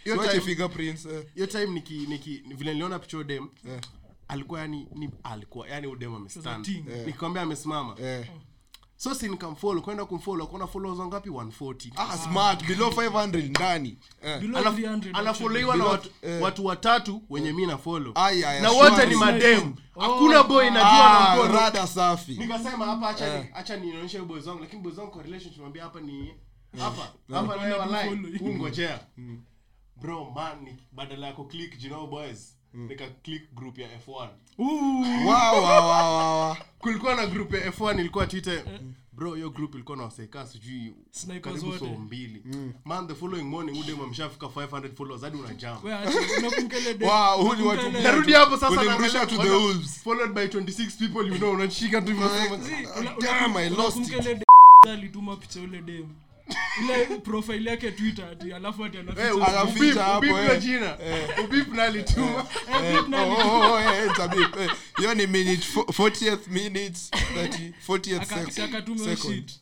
Hiyo 0.04 0.16
siwache 0.16 0.30
time 0.30 0.40
fingerprints 0.44 1.06
eh. 1.06 1.24
hiyo 1.34 1.46
time 1.46 1.66
niki 1.66 1.94
niki 1.94 2.42
vile 2.56 2.72
niliona 2.72 2.98
picha 2.98 3.24
dem 3.24 3.48
alikuwa 4.28 4.60
yani 4.60 4.88
ni 4.94 5.10
alikuwa 5.22 5.68
yani 5.68 5.86
udem 5.86 6.14
amestand 6.14 6.68
nikikwambia 7.06 7.42
amesimama. 7.42 7.96
Eh. 8.00 8.26
So 9.00 9.14
si 9.14 9.28
nikamfollow 9.28 9.82
kwenda 9.82 10.04
kumfollow 10.04 10.46
akona 10.46 10.66
followers 10.66 10.98
wangapi 10.98 11.30
140 11.30 11.92
ah 11.96 12.18
smart 12.18 12.66
below 12.66 12.90
500 12.90 13.48
ndani. 13.50 13.98
Eh. 14.22 14.40
Below 14.40 14.60
Ana- 14.60 14.70
300 14.70 15.10
anafollowiwa 15.18 15.76
na 15.76 15.84
watu, 15.84 16.10
eh. 16.22 16.42
watu 16.42 16.64
watatu 16.66 17.22
wenye 17.30 17.52
mi 17.52 17.66
na 17.66 17.78
follow 17.78 18.12
na 18.62 18.70
wote 18.70 19.06
ni 19.06 19.14
madem 19.14 19.74
hakuna 19.98 20.42
boy 20.42 20.70
najua 20.70 21.30
Ah, 21.30 21.36
na 21.36 21.60
rada 21.60 21.86
safi. 21.86 22.32
Nikasema 22.32 22.86
hapa 22.86 23.08
acha 23.08 23.38
ni 23.38 23.46
acha 23.54 23.76
nionyeshe 23.76 24.20
boys 24.20 24.46
wangu 24.46 24.60
lakini 24.60 24.82
boys 24.82 24.98
wangu 24.98 25.10
kwa 25.10 25.22
relationship 25.22 25.60
mwambia 25.60 25.82
hapa 25.82 26.00
ni 26.00 26.34
hapa 26.78 27.02
hapa 27.32 27.56
na 27.56 27.62
wewe 27.62 27.80
online 27.80 28.38
huu 28.38 28.68
bro 29.96 30.30
man 30.34 30.76
badala 30.92 31.26
ya 31.26 31.32
click 31.32 31.82
you 31.82 31.88
know 31.90 32.06
boys 32.06 32.57
nika 32.74 33.06
click 33.22 33.54
group 33.54 33.78
ya 33.78 33.88
F1 33.88 34.28
wow, 34.58 34.68
wow, 35.26 35.62
wow, 35.62 36.46
wow. 36.46 36.56
kulikuwa 36.78 37.14
na 37.14 37.26
group 37.26 37.54
ya 37.54 37.70
F1 37.70 38.00
ilikuwa 38.00 38.26
Twitter. 38.26 38.62
Bro 39.12 39.34
hiyo 39.34 39.50
group 39.50 39.74
ilikuwa 39.74 39.96
na 39.96 40.02
waseka 40.04 40.46
sijui 40.46 40.94
karibu 41.40 41.66
wote. 41.66 41.78
so 41.78 41.84
mbili. 41.86 42.42
Man 42.84 43.06
the 43.08 43.14
following 43.14 43.42
morning 43.42 43.80
ude 43.80 43.92
ameshafika 44.04 44.46
500 44.46 44.94
followers 44.94 45.22
hadi 45.22 45.36
una 45.38 45.54
jam. 45.54 45.78
Wewe 45.84 45.98
acha, 45.98 46.18
unakumbuka 46.38 46.78
ile 46.78 46.94
day- 46.94 47.08
Wow, 47.08 47.36
huu 47.36 47.54
ni 47.54 47.62
unakumbuka 47.62 47.68
watu- 47.82 47.88
ile- 47.88 48.02
narudi 48.02 48.32
hapo 48.32 48.56
sasa 48.56 49.26
to 49.26 49.42
the 49.42 49.50
wolves. 49.50 50.00
followed 50.04 50.32
by 50.32 50.46
26 50.46 50.98
people 50.98 51.28
you 51.28 51.34
know 51.38 51.52
unashika 51.52 52.00
tu 52.02 52.06
hivyo 52.12 52.28
Damn, 53.20 53.56
I 53.56 53.68
lost 53.70 53.96
it. 53.96 54.42
alituma 54.88 55.36
picha 55.36 55.60
ule 55.60 55.82
dem 55.82 56.08
ile 56.80 57.18
profile 57.18 57.70
yake 57.70 57.90
twitter 57.92 58.24
ati 58.24 58.52
alafu 58.52 58.84
ati 58.84 58.96
Eh, 58.96 59.48
anaficha 59.48 60.04
hapo, 60.04 60.26
eh. 60.26 60.60
jina. 60.62 60.96
Ubip 61.44 61.78
Eh, 61.78 61.94
eh, 62.74 64.50
eh. 64.60 64.70
hiyo 64.98 65.14
ni 65.14 65.26
minute 65.26 65.66
40th 65.76 66.48
minutes 66.48 67.10
30 67.10 67.72
40th 67.88 68.22
Aka- 68.22 68.64
akatuma 68.64 69.04
hiyo 69.04 69.16
second. 69.16 69.52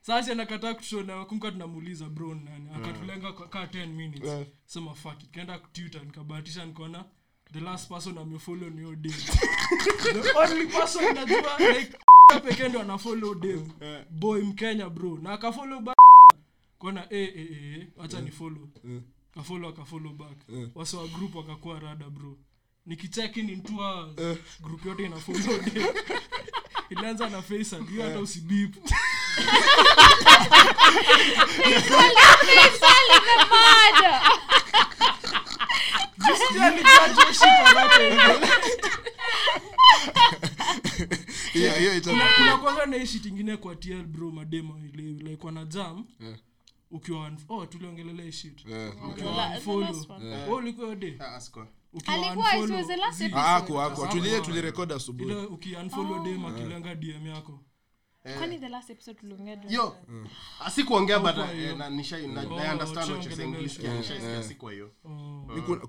sasa 0.00 0.32
anakataa 0.32 0.74
kutushona 0.74 1.24
kumka 1.24 1.50
tunamuuliza 1.50 2.04
bro 2.08 2.34
nani. 2.34 2.68
Akatulenga 2.76 3.32
kwa 3.32 3.48
kaa 3.48 3.66
10 3.66 3.86
minutes. 3.86 4.24
Yeah. 4.24 4.44
sema 4.66 4.94
fuck 4.94 5.22
it. 5.22 5.30
Kaenda 5.30 5.58
twitter 5.58 6.04
nikabahatisha 6.04 6.64
nikaona 6.64 7.04
the 7.52 7.60
last 7.60 7.88
person 7.88 8.18
amefollow 8.18 8.70
ni 8.70 8.84
odem 8.84 9.12
the 10.22 10.38
only 10.38 10.66
person 10.66 11.14
najua 11.14 11.58
like 11.58 11.92
pekee 12.48 12.68
ndo 12.68 12.80
anafollow 12.80 13.34
dem 13.34 13.68
boy 14.10 14.42
mkenya 14.42 14.88
bro. 14.90 15.18
Na 15.22 15.32
akafollow 15.32 15.80
kona 16.78 17.06
eh 17.10 17.32
eh 17.36 17.46
eh 17.52 17.86
acha 18.04 18.20
ni 18.20 18.30
follow. 18.30 18.68
kafolo 19.34 19.68
akafolo 19.68 20.10
back. 20.10 20.38
Wase 20.74 20.96
wa 20.96 21.08
group 21.08 21.34
wakakuwa 21.34 21.80
rada 21.80 22.10
bro. 22.10 22.38
Nikicheki 22.86 23.42
ni 23.42 23.56
2 23.56 23.76
hours 23.76 24.38
group 24.60 24.86
yote 24.86 25.04
inafolo 25.04 25.38
ilianza 26.90 27.28
na 27.28 27.42
faisal 27.42 27.86
hiyo 27.86 28.02
hata 28.02 28.20
usibip 28.20 28.76
kuna 41.52 41.78
kwanga 41.78 42.06
naishi 42.16 42.42
unakwanga 42.42 42.86
na 42.86 42.96
hii 42.96 43.06
shit 43.06 43.26
ingine 43.26 43.56
kwa 43.56 43.76
tl 43.76 44.02
bro 44.02 44.30
madema 44.30 44.74
ile 44.94 45.02
like 45.02 45.46
wana 45.46 45.64
jam 45.64 46.04
ukiwa 46.90 47.32
oh 47.48 47.66
tuliongelelea 47.66 48.24
hii 48.24 48.32
shit. 48.32 48.60
Ukiwa 49.10 49.48
unfollow. 49.56 50.56
ulikuwa 50.56 50.96
de 50.96 51.18
tulie 54.08 54.40
tulirekod 54.40 54.92
asubuhi. 54.92 55.34
Ukiunfollow 55.34 56.24
dem 56.24 56.44
akilenga 56.46 56.94
dm 56.94 57.26
yako. 57.26 57.60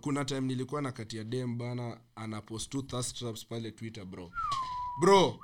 Kuna, 0.01 0.25
time 0.25 0.41
nilikuwa 0.41 0.81
na 0.81 0.91
kati 0.91 1.17
ya 1.17 1.23
dem 1.23 1.57
bana 1.57 1.97
anapost 2.15 2.69
tu 2.71 2.81
thirst 2.81 3.17
traps 3.17 3.45
pale 3.45 3.71
twitter 3.71 4.05
bro. 4.05 4.31
Bro 5.01 5.39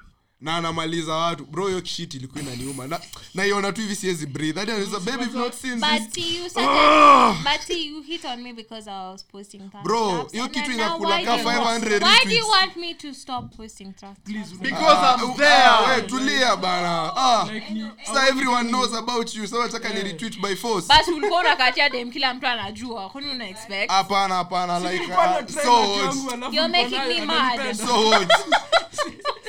na 0.46 0.56
anamaliza 0.56 1.14
watu. 1.14 1.46
Bro 1.46 1.68
hiyo 1.68 1.86
shit 1.86 2.14
ilikuwa 2.14 2.44
inaniuma. 2.44 2.88
Na 2.88 3.00
naiona 3.34 3.72
tu 3.72 3.82
hivi 3.82 3.96
siwezi 3.96 4.26
breathe. 4.26 4.60
Hadi 4.60 4.72
anaweza 4.72 5.00
baby 5.00 5.24
you've 5.24 5.38
not 5.40 5.54
seen 5.54 5.82
this. 5.82 5.90
But 6.02 6.18
you 6.18 6.50
started, 6.50 7.44
but 7.44 7.78
you 7.78 8.02
hit 8.02 8.26
on 8.26 8.42
me 8.42 8.54
because 8.54 8.90
I 8.92 9.12
was 9.12 9.24
posting 9.26 9.60
thirst 9.72 9.84
Bro, 9.84 10.28
hiyo 10.32 10.44
And 10.44 10.54
kitu 10.54 10.66
then 10.68 10.78
now 10.78 10.86
inakula 10.86 11.16
why 11.16 11.26
ka 11.26 11.32
do 11.38 11.42
you- 11.42 11.50
500 11.50 12.04
Why 12.04 12.24
do 12.26 12.30
you 12.32 12.44
retweets. 12.44 12.50
want 12.50 12.76
me 12.76 12.94
to 12.94 13.14
stop 13.14 13.56
posting 13.58 13.94
thirst 13.94 14.22
Please, 14.26 14.54
because 14.62 14.98
Ah, 15.02 15.18
I'm 15.20 15.30
ah, 15.32 15.36
there. 15.38 16.02
We, 16.02 16.08
tulia 16.08 16.56
bana. 16.56 17.12
Ah. 17.16 17.50
Like 17.54 17.70
ni 17.74 17.86
sasa 18.04 18.28
everyone 18.28 18.70
knows 18.70 18.94
about 18.94 19.36
you. 19.36 19.48
So 19.48 19.64
nataka 19.64 19.90
ni 19.90 20.02
retweet 20.04 20.42
by 20.42 20.56
force. 20.56 20.88
Basi 20.88 21.12
ulikuwa 21.12 21.40
unakatia 21.40 21.90
dem 21.90 22.12
kila 22.12 22.34
mtu 22.34 22.48
anajua. 22.48 23.10
Kwani 23.10 23.30
una 23.32 23.48
expect? 23.50 23.92
Hapana 23.92 24.36
hapana 24.36 24.80
like 24.80 24.94
Nilikuwa 24.94 25.26
na 25.28 25.38
ah, 25.38 25.48
so 25.64 25.82
what 25.82 26.06
yangu, 26.16 26.32
alafu 26.32 26.56
You're 26.56 26.68
niko 26.68 26.84
making 26.84 26.98
nayo, 26.98 27.20
me 27.20 27.26
mad. 27.26 27.60
ananipenda. 27.60 27.88
so 27.88 28.10
what 28.10 28.30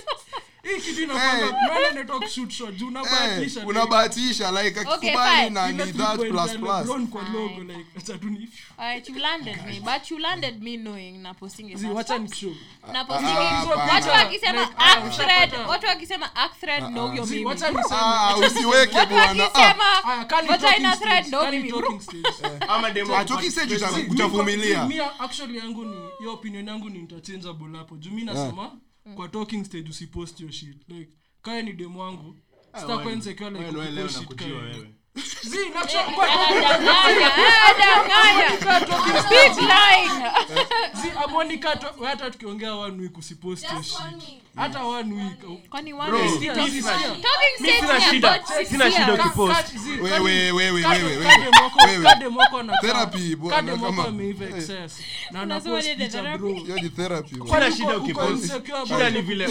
hii 0.74 0.80
kitu 0.80 1.02
inafanya 1.02 1.40
nani 1.50 1.86
anaitwa 1.90 2.20
kushoot 2.20 2.50
shot 2.50 2.74
juu 2.76 2.86
eh 2.86 2.90
unabahatisha 2.92 3.60
like, 3.60 3.70
unabahatisha 3.70 4.62
like 4.62 4.80
akikubali 4.80 5.50
na 5.50 5.72
ni 5.72 5.92
that 5.92 6.16
plus 6.28 6.52
plus 6.56 7.08
kwa 7.10 7.22
logo 7.32 7.60
like 7.62 7.86
acha 7.98 8.18
tu 8.18 8.26
ni 8.30 8.48
Alright, 8.78 9.08
you 9.08 9.14
landed 9.18 9.56
me 9.66 9.80
but 9.80 10.10
you 10.10 10.18
landed 10.18 10.62
me 10.62 10.76
knowing 10.76 11.12
na 11.22 11.34
posting 11.34 11.72
a 11.72 11.76
Zi, 11.76 11.86
wacha 11.86 12.18
nikushow 12.18 12.54
na 12.92 13.04
posting 13.04 13.26
ah, 13.26 13.40
a- 13.40 13.54
hapana. 13.56 13.92
watu 13.94 14.08
wakisema 14.08 14.68
ah, 14.78 14.92
act 14.96 15.16
thread 15.16 15.52
watu 15.68 15.86
wakisema 15.86 16.36
act 16.36 16.60
thread 16.60 16.82
no 16.90 17.06
you're 17.14 17.26
mimi 17.30 17.44
wacha 17.44 17.70
niseme 17.70 17.86
ah 18.00 18.36
usiweke 18.36 19.06
bwana 19.06 19.22
ah 19.22 19.26
wakisema 19.28 20.04
Aya, 20.04 20.24
kani 20.24 20.48
thread 20.98 21.26
no 21.28 21.50
mimi 21.50 21.72
ama 22.68 22.90
demo 22.90 23.16
atoki 23.16 23.50
stage 23.50 23.74
uta- 23.76 23.92
Zi, 23.92 24.02
mi- 24.02 24.08
utavumilia 24.10 24.86
zi, 24.86 25.00
actually 25.18 25.58
yangu 25.58 25.84
ni 25.84 25.96
hiyo 26.18 26.32
opinion 26.32 26.68
yangu 26.68 26.90
ni 26.90 26.98
interchangeable 26.98 27.78
hapo 27.78 27.96
juu 27.96 28.10
mi 28.10 28.24
nasema 28.24 28.70
kwa 29.14 29.28
talking 29.28 29.64
stage 29.64 29.90
usipost 29.90 30.40
your 30.40 30.52
shit. 30.52 30.88
Like 30.88 31.10
kaya 31.42 31.62
ni 31.62 31.72
demu 31.72 32.00
wangu. 32.00 32.36
Sitakuwa 32.80 33.12
insecure 33.12 33.50
like 33.50 33.70
ukipost 33.78 34.18
shit 34.18 34.34
kaya. 34.34 34.86
Wewe 35.16 35.22
Zi, 35.42 35.56
nacho- 35.74 36.10
kwa- 36.14 36.28
Anadanganya, 36.30 37.34
anadanganya. 37.34 38.50
Big 39.30 39.58
line. 39.58 40.30
zi, 41.02 41.08
amoni 41.24 41.58
kato- 41.58 41.94
we 42.00 42.06
hata 42.08 42.30
tukiongea 42.30 42.74
one 42.74 43.02
week 43.02 43.16
shit. 43.56 43.62
hata 44.56 44.84
ameiva 54.08 54.44
excess. 54.44 54.98
na 58.98 59.10
ni 59.10 59.22
vile 59.22 59.46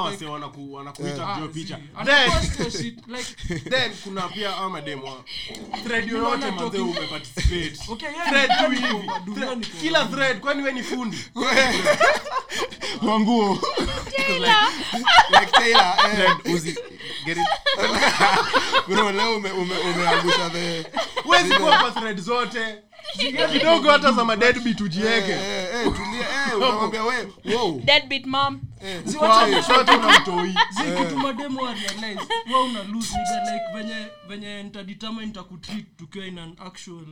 wase 0.00 0.26
wanakuita 0.26 1.26
picha. 1.48 1.78
Then 3.70 3.92
kuna 4.04 4.28
pia 4.28 4.41
ama 4.46 4.80
demo 4.80 5.24
thread 5.84 6.08
yoyote 6.08 6.46
Unaona 6.46 6.82
umeparticipate. 6.82 7.72
Okay, 7.92 8.08
yeah, 8.08 8.28
thread 8.28 8.50
tu 8.58 8.70
hivi. 8.70 9.66
kila 9.80 10.04
thread 10.04 10.40
kwani 10.40 10.62
wewe 10.62 10.72
ni 10.74 10.82
fundi? 10.82 11.18
Wanguo 13.02 13.58
like 15.30 15.52
Taylor 15.52 15.94
eh. 16.04 16.14
Thread 16.14 16.54
uzi 16.56 16.76
get 17.24 17.36
it? 17.36 17.44
Bro 18.88 19.12
leo 19.12 19.36
ume 19.36 19.50
ume 19.50 19.74
umeangusha 19.78 20.50
the 20.50 20.84
wezi 21.24 21.54
kwa 21.54 21.90
thread 21.90 22.20
zote 22.20 22.76
kidogo 23.52 23.90
hata 23.90 24.12
za 24.12 24.24
madeadbeat 24.24 24.80
ujieke. 24.80 25.32
Eh 25.32 25.68
eh 25.74 25.84
tulia. 25.96 26.46
Eh 26.52 26.56
unamwambia 26.56 27.04
we 27.04 27.28
wow. 27.54 27.80
Deadbeat 27.84 28.26
mom. 28.26 28.60
Venye 33.74 34.06
venye 34.28 34.62
nitadetermine 34.62 35.26
nitakutreat 35.26 35.84
tukiwa 35.96 36.26
in 36.26 36.38
an 36.38 36.54
actual 36.58 37.04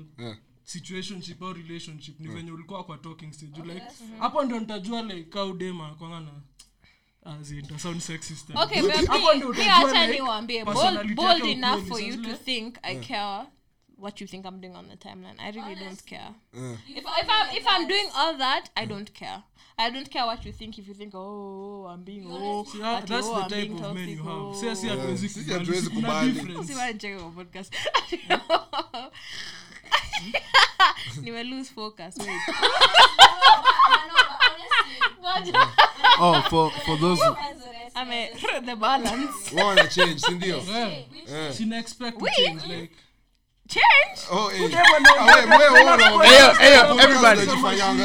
situationship 0.64 1.42
au 1.42 1.52
relationship. 1.52 2.20
Ni 2.20 2.28
venye 2.28 2.50
ulikuwa 2.52 2.84
kwa 2.84 2.98
talking 2.98 3.32
stage. 3.32 3.62
Like 3.74 3.82
hapo 4.18 4.44
ndo 4.44 4.60
nitajua 4.60 5.02
like 5.02 5.22
kau 5.30 5.52
dema 5.52 5.94
kwanga 5.94 6.20
na 6.20 6.30
As 7.24 7.50
in, 7.50 7.58
ita 7.58 7.78
sound 7.78 8.00
sexist. 8.00 8.50
okay 8.54 8.82
but 8.82 8.92
Hapo 9.06 9.18
me- 9.28 9.34
ndio 9.36 9.48
me 9.48 9.54
utajua, 9.54 9.76
acha 9.90 10.06
like, 10.06 10.20
niwaambie 10.20 10.64
personality 10.64 11.14
bold, 11.14 11.44
enough 11.44 11.86
for 11.88 12.00
you 12.02 12.16
to 12.22 12.32
think 12.36 12.76
i 12.82 12.96
care 12.96 13.44
what 14.00 14.20
you 14.20 14.26
think 14.26 14.46
i'm 14.46 14.60
doing 14.60 14.76
on 14.76 14.88
the 14.88 14.96
timeline 14.96 15.38
i 15.38 15.50
really 15.50 15.74
don't 15.74 16.04
care 16.06 16.34
if, 16.54 16.78
if, 16.88 17.04
I'm, 17.06 17.56
if 17.56 17.64
i'm 17.66 17.86
doing 17.88 18.08
all 18.14 18.36
that 18.38 18.70
i 18.76 18.84
don't 18.84 19.12
care 19.14 19.42
I 19.78 19.88
don't 19.88 20.10
care 20.10 20.26
what 20.26 20.44
you 20.44 20.52
think 20.52 20.78
if 20.78 20.86
you 20.88 20.92
think 20.94 21.14
oh 21.14 21.86
I'm 21.90 22.02
being 22.02 22.26
oh 22.30 22.64
See, 22.64 22.80
that- 22.80 23.06
that's 23.06 23.26
oh, 23.26 23.34
the 23.34 23.44
I'm 23.44 23.50
type 23.50 23.84
of 23.84 23.94
men 23.94 24.08
you 24.10 24.16
have. 24.18 24.26
oh. 24.26 24.54
Si- 24.54 24.88
hatuwezi 24.88 25.90
kubali, 25.90 26.32
kuna 26.32 26.32
difference. 26.32 26.60
Usiwahi 26.60 26.92
nicheke 26.92 27.18
kwa 27.18 27.30
podcast. 27.30 27.74
Nime 31.22 31.44
lose 31.44 31.70
focus. 31.70 32.14
Wait. 32.18 32.28
Oh 36.22 36.42
for 36.50 36.70
for 36.84 36.96
those 36.98 37.20
Ame 37.96 38.28
the 38.66 38.76
balance. 38.76 39.52
Wao 39.54 39.66
wana 39.66 39.88
change 39.88 40.20
si 40.20 40.32
Yeah. 40.48 41.02
Yeah. 41.26 41.52
Sina 41.52 41.78
expect 41.78 42.18
to 42.18 42.26
change, 42.36 42.66
like, 42.66 42.90
Change. 43.70 44.20
oh 44.30 44.44
Whatever, 44.62 44.98
Ah, 45.18 46.22
Hey, 46.22 46.52
hey, 46.58 46.74
everybody. 47.04 47.40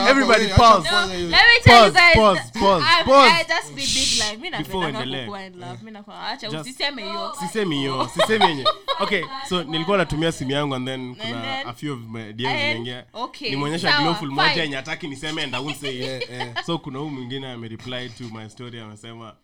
Everybody 0.10 0.48
pause. 0.48 0.84
kufanya. 0.84 1.30
Let 1.30 1.46
me 1.46 1.60
tell 1.64 1.86
you 1.88 1.92
guys. 1.94 2.16
pause, 2.16 2.40
pause, 2.60 2.84
I'm- 2.84 3.06
pause. 3.06 3.32
I 3.32 3.44
just 3.44 3.70
be 3.76 3.82
big 3.82 4.20
like 4.20 4.38
mimi 4.38 4.58
Before 4.58 4.92
napenda 4.92 5.00
uendelee. 5.00 5.20
kukuwa 5.26 5.46
in 5.46 5.60
love. 5.60 5.78
Mimi 5.80 5.92
nakuwa 5.92 6.28
acha 6.28 6.50
usiseme 6.62 7.04
hiyo. 7.04 7.34
sisemi 7.40 7.76
hiyo 7.78 8.10
sisemi 8.14 8.46
yenye 8.46 8.66
okay 9.00 9.24
so 9.50 9.64
nilikuwa 9.64 9.98
natumia 9.98 10.32
simu 10.32 10.52
yangu 10.52 10.76
and 10.76 10.88
then 10.88 11.16
kuna 11.16 11.66
a 11.66 11.74
few 11.74 11.94
of 11.94 12.00
my 12.00 12.34
DMs 12.34 12.52
zimeingia 12.52 13.06
okay, 13.14 13.50
nimeonyesha 13.50 14.02
glowful 14.02 14.30
moja 14.32 14.62
yenye 14.64 14.76
hataki 14.76 15.08
niseme 15.08 15.44
and 15.44 15.56
I 15.56 15.60
won't 15.64 15.78
say 15.78 16.18
it. 16.18 16.30
So 16.66 16.78
kuna 16.78 17.00
huu 17.00 17.10
mwingine 17.10 17.52
amereply 17.52 18.10
to 18.10 18.24
my 18.24 18.50
story 18.50 18.80
amesema 18.80 19.36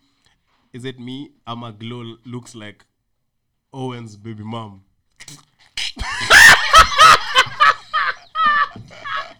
is 0.73 0.85
it 0.85 0.99
me 0.99 1.31
ama 1.45 1.71
glow 1.71 2.03
looks 2.25 2.55
like 2.55 2.85
owens 3.73 4.17
baby 4.19 4.43
mom 4.43 4.81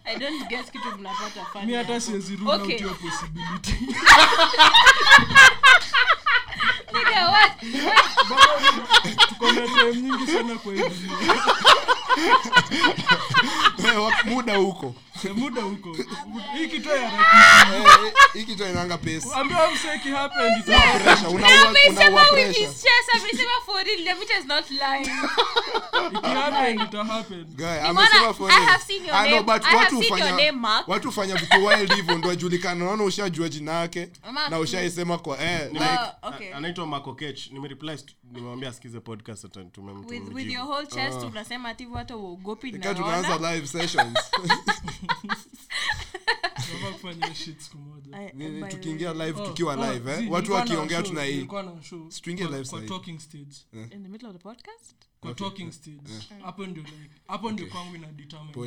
I 0.04 0.18
don't 0.18 0.48
kitu 0.72 0.98
mnapata 0.98 1.46
hata 1.74 2.00
siwezi 2.00 2.36
rule 2.36 2.52
out 2.52 2.66
hiyo 2.66 2.94
possibility. 2.94 3.76
Tuko 9.28 9.52
na 9.52 9.60
time 9.66 9.94
nyingi 10.02 10.26
sana 10.26 10.54
kwa 10.54 10.72
hii 10.72 10.78
dunia. 10.78 11.34
Eh, 13.84 14.24
muda 14.24 14.56
huko 14.56 14.94
Eh, 15.24 15.30
muda 15.36 15.62
huko 15.62 15.96
hii 16.54 16.68
kitu 16.68 16.88
ya 16.88 17.10
harakisha. 17.10 17.76
Eh, 18.06 18.12
hii 18.32 18.44
kitu 18.44 18.64
inaanga 18.64 18.98
pesa 18.98 19.36
Ambia 19.36 19.70
msee 19.70 19.94
ikihappen, 19.96 20.52
it's 20.58 20.66
pressure 21.02 21.28
unaua 21.28 21.52
unaua 21.90 22.20
with 22.22 22.30
pressure 22.30 22.66
his 22.66 22.82
chest. 22.82 23.10
Amesema 23.14 23.50
for 23.66 23.84
real. 23.84 24.00
Levita 24.02 24.38
is 24.38 24.44
not 24.46 24.70
lying. 24.70 25.10
ikihappen, 26.18 26.80
itahappen. 26.80 27.44
Guy, 27.44 27.64
Nimeona- 27.64 27.88
amesema 27.88 28.34
for 28.34 28.50
I 28.50 28.54
have 28.64 28.84
seen 28.86 29.04
your 29.06 29.14
Ah, 29.16 29.42
but 29.42 29.64
watu 29.74 29.98
ufanya 29.98 30.52
watu 30.86 31.08
hufanya 31.08 31.34
vitu 31.36 31.64
wild 31.66 31.94
hivyo 31.94 32.18
ndo 32.18 32.30
ajulikana 32.30 32.84
naona 32.84 33.04
ushajua 33.04 33.48
jina 33.48 33.72
yake 33.72 34.08
na 34.50 34.58
ushaisema 34.58 35.18
kwa 35.18 35.42
eh, 35.42 35.60
like, 35.72 35.84
Uh, 36.22 36.28
okay. 36.34 36.51
A- 36.52 36.56
anaitwa 36.56 36.86
makokech 36.86 37.34
Kech 37.44 37.52
nimereply 37.52 37.98
nimemwambia 38.24 38.68
asikize 38.68 39.00
podcast 39.00 39.44
with, 40.08 40.34
with 40.34 40.50
your 40.52 40.64
whole 40.66 40.86
chest 40.86 41.22
unasema 41.22 41.68
ati 41.68 41.86
watu 41.86 42.18
uogopi 42.20 42.72
tunaanza 42.72 43.54
live 43.54 43.66
sessions. 43.66 44.18
Tukiingia 48.70 49.12
live 49.12 49.40
Oh, 49.40 49.46
tukiwa 49.46 49.74
oh, 49.74 49.92
live 49.92 50.12
eh? 50.12 50.30
watu 50.30 50.52
wakiongea 50.52 50.98
show, 50.98 51.08
tuna 51.08 51.22
hii 51.24 51.34
nilikuwa 51.34 51.62
na 51.62 51.82
show. 51.82 52.10
Situingie 52.10 52.46
kwa- 52.46 52.56
live 52.56 52.68
kwa 52.70 52.78
sahi. 52.78 52.88
talking 52.88 53.18
stage 53.20 53.56
in 53.72 54.02
the 54.02 54.08
middle 54.08 54.28
of 54.28 54.32
the 54.36 54.42
podcast? 54.42 54.96
Kwa 55.20 55.34
talking 55.34 55.72
stage 55.72 56.00
hapo 57.26 57.50
ndio 57.50 57.66
kwangu 57.66 57.96
ina 57.96 58.08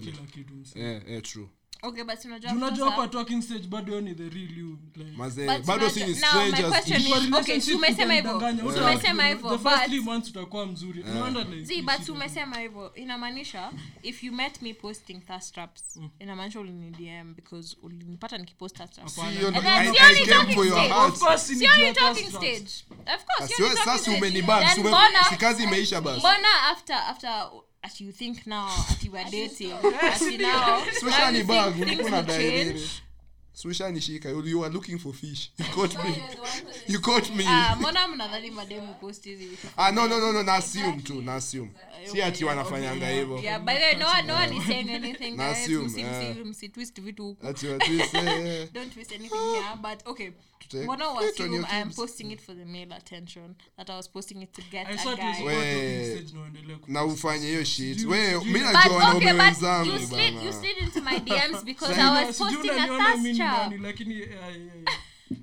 kila 0.02 0.12
kitu 0.26 0.54
eh, 0.76 1.04
eh, 1.08 1.22
true 1.22 1.50
okay 1.88 2.04
but 2.04 2.26
unajua 2.26 2.52
unajua 2.52 2.92
kwa 2.92 3.08
talking 3.08 3.42
stage 3.42 3.68
bado 3.68 4.02
ni 4.02 4.16
the 4.16 4.30
real 4.30 4.58
you 4.58 4.78
like 4.96 5.12
mazee 5.18 5.60
bado 5.60 5.90
si 5.90 6.04
ni 6.04 6.16
strangers 6.16 6.70
question 6.70 7.02
Kwa 7.04 7.20
is- 7.20 7.34
okay, 7.34 7.62
tumesema 7.62 8.14
hivyo. 8.14 8.40
Tumesema 8.76 9.28
hivyo, 9.28 9.58
the 9.58 9.70
first 9.70 9.84
three 9.86 10.00
months 10.00 10.30
utakuwa 10.30 10.66
mzuri 10.66 11.02
unaona 11.04 11.40
like 11.44 11.64
Zee, 11.64 11.82
but 11.82 12.06
tumesema 12.06 12.60
hivyo 12.60 12.94
inamaanisha 12.96 13.72
if 14.04 14.24
you 14.24 14.34
met 14.34 14.62
me 14.62 14.74
posting 14.74 15.20
thirst 15.26 15.54
traps 15.54 16.00
inamaanisha 16.20 16.60
ulini 16.60 16.92
dm 16.92 17.34
because 17.36 17.78
ulinipata 17.82 18.38
nikipost 18.38 18.78
thirst 18.78 18.94
traps 18.96 19.16
Hapana. 19.16 19.32
Hiyo 19.38 19.52
ndo- 19.52 19.60
And 19.60 19.68
then 19.68 19.88
I- 19.88 19.94
si 19.94 20.00
I 20.00 20.06
only 20.08 20.26
came 20.26 20.34
talking 20.56 20.72
stage. 20.72 20.88
heart. 20.88 21.50
Ni 21.50 21.56
si 21.56 21.68
only 21.68 21.78
juu 21.78 21.86
ya 21.86 21.94
talking 21.94 22.30
stage 22.30 22.70
of 23.16 23.26
course 23.26 23.48
si 23.48 23.54
Asiwe- 23.54 23.64
only 23.66 23.76
talking 23.76 23.86
sasa 23.86 23.98
stage. 24.00 24.18
umenibag 24.18 24.60
Then 24.66 24.74
si 24.76 24.80
ume- 24.82 24.90
mbona- 24.90 25.30
si 25.30 25.36
kazi 25.38 25.64
imeisha 25.64 26.02
basi 26.02 26.20
mbona 26.20 26.64
after 26.72 26.96
after 26.96 27.50
as 27.86 28.02
you 28.02 28.12
think 28.12 28.48
now 28.48 28.68
at 28.90 29.04
you 29.04 29.16
are 29.18 29.30
dating 29.32 29.72
as 30.02 30.22
you 30.22 30.38
now 30.38 30.80
Swisha 31.00 31.20
now 31.20 31.32
ni 31.32 31.40
you 31.40 31.46
bag 31.46 31.74
think 31.74 31.88
ulikuwa 31.88 32.24
things 33.56 33.80
na 33.80 33.86
will 33.86 33.94
dai 33.94 33.96
change 33.96 34.06
nini 34.06 34.20
Swisha 34.20 34.20
nishika. 34.20 34.30
You 34.30 34.44
you 34.44 34.64
are 34.64 34.74
looking 34.74 35.00
for 35.00 35.14
fish. 35.14 35.52
You 35.60 35.66
caught 35.66 35.96
me. 36.04 36.24
You 36.88 37.00
caught 37.00 37.36
me. 37.36 37.46
Ah, 37.48 37.76
mbona 37.80 38.08
mnadhani 38.08 38.52
mademu 38.52 38.94
post 38.94 39.24
hizi? 39.24 39.58
Ah 39.78 39.92
no 39.92 40.08
no 40.08 40.20
no 40.20 40.32
no 40.32 40.44
na 40.44 40.54
assume 40.54 41.02
tu 41.02 41.22
na 41.22 41.36
assume 41.36 41.70
si 42.12 42.22
ati 42.22 42.46
wanafanyanga 42.46 43.10
hivyo. 43.10 43.40
Yeah 43.40 43.60
by 43.60 43.74
the 43.74 43.86
way 43.86 43.96
no 43.96 44.08
one, 44.08 44.28
no 44.28 44.36
one 44.36 44.58
is 44.58 44.66
saying 44.66 44.90
anything 44.90 45.38
Na 45.38 45.50
assume, 45.50 45.88
msi 46.44 46.66
eh. 46.66 46.72
twist 46.72 47.02
vitu 47.02 47.24
huku. 47.24 47.48
Ati 47.48 47.68
watu 47.68 47.86
twist 47.86 48.14
don't 48.74 48.94
twist 48.94 49.12
anything 49.12 49.54
here 49.54 49.76
but 49.82 50.08
okay. 50.08 50.32
Mbona 50.84 51.08
wa 51.08 51.22
assume 51.22 51.66
I 51.72 51.82
am 51.82 51.92
posting 51.92 52.32
it 52.32 52.42
for 52.42 52.56
the 52.56 52.66
male 52.66 52.96
attention 52.96 53.56
that 53.78 53.90
I 53.90 53.96
was 53.96 54.08
posting 54.10 54.42
it 54.42 54.54
to 54.54 54.62
get 54.72 54.88
a 54.90 55.16
guy. 55.16 55.44
We- 55.44 56.26
na 56.88 57.06
ufanye 57.06 57.48
hiyo 57.48 57.64
shit. 57.64 58.06
we 58.06 58.40
mimi 58.40 58.60
najua 58.60 58.96
wanaume 58.98 59.32
wenzangu 59.34 59.92
you 59.92 60.08
slid 60.08 60.34
you 60.44 60.54
slid 60.54 60.78
into 60.78 61.02
my 61.02 61.20
DMs 61.20 61.64
because 61.64 62.02
I 62.02 62.26
was 62.26 62.38
posting 62.38 62.72
a 62.72 62.88
thirst 62.88 63.38
nani, 63.52 63.78
lakini 63.78 64.22
uh 64.24 64.28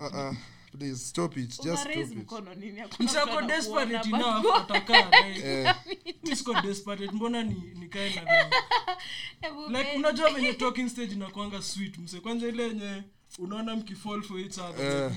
-uh. 0.00 0.34
please 0.78 0.96
stop 1.04 1.36
it. 1.36 1.62
Just 1.64 1.82
stop 1.82 1.96
it. 1.96 2.16
mkono 2.16 2.54
nini 2.54 2.80
Hakuna 2.80 3.08
Msee 3.10 3.20
mtu 3.20 3.30
ako 3.30 3.38
anakuona, 3.38 3.56
desperate 3.56 4.08
enough 4.08 4.56
atakaa 4.56 5.10
like, 5.28 5.74
mi 6.24 6.36
siko 6.36 6.54
desperate. 6.60 7.12
Mbona 7.12 7.42
ni 7.42 7.54
nikae 7.74 8.10
na 8.14 8.20
like, 8.32 8.56
Hebu 9.40 9.68
like 9.68 9.82
be- 9.84 9.96
unajua 9.96 10.30
venye 10.30 10.52
talking 10.52 10.88
stage 10.88 11.12
inakwanga 11.12 11.62
sweet 11.62 11.98
mse. 11.98 12.20
Kwanza 12.20 12.46
ile 12.48 12.62
yenye 12.62 13.02
unaona 13.38 13.76
mkifall 13.76 14.22
for 14.22 14.40
each 14.40 14.58
other 14.58 15.12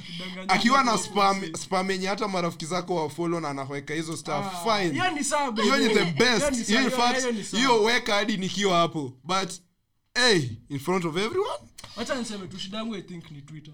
akiwa 0.47 0.83
na 0.83 0.97
spam 0.97 1.55
spam 1.55 1.91
yenye 1.91 2.07
hata 2.07 2.27
marafiki 2.27 2.65
zako 2.65 2.95
wafolo 2.95 3.39
na 3.39 3.49
anaweka 3.49 3.93
hizo 3.93 4.17
stuff 4.17 4.45
Ah, 4.67 4.77
fine. 4.79 4.91
hiyo 4.91 5.11
ni 5.11 5.23
sawa 5.23 5.53
hiyo 5.63 5.77
ni 5.77 5.93
the 5.93 6.05
best. 6.05 6.69
in 6.69 6.89
fact 6.89 7.51
hiyo 7.51 7.83
weka 7.83 8.15
hadi 8.15 8.37
nikiwa 8.37 8.77
hapo. 8.77 9.13
But 9.23 9.51
hey 10.15 10.57
in 10.69 10.79
front 10.79 11.05
of 11.05 11.17
everyone. 11.17 11.59
Wacha 11.95 12.15
niseme 12.15 12.47
tu 12.47 12.59
shida 12.59 12.77
yangu 12.77 12.95
i 12.95 13.01
think 13.01 13.31
ni 13.31 13.41
twitter 13.41 13.73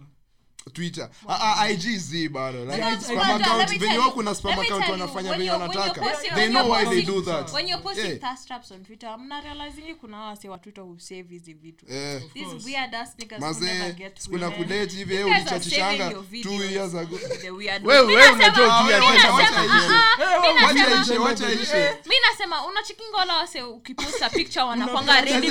twitter. 0.70 1.10
Ah, 1.28 1.56
ah, 1.60 1.70
ig 1.70 1.98
z 1.98 2.30
bado 2.30 2.66
like 2.66 2.78
Yeah, 2.78 3.00
spam 3.02 3.18
uh, 3.18 3.36
account. 3.36 3.70
venye 3.70 3.80
tell 3.80 4.00
wako 4.00 4.36
spam 4.36 4.60
account 4.60 4.90
wanafanya 4.90 5.34
venye 5.34 5.52
wanataka. 5.52 6.02
they 6.36 6.50
know 6.50 6.72
why 6.72 6.86
they 6.86 7.02
do 7.02 7.22
that. 7.22 7.54
when 7.54 7.68
you're 7.68 7.84
posting 7.84 8.12
Eh. 8.12 8.20
thirst 8.20 8.48
traps 8.48 8.72
on 8.72 8.86
twitter 8.86 9.18
mna 9.18 9.42
realizing 9.42 9.96
kuna 9.96 10.18
wase 10.18 10.50
wa 10.50 10.58
twitter 10.58 10.84
who 10.84 11.00
save 11.00 11.24
hizi 11.30 11.54
vitu. 11.54 11.86
Eh. 11.90 12.22
these 12.34 12.66
weird 12.66 12.96
ass 12.96 13.16
niggas 13.18 13.42
who 13.42 13.66
never 13.66 13.92
get 13.94 14.20
sikuna 14.20 14.52
kudate 14.52 14.96
hivi 14.96 15.16
You 15.16 15.28
eh, 15.28 15.34
guys 15.34 15.48
are 15.48 15.56
ulichachishanga 15.56 15.98
saving 16.12 16.36
your 16.36 16.44
two 16.44 16.66
years 16.74 16.96
ago. 16.96 17.20
Wewe- 17.44 18.02
wewe 18.02 18.30
unajua 18.30 18.84
juu 18.84 18.90
ya 18.92 19.00
mi 19.00 19.06
Wacha- 19.06 19.14
nasema, 19.32 19.34
wacha 19.34 19.58
ah, 20.88 21.02
ishe. 21.02 21.18
Wacha 21.18 21.52
ishe, 21.52 21.78
wacha 21.78 22.22
nasema 22.32 22.66
unachikinga 22.66 23.18
wala 23.18 23.36
wase 23.38 23.62
ukiposta 23.64 24.30
picture 24.30 24.66
wanakwanga 24.70 25.22
ready 25.22 25.48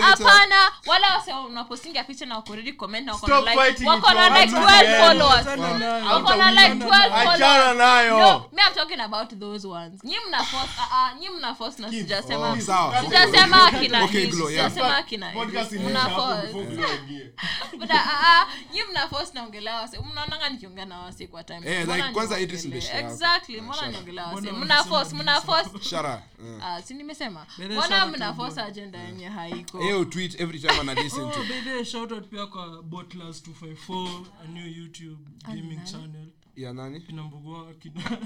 hapana 0.00 0.72
wala 0.86 1.16
wase 1.16 1.32
unapostinga 1.32 2.04
picha 2.04 2.26
na 2.26 2.36
wako 2.36 2.54
ready 2.56 2.72
comment 2.72 3.06
na 3.06 3.12
wako 3.12 3.40
like 3.40 3.86
wako 3.86 4.14
na. 4.14 4.43
Like 4.52 4.86
12 4.86 4.98
followers. 4.98 5.46
Achana 5.46 6.36
na 6.36 6.50
like 6.50 6.74
12 6.74 7.24
followers. 7.24 8.10
No 8.10 8.46
me 8.52 8.62
i'm 8.66 8.74
talking 8.74 9.00
about 9.00 9.38
those 9.40 9.66
ones. 9.68 10.00
Nyi 10.04 10.16
mna 10.28 10.44
force 10.44 10.70
ah 10.78 10.88
ah 10.92 11.14
nyi 11.20 11.28
mna 11.30 11.54
force 11.54 11.82
na 11.82 11.90
sijasema 11.90 12.50
Oh, 12.50 12.56
sijasema 13.04 13.70
kina 13.70 14.04
Okay, 14.04 14.20
hii, 14.24 14.30
Glow, 14.30 14.50
yeah. 14.50 14.70
sijasema 14.70 15.02
kina 15.02 15.32
mna 15.78 16.08
force. 16.08 16.46
before 16.46 16.64
Glow 16.64 16.84
aingie. 16.90 17.30
but 17.78 17.90
ah 17.90 18.20
ah 18.26 18.46
nyi 18.72 18.82
mna 18.90 19.08
force 19.08 19.30
naongelea 19.34 19.76
wase 19.80 19.98
mnaonanga 20.12 20.48
nikiongea 20.48 20.84
na 20.84 20.98
wase 20.98 21.26
kwa 21.26 21.44
time. 21.44 21.60
Eh, 21.64 21.86
like, 21.88 22.02
kwanza 22.12 22.40
niongelee? 22.40 22.64
Idris 22.78 22.90
exactly 22.94 23.60
mbona 23.60 23.86
niongelea 23.88 24.26
wase 24.26 24.52
mna 24.52 24.84
force 24.84 25.14
mna 25.16 25.40
force. 25.40 25.70
Shara 25.90 26.22
eh. 26.46 26.58
ah 26.64 26.82
si 26.82 26.94
nimesema? 26.94 27.46
Mbona 27.58 27.82
shout 27.82 28.16
mna 28.16 28.28
out 28.28 28.36
to 28.36 28.42
force 28.42 28.60
agenda 28.60 28.98
yenye 28.98 29.28
haiko? 29.28 29.80
Eyo 29.82 30.04
tweet 30.04 30.40
every 30.40 30.58
time 30.60 30.80
ana 30.80 30.94
listen 30.94 31.22
Oh, 31.24 31.30
by 31.48 31.60
the 31.64 31.70
way, 31.74 31.84
shout 31.84 32.12
out 32.12 32.28
pia 32.28 32.46
kwa 32.46 32.82
Botlers 32.82 33.42
254 33.42 34.24
a 34.44 34.48
new 34.48 34.66
youtube 34.66 35.18
gaming 35.46 35.84
channel 35.84 36.26
ya 36.56 36.72
nani 36.72 37.00
kina 37.00 37.22
mbugua 37.22 37.74
kina 37.74 38.18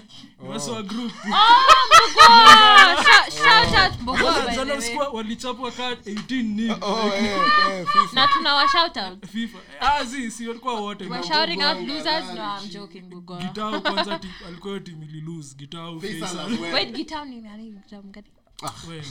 ni 0.43 0.49
wasi 0.49 0.71
wa 0.71 0.83
group 0.83 1.13
oh 1.13 1.29
Mbugua! 2.09 3.05
Shout- 3.05 3.31
shout 3.33 3.93
out 3.93 4.01
Mbugua, 4.01 4.33
by 4.33 4.51
the 4.51 4.57
Jana 4.57 4.73
way. 4.75 4.81
Walikuwa- 4.81 5.09
walichapwa 5.09 5.71
ka 5.73 5.91
18 5.95 6.43
nil. 6.43 6.77
Oh, 6.81 7.11
eh, 7.15 7.25
eh, 7.71 7.87
FIFA. 7.87 8.15
na 8.15 8.29
tuna 8.29 8.69
shout 8.73 8.97
out 8.97 9.27
FIFA. 9.27 9.59
Ah, 9.81 10.05
zi, 10.05 10.31
si 10.31 10.49
walikuwa 10.49 10.81
wote 10.81 11.05
we're 11.07 11.23
shouting 11.29 11.63
out 11.63 11.89
losers 11.89 12.25
no 12.35 12.59
i'm 12.63 12.69
joking 12.71 13.03
Google 13.11 13.37
Gitao 13.37 13.81
kwanza 13.81 14.21
alikuwa 14.47 14.81
timu 14.81 15.03
ililose. 15.03 15.55
Gitao, 15.57 16.01
Faisal 16.01 16.21
Faisal. 16.29 16.53
as 16.55 16.61
well. 16.61 16.75
wait 16.75 16.93
guitar 16.97 17.27
ni 17.27 17.41
nani 17.41 17.71
guitar 17.71 18.03
mgani 18.05 18.27
Wewe. 18.63 19.03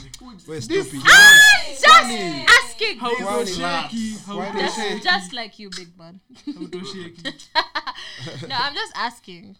Wewe 0.46 0.60
stop 0.60 2.10
it. 2.10 2.46
just 2.46 2.48
asking. 2.64 2.98
Hautosheki, 2.98 4.12
Why 4.36 4.52
just, 4.60 4.76
say- 4.76 5.00
just 5.00 5.32
like 5.32 5.58
you 5.58 5.70
big 5.70 5.96
man. 5.98 6.20
Hautosheki. 6.46 7.24
no 8.48 8.54
i'm 8.58 8.74
just 8.74 8.92
asking. 8.94 9.56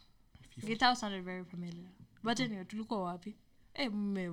Guitar 0.66 0.94
sounded 0.96 1.24
very 1.24 1.44
familiar. 1.44 1.88
But 2.22 2.40
anyway 2.40 2.64
tulikuwa 2.64 3.02
wapi 3.02 3.36
Eh, 3.78 3.90
hey, 4.14 4.28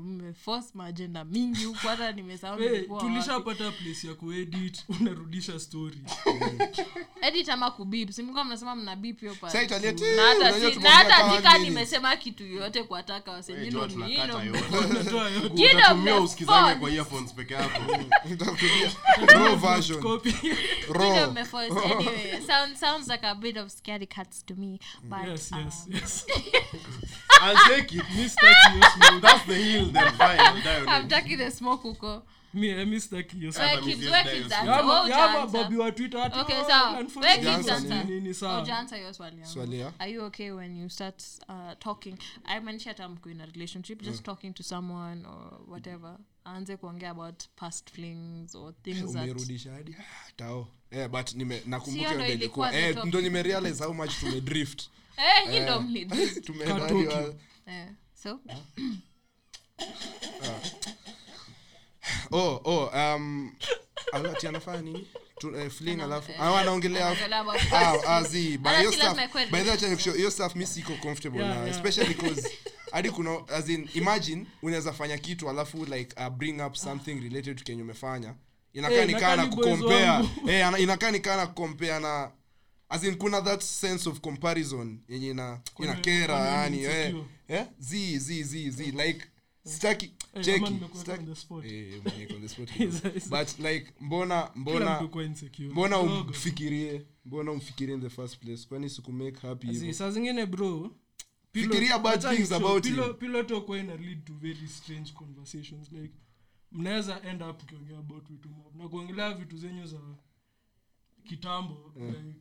maajenda 0.75 1.23
mingi 1.25 1.65
huku 1.65 1.87
hata 1.87 2.11
nimesaatulishapata 2.11 3.01
Hey, 3.01 3.09
tulishapata 3.09 3.71
place 3.71 4.07
ya 4.07 4.13
kuedit 4.13 4.83
unarudisha 5.01 5.59
story. 5.59 5.97
Edit 7.21 7.49
ama 7.49 7.71
kubip 7.71 8.11
simlikuwa 8.11 8.43
mnasema 8.43 8.75
mna 8.75 8.95
bip 8.95 9.19
hiyo 9.19 9.35
ti, 9.93 10.03
na 10.79 10.89
hata 10.91 11.15
minute. 11.51 11.69
nimesema 11.69 12.15
kitu 12.15 12.43
yoyote 12.45 12.79
Eh, 12.79 12.85
kwa 16.79 16.91
earphones 16.91 17.33
peke 17.33 17.53
yako. 17.53 17.99
Utakutumia 18.33 18.91
raw 19.27 19.55
version. 19.55 20.01
Copy. 20.01 20.35
Raw. 20.89 21.09
anyway 22.47 22.79
sounds 22.79 23.07
like 23.09 23.27
a 23.27 23.35
bit 23.35 23.57
of 23.57 23.71
scary 23.71 24.07
cats 24.07 24.45
to 24.45 24.55
me 24.55 24.79
but 25.03 25.27
Yes, 25.27 25.51
yes, 25.51 25.87
yes. 25.89 26.25
I'll 27.51 27.75
take 27.75 27.95
it. 27.95 28.03
Mi 28.09 28.15
hiyo 28.15 28.29
smoke. 28.29 29.21
That's 29.21 29.45
the 29.45 29.55
hill, 29.55 29.91
that 29.91 30.13
fire 30.17 30.39
I'll 30.39 30.61
die 30.63 30.81
on 30.81 30.87
i'm 31.01 31.07
taking 31.07 31.37
the 31.37 31.51
smoke 31.51 31.83
huko 31.83 32.23
Mi- 32.53 32.67
eh, 32.69 32.87
mi 32.87 32.99
sitaki 33.01 33.37
hiyo 33.37 33.51
smoke. 33.51 33.65
where 33.67 33.81
Sasa 33.81 33.91
kids 33.91 34.05
siwezi 34.07 34.29
kids 34.43 34.51
Yama- 34.51 35.01
oh 35.01 35.07
yama 35.09 35.47
Bobby 35.47 35.77
wa 35.77 35.91
Twitter 35.91 36.21
ati, 36.21 36.39
Okay, 36.39 36.63
sawa. 36.67 36.91
Where 37.15 37.37
kids 37.37 37.69
answer? 37.69 38.05
nini, 38.05 38.33
sawa. 38.33 38.57
Oh, 38.61 38.65
Jansa, 38.65 38.95
hiyo 38.97 39.13
swali 39.13 39.39
yangu. 39.39 39.53
Swali 39.53 39.79
ya? 39.79 39.91
are 39.99 40.11
you 40.11 40.23
okay 40.23 40.51
when 40.51 40.77
you 40.77 40.89
start 40.89 41.23
uh, 41.49 41.55
talking 41.79 42.17
i 42.45 42.59
mentioned 42.59 42.97
hata 42.97 43.09
mko 43.09 43.29
in 43.29 43.41
a 43.41 43.45
relationship 43.45 44.01
just 44.01 44.23
talking 44.23 44.53
to 44.53 44.63
someone 44.63 45.25
or 45.27 45.59
whatever 45.67 46.17
aanze 46.45 46.77
kuongea 46.77 47.09
about 47.09 47.43
past 47.55 47.91
flings 47.91 48.55
or 48.55 48.73
things 48.83 48.97
hey, 48.97 49.05
umerudisha 49.23 49.71
hadi 49.71 49.95
ah, 49.99 50.31
tao 50.35 50.67
eh, 50.91 51.09
but 51.09 51.33
nime 51.33 51.61
nakumbuka 51.65 52.09
ilikuwa 52.27 52.27
ilikuwa 52.27 52.73
eh, 52.75 53.05
ndio 53.05 53.21
nime 53.21 53.43
realize 53.43 53.83
how 53.83 53.93
much 53.93 54.19
tumedrift 54.19 54.83
eh 55.17 55.51
hii 55.51 55.59
ndo 55.59 55.81
mlid 55.81 56.43
tumeenda 56.45 56.75
Katoki. 56.79 57.05
hadi 57.05 57.27
wa- 57.27 57.33
so? 58.23 58.39
Oh 62.31 62.61
oh 62.63 62.85
um 63.15 63.51
alati 64.13 64.47
anafanya 64.47 64.81
nini? 64.81 65.07
Fling 65.69 66.01
alafu 66.01 66.31
anaongelea 66.43 67.07
anaongelea 67.07 67.39
about- 67.41 68.27
zi 68.27 68.57
but 68.57 68.67
Hata 68.67 68.79
hiyo 68.79 68.91
si 68.91 68.97
stuff 68.97 69.17
by 69.51 69.57
the 69.61 69.69
way 69.69 69.71
acha 69.73 70.31
stuff 70.31 70.55
mi 70.55 70.65
siko 70.65 70.93
comfortable 70.93 71.39
Yeah, 71.39 71.55
na 71.55 71.65
yeah. 71.65 71.75
especially 71.75 72.13
because 72.13 72.51
hadi 72.91 73.09
kuna 73.11 73.47
as 73.47 73.69
in 73.69 73.89
imagine 73.93 74.45
unaweza 74.61 74.93
fanya 74.93 75.17
kitu 75.17 75.49
alafu 75.49 75.85
like 75.85 76.15
uh, 76.23 76.29
bring 76.29 76.61
up 76.61 76.75
something 76.75 77.13
related 77.21 77.57
to 77.57 77.63
kenye 77.63 77.81
umefanya. 77.83 78.35
Inakaa 78.73 78.95
hey, 78.95 79.05
nikaa 79.05 79.37
boys 79.37 79.49
kukompea. 79.49 80.23
eh 80.47 80.65
inakaa 80.79 81.11
nikaa 81.11 81.35
na 81.37 81.47
kukompea 81.47 81.99
na 81.99 82.31
as 82.89 83.03
in 83.03 83.15
kuna 83.15 83.41
that 83.41 83.61
sense 83.61 84.09
of 84.09 84.19
comparison 84.19 84.99
yenye 85.09 85.29
ina 85.29 85.61
ina 85.79 85.95
kera 85.95 86.39
yani 86.39 86.83
eh 86.83 87.15
eh 87.47 87.67
z 87.79 88.19
z 88.19 88.43
z 88.43 88.69
zi 88.69 88.91
like 88.91 89.25
staki 89.63 90.11
Eh, 90.33 90.43
cheki 90.45 90.79
spot. 91.35 91.65
eh 91.65 92.01
but 93.29 93.59
like 93.59 93.93
mbona 94.01 94.51
mbona 94.55 95.01
mbona 95.71 95.99
umfikirie 95.99 97.05
mbona 97.25 97.51
umfikirie 97.51 97.95
in 97.95 98.01
the 98.01 98.09
first 98.09 98.37
place? 98.39 98.67
Kwani 98.67 98.89
sikumake 98.89 99.47
happy 99.47 99.93
saa 99.93 100.11
zingine 100.11 100.45
bro 100.45 100.91
Fikiria 101.53 101.99
bad 101.99 102.21
things 102.21 102.51
about 102.51 102.85
him. 102.85 103.13
pilot 103.19 103.47
talk 103.47 103.65
huwa 103.65 103.79
ina 103.79 103.95
lead 103.95 104.25
to 104.25 104.33
very 104.33 104.67
strange 104.67 105.11
conversations 105.13 105.91
like 105.91 106.13
mnaweza 106.71 107.21
end 107.23 107.41
up 107.41 107.63
ukiongea 107.63 107.97
about 107.99 108.27
vitu 108.29 108.49
mob. 108.49 108.75
Na 108.75 108.87
kuongelea 108.89 109.33
vitu 109.33 109.57
zenyu 109.57 109.85
za 109.85 109.99
kitambo 111.23 111.93
like, 111.95 112.35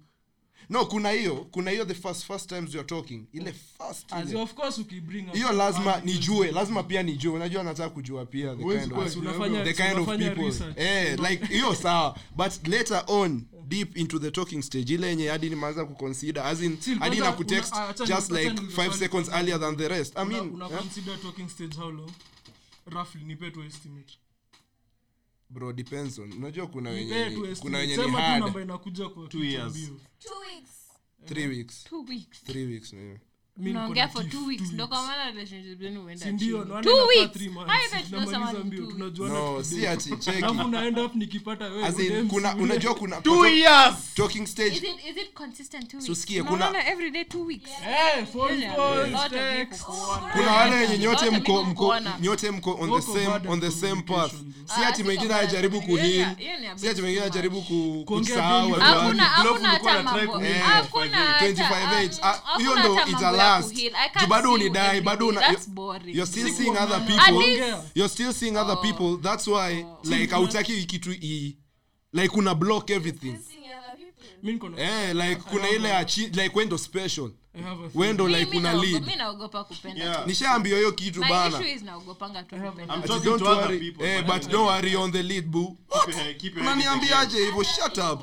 no 0.70 0.86
kuna 0.86 1.10
hiyo 1.10 1.34
kuna 1.50 1.70
hiyo 1.70 1.84
the 1.84 1.94
first 1.94 2.24
first 2.26 2.48
times 2.48 2.74
you're 2.74 2.88
talking. 2.88 3.24
Ile 3.32 3.52
first 3.78 4.12
as 4.12 4.30
ile. 4.30 4.40
of 4.42 4.54
course 4.54 4.78
ukibring 4.78 5.28
up 5.28 5.34
hiyo 5.34 5.52
lazima 5.52 6.00
nijue 6.04 6.50
lazima 6.52 6.82
pia 6.82 7.02
nijue. 7.02 7.32
Unajua 7.32 7.62
nataka 7.62 7.90
kujua 7.90 8.26
pia 8.26 8.54
the 8.56 8.62
kind 8.64 8.92
of, 8.92 9.16
unafanya- 9.16 9.64
the 9.64 9.72
kind 9.74 9.98
of 9.98 10.06
people. 10.06 10.42
research. 10.44 10.78
eh 10.78 11.18
like 11.30 11.46
hiyo 11.46 11.74
sawa. 11.84 12.18
But 12.36 12.68
later 12.68 13.04
on 13.06 13.42
deep 13.68 13.96
into 13.96 14.18
the 14.18 14.30
talking 14.30 14.62
stage 14.62 14.94
ile 14.94 15.06
yenye 15.08 15.28
hadi 15.28 15.50
nimeanza 15.50 15.84
kuconsider 15.84 16.42
as 16.42 16.62
in 16.62 16.78
hadi 16.98 17.16
na 17.18 17.32
kutext 17.32 17.74
una- 17.74 18.06
just 18.06 18.30
like 18.30 18.50
5 18.50 18.92
seconds 18.92 19.28
earlier 19.28 19.60
than 19.60 19.76
the 19.76 19.88
rest. 19.88 20.18
I 20.18 20.24
mean 20.24 20.50
una 20.54 20.64
eh? 20.70 20.78
consider 20.78 21.20
talking 21.22 21.48
stage 21.48 21.76
how 21.76 21.90
long? 21.90 22.10
Roughly 22.86 23.24
nipe 23.24 23.50
to 23.50 23.64
estimate 23.64 24.12
bro 25.54 25.72
depends 25.72 26.18
on 26.18 26.32
unajua 26.32 26.66
kuna 26.66 26.90
wenye 26.90 27.36
kuna 27.60 27.78
wenye 27.78 27.96
ni 27.96 28.02
hard. 28.12 28.44
namba 28.44 28.62
inakuja 28.62 29.08
kwa 29.08 29.28
Two 29.28 29.38
kichwa 29.40 29.44
years. 29.46 29.74
3 31.26 31.48
weeks. 31.48 31.84
Two 31.84 32.04
weeks. 32.08 32.42
3 32.44 32.66
weeks 32.66 32.92
yeah. 32.92 33.18
Unajua 42.62 42.94
kuna 42.94 43.20
Eh, 50.38 50.52
wale 50.52 50.76
wenye 50.76 50.98
nyote 50.98 51.30
mko 51.30 51.64
mko 51.64 51.94
nyote 52.20 52.50
mko 52.50 52.78
on 52.80 53.00
the 53.00 53.06
same 53.06 53.48
on 53.48 53.60
the 53.60 53.70
same 53.70 54.02
path. 54.02 54.32
si 54.32 54.84
ati 54.84 54.96
siko 54.96 55.04
mwingine 55.08 55.28
bad 55.28 55.38
at 55.44 55.48
ajaribu 55.48 55.80
communication. 55.80 56.34
kuheal. 56.34 56.36
Hiyo 56.36 56.58
ni 56.60 56.66
a 56.66 56.78
si 56.78 56.88
ati 56.88 57.02
mwingine 57.02 57.24
ajaribu 57.26 57.62
kusahau 58.06 58.60
daily. 58.60 58.72
watu 58.72 58.84
hakuna 58.84 59.22
wake. 59.22 59.34
hakuna 59.34 59.50
ulikuwa 59.70 59.92
hata 59.92 60.02
na 60.02 60.10
try 60.12 60.18
mambo 60.20 60.32
kuheal 60.32 60.62
hakuna 60.62 61.38
25 61.40 62.20
hata- 62.20 62.58
hiyo 62.58 62.76
ndo 62.78 62.94
hata 62.94 63.10
ita 63.10 63.20
mambo. 63.20 63.36
ya 63.38 63.43
last. 63.44 64.28
Bado 64.28 64.52
unidai 64.52 65.00
bado 65.00 65.26
day. 65.26 65.28
una 65.28 65.40
That's 65.40 65.68
boring. 65.68 66.14
you're 66.16 66.26
still 66.26 66.48
seeing 66.48 66.76
other 66.76 67.00
people. 67.06 67.42
You're 67.94 68.08
still 68.08 68.32
seeing 68.32 68.56
other 68.56 68.76
people. 68.76 69.16
That's 69.16 69.46
why 69.46 69.86
like 70.04 70.30
hautaki 70.34 70.84
kitu 70.86 71.10
i. 71.12 71.56
Like 72.12 72.36
una 72.36 72.54
block 72.54 72.90
everything. 72.90 73.38
eh 74.76 75.14
like 75.14 75.42
kuna 75.42 75.68
ile 75.68 76.06
like 76.32 76.54
wendo 76.54 76.78
special. 76.78 77.30
Wendo 77.94 78.28
like 78.28 78.56
una 78.56 78.74
lead. 78.74 79.04
Yeah. 79.94 80.26
nishaambia 80.26 80.76
hiyo 80.76 80.92
kitu 80.92 81.20
bana. 81.20 81.58
don't 83.24 83.42
worry. 83.42 83.96
eh, 84.00 84.22
but 84.26 84.48
don't 84.50 84.66
worry 84.66 84.96
on 84.96 85.12
the 85.12 85.22
lead 85.22 85.46
boo. 85.46 85.76
Unaniambiaje 86.56 87.38
hivyo? 87.38 87.64
shut 87.64 87.98
up. 87.98 88.20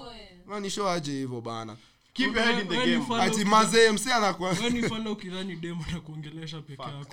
Unanishoaje 0.47 1.11
hivyo 1.11 1.41
bana 1.41 1.77
Keep 2.13 2.35
your 2.35 2.43
head 2.45 2.59
in 2.61 2.67
the 2.67 2.85
game. 2.85 3.05
ati 3.21 3.45
mazee 3.45 3.91
mse 3.91 4.13
anakwa 4.13 4.49
when 4.51 4.75
you 4.75 4.89
follow 4.89 5.11
ukidhani 5.13 5.55
dem 5.55 5.81
atakuongelesha 5.81 6.61
peke 6.61 6.81
yako 6.81 7.05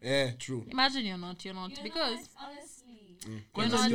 eh 0.00 0.36
true 0.38 0.62
Imagine 0.70 1.08
you're 1.08 1.26
not, 1.26 1.44
you're 1.44 1.60
not, 1.60 1.78
You're 1.78 1.92
hiyo 1.92 2.04
not- 2.04 2.18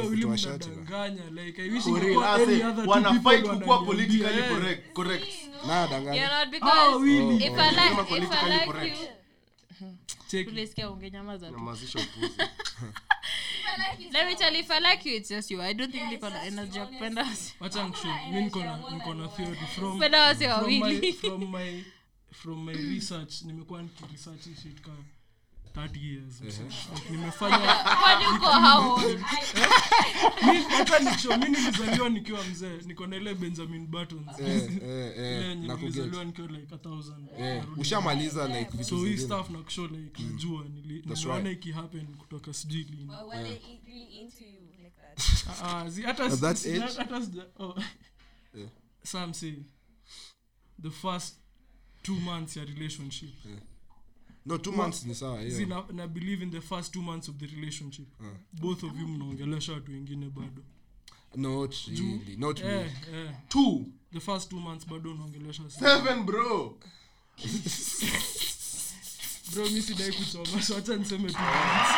wili 0.10 0.22
Kutoa 0.22 0.38
shati 0.38 0.70
na- 0.70 0.76
mnadanganya 0.76 1.30
like 1.46 1.62
i 1.62 1.70
wish 1.70 1.84
For 1.84 2.00
real, 2.02 2.24
any 2.24 2.64
other 2.64 2.90
wana 2.90 3.20
fight 3.22 3.46
kukuwa 3.48 3.86
politically 3.86 4.42
correct- 4.42 4.94
correct. 4.94 5.28
na 5.68 5.88
danganya 5.88 6.22
you're 6.22 6.36
not 6.40 6.50
because 6.50 7.06
really? 7.06 7.36
if 7.46 7.54
I 7.58 7.72
like, 7.72 8.24
if 8.24 8.32
I 8.32 8.50
like 8.50 8.88
you, 8.88 9.08
Check. 10.28 10.46
tulisikia 10.50 10.90
ungenyamaza 10.92 11.48
tu. 11.48 11.54
Nyamazisha 11.54 12.00
upuzi. 12.00 12.34
Let 14.12 14.28
me 14.28 14.36
tell 14.36 14.54
you, 14.54 14.60
if 14.60 14.72
I 14.72 14.80
like 14.80 15.06
you, 15.06 15.16
it's 15.16 15.30
just 15.30 15.52
you. 15.52 15.62
I 15.62 15.74
don't 15.74 15.92
think 15.92 16.04
niko 16.12 16.30
na 16.30 16.44
energy 16.46 16.78
ya 16.80 16.86
kupenda 16.86 17.28
wacha 17.60 17.84
mi 18.32 18.42
niko 18.42 18.60
na 18.64 18.78
niko 18.78 19.14
na 19.14 19.28
theory 19.28 19.56
from 19.76 19.94
kupenda 19.94 20.22
wasi 20.22 20.46
from 20.46 20.66
my, 20.66 20.80
wawili. 20.82 21.14
from 21.14 21.52
my 21.52 21.84
from 22.32 22.66
my 22.66 22.74
research. 22.74 23.42
Nimekuwa 23.42 23.82
nikiresearch 23.82 24.46
hii 24.46 24.56
shit 24.64 24.82
ka 24.82 24.92
30 25.76 26.00
years. 26.00 26.42
Like, 26.42 27.10
nimefanya 27.10 27.58
Kwani 28.02 28.26
uko 28.38 28.46
how 28.46 28.96
old? 28.96 29.20
mi 30.46 30.58
hata 30.78 31.00
nicho 31.00 31.38
mi 31.38 31.50
nilizaliwa 31.50 32.10
nikiwa 32.10 32.44
mzee. 32.44 32.78
Niko 32.86 33.08
na 33.08 33.16
ile 33.16 33.34
benjamin 33.36 33.88
buttons. 33.88 34.40
Eh 34.40 34.48
eh 34.48 35.18
ile 35.18 35.50
eh 35.50 35.58
nilizaliwa 35.58 36.26
nikiwa 36.26 36.48
like 36.48 36.76
a 36.76 36.78
thousand. 36.78 37.30
Eh 37.40 37.64
ushamaliza 37.78 38.48
like 38.48 38.72
vitu 38.72 38.84
so 38.84 39.06
hii 39.06 39.18
staff 39.18 39.50
na 39.50 39.60
kusho 39.60 39.88
like 39.88 40.24
najua. 40.24 40.64
Nili- 40.64 41.08
That's 41.08 41.26
niliona 41.26 41.52
ikihappen 41.52 42.06
kutoka 42.16 42.54
sijui 42.54 42.84
lini. 42.84 43.12
Hata 46.06 46.26
oh. 47.60 47.76
Yeah. 48.54 48.70
Say 49.34 49.56
the 50.82 50.90
first 50.92 51.36
two 52.04 52.16
months 52.16 52.58
ya 52.58 52.66
relationship 52.66 53.34
no 54.46 54.58
two 54.58 54.72
months 54.72 55.06
ni 55.06 55.16
sawa 55.16 55.42
hiyo. 55.42 55.66
Na, 55.66 55.84
na 55.94 56.08
believe 56.08 56.44
in 56.44 56.52
the 56.52 56.62
first 56.62 56.94
two 56.94 57.02
months 57.02 57.30
of 57.30 57.36
the 57.36 57.46
relationship. 57.48 58.08
Both 58.54 58.84
of 58.84 58.92
you 59.00 59.08
mnaongelesha 59.08 59.74
watu 59.74 59.92
wengine 59.92 60.30
bado. 60.30 60.62
Not 61.36 61.76
really 61.88 62.36
not 62.38 62.60
eh, 62.60 62.66
really. 62.66 63.26
eh. 63.28 63.32
two. 63.50 63.86
The 64.14 64.20
first 64.20 64.50
two 64.50 64.60
months 64.60 64.88
bado 64.88 65.12
unaongelesha 65.12 65.70
seven 65.70 66.24
bro. 66.26 66.78
Bro 69.54 69.70
mi 69.70 69.82
sidai 69.82 70.12
kuchoma 70.12 70.62
so 70.62 70.76
hacha 70.76 70.96
niseme 70.96 71.30
two 71.32 71.40
months. 71.42 71.92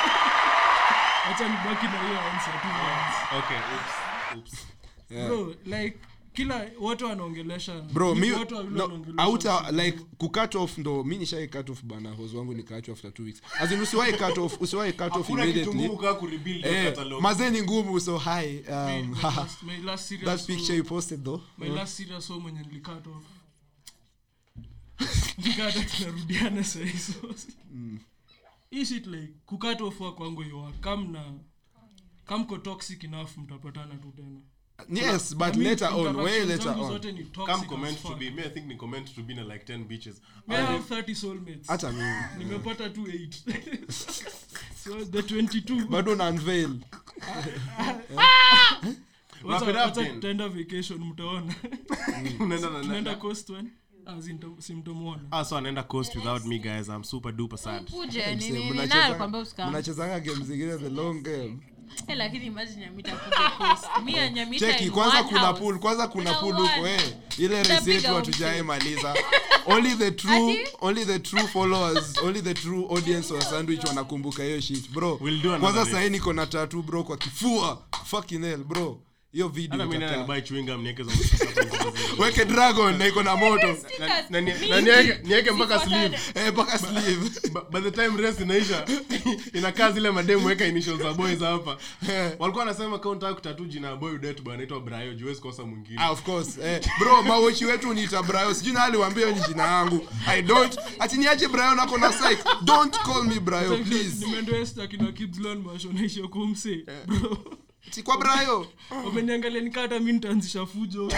Hacha 1.24 1.50
nibaki 1.50 1.86
na 1.86 2.02
hiyo 2.08 2.20
answer 2.22 2.62
two 2.62 2.68
months. 2.68 3.18
Okay 3.38 3.58
oops 3.76 3.96
oops. 4.36 4.66
Bro 5.10 5.56
like 5.80 5.98
kila 6.36 6.72
watu 6.80 7.06
wanaongelesha 7.06 7.82
bro 7.82 8.16
mi 8.16 8.32
watu 8.32 8.64
no, 8.64 9.06
auta 9.18 9.72
like 9.72 10.00
kucut 10.18 10.56
off 10.56 10.78
ndo 10.78 11.04
mi 11.04 11.18
nishai 11.18 11.48
cut 11.48 11.70
off 11.70 11.84
bana 11.84 12.12
hose 12.12 12.38
wangu 12.38 12.54
nikaachwa 12.54 12.94
after 12.94 13.14
two 13.14 13.24
weeks. 13.24 13.42
As 13.60 13.72
in 13.72 13.82
usiwahi 13.82 14.14
cut 14.14 14.38
off 14.38 14.62
usiwahi 14.62 14.94
cut 14.94 15.16
off 15.16 15.30
immediately. 15.30 15.74
ngumu 15.76 15.98
kaa 15.98 16.14
kurebuild 16.14 16.66
your 16.66 16.76
eh 16.76 17.22
mazee 17.22 17.50
ni 17.50 17.62
ngumu 17.62 18.00
so 18.00 18.18
hi 18.18 18.60
um 18.70 19.10
my 19.12 19.22
last- 19.22 19.64
my 19.64 19.78
last 19.78 20.08
serious 20.08 20.26
that 20.26 20.48
picture 20.48 20.78
you 20.78 20.84
posted 20.84 21.24
though. 21.24 21.42
my 21.58 21.70
last 21.70 21.98
serious 21.98 22.28
home 22.28 22.42
mwenye 22.42 22.60
nilikat 22.60 23.08
off. 23.08 23.24
Nikata 25.38 25.84
tunarudiana 25.84 26.64
sahizo 26.64 27.14
hii 28.70 28.86
shit 28.86 29.08
like 29.08 29.34
kukat 29.46 29.82
off 29.82 30.02
wa 30.02 30.16
kwangu 30.16 30.44
iwa 30.44 30.72
kam 30.72 31.12
na 31.12 31.34
kamko 32.26 32.58
toxic 32.58 33.04
enough 33.04 33.38
mtapatana 33.38 33.96
tu 33.96 34.12
tena 34.16 34.40
yes 34.89 35.34
but 35.34 35.55
I 35.55 35.57
mean, 35.57 35.67
later 35.69 35.86
on 35.86 36.17
way 36.17 36.43
later 36.43 36.69
on. 36.69 36.99
come 37.45 37.65
comment 37.65 37.97
to 38.01 38.15
be 38.15 38.30
me 38.30 38.43
i 38.43 38.49
think 38.49 38.67
ni 38.67 38.76
comment 38.76 39.07
to 39.15 39.21
be 39.21 39.34
na 39.34 39.43
like 39.43 39.65
10 39.65 39.86
bitches. 39.86 40.19
May 40.47 40.57
I 40.57 40.61
have 40.61 40.86
30 40.86 41.15
soulmates. 41.15 41.67
Hata 41.67 41.91
mimi. 41.91 42.03
Nimepata 42.38 42.89
tu 42.89 43.01
8 43.07 43.89
so 44.76 45.03
the 45.05 45.21
22 45.21 45.88
bado 45.88 46.15
na 46.15 46.30
unveil. 46.30 46.80
Tutaenda 49.93 50.49
vacation? 50.49 50.99
Mtaona. 50.99 51.55
Unaenda 52.39 52.69
na 52.69 52.82
tunaenda 52.82 53.15
coast 53.15 53.49
when 53.49 53.71
ah 55.32 55.43
so 55.43 55.57
anaenda 55.57 55.84
coast 55.84 56.15
without 56.15 56.45
me 56.45 56.59
guys. 56.59 56.89
I'm 56.89 57.03
super 57.03 57.32
duper 57.32 57.57
sad. 57.57 57.91
Mnachezanga 59.69 60.19
game 60.19 60.43
zingine 60.43 60.78
the 60.78 60.89
long 60.89 61.23
game 61.23 61.59
Eh, 62.08 62.18
lakini 62.18 62.46
imagine 62.46 62.82
Nyamita 62.86 63.12
kuja 63.16 63.50
coast. 63.50 63.86
Nyamita 64.34 64.74
cheki 64.74 64.90
kwanza 64.90 65.24
kuna 65.24 65.40
house. 65.40 65.60
pool 65.62 65.80
kwanza 65.80 66.08
kuna 66.08 66.34
pool 66.34 66.56
huko 66.56 66.88
eh. 66.88 67.02
Ile 67.38 67.64
resi 67.64 67.92
yetu 67.92 68.16
hatujai 68.16 68.62
maliza. 68.62 69.14
Only 69.66 69.96
the 69.96 70.12
true 70.22 70.58
only 70.82 71.06
the 71.06 71.20
true 71.20 71.48
followers 71.48 72.18
only 72.24 72.42
the 72.42 72.54
true 72.54 72.88
audience 72.90 73.34
wa 73.34 73.42
sandwich 73.42 73.84
wanakumbuka 73.84 74.44
hiyo 74.44 74.62
shit 74.62 74.90
bro. 74.92 75.18
We'll 75.22 75.60
kwanza 75.60 75.86
sasa 75.86 76.10
niko 76.10 76.34
na 76.34 76.46
tatu 76.46 76.82
bro 76.84 77.04
kwa 77.04 77.18
kifua. 77.18 77.82
Fucking 78.06 78.42
hell 78.42 78.64
bro 78.64 79.00
hiyo 79.36 79.48
video 79.48 79.72
hata 79.78 79.86
mimi 79.86 79.98
itakaa. 79.98 80.16
nani 80.16 80.28
buy 80.28 80.42
chewing 80.42 80.64
gum 80.64 80.82
niweke 80.82 81.04
za 81.04 81.12
weke 82.24 82.46
dragon 82.46 82.98
na 82.98 83.08
iko 83.08 83.24
na 83.24 83.36
moto. 83.36 83.68
Niweke 85.24 85.52
mpaka 85.52 85.82
eh 86.36 86.52
mpaka 86.54 86.78
sleeve. 86.80 87.30
by 87.72 87.80
the 87.82 87.92
time 87.92 88.22
race 88.22 88.44
inaisha 88.44 88.86
inakaa 89.58 89.92
zile 89.92 90.12
mademu 90.12 90.46
weka 90.46 90.66
initials 90.66 91.02
za 91.02 91.14
boys 91.14 91.40
hapa. 91.40 91.78
Walikuwa 92.40 92.66
wanasema 92.66 93.00
kaunta 93.00 93.34
kutatu 93.34 93.66
jina 93.66 93.96
boy 93.96 94.14
udet 94.14 94.42
bwana 94.42 94.56
anaitwa 94.56 94.80
Brayo 94.80 95.14
juwezi 95.14 95.42
kosa 95.42 95.64
mwingine. 95.64 95.98
Ah, 96.02 96.12
of 96.12 96.22
course 96.24 96.58
eh, 96.64 96.82
bro 97.00 97.24
mawochi 97.24 97.66
wetu 97.66 97.94
niita 97.94 98.24
brayo. 98.24 98.54
Sijui 98.54 98.74
na 98.74 98.84
aliwaambia 98.84 99.32
ni 99.32 99.40
jina 99.48 99.64
yangu. 99.64 100.08
I 100.28 100.42
don't. 100.42 100.80
Ati 101.00 101.18
niache 101.18 101.48
brayo 101.48 101.76
nako 101.76 101.98
na 101.98 102.10
psych. 102.10 102.40
Don't 102.62 102.98
call 102.98 103.24
me 103.24 103.40
brayo 103.40 103.78
please. 103.78 104.26
nimendoesta 104.26 104.88
kina 104.88 105.12
kibslon 105.12 105.58
mashonaishia 105.62 106.28
kumse 106.28 106.86
bro 107.08 107.38
si 107.92 108.04
kwa 108.04 108.18
brayo 108.18 108.68
wameniangalia 109.06 109.62
nikata 109.62 110.00
mi 110.00 110.14
nitaanzisha 110.14 110.66
fujo 110.66 111.12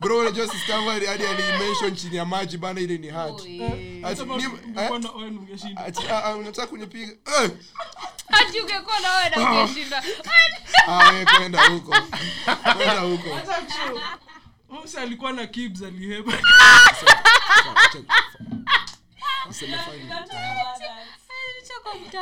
bro 0.00 0.18
unajua 0.18 0.48
hadi 1.06 1.26
alimention 1.26 1.94
chini 1.96 2.16
ya 2.16 2.24
maji 2.24 2.58
bana 2.58 2.80
ile 2.80 2.98
ni 2.98 3.06
eh, 3.06 3.14
ah, 6.10 6.24
ah, 6.24 6.66
kunipiga 6.66 7.12
eh 7.42 7.50
ungekuwa 8.62 9.00
na 9.00 9.10
wewe 9.16 9.30
na 9.30 9.50
ungeshinda. 9.62 10.02
ah 10.86 11.24
kwenda 11.38 11.68
huko 11.68 11.94
kwenda 12.76 13.00
huko 13.00 13.28
alikuwa 15.00 15.32
na 15.32 15.46
kibs 15.46 15.82
alihepa 15.82 16.32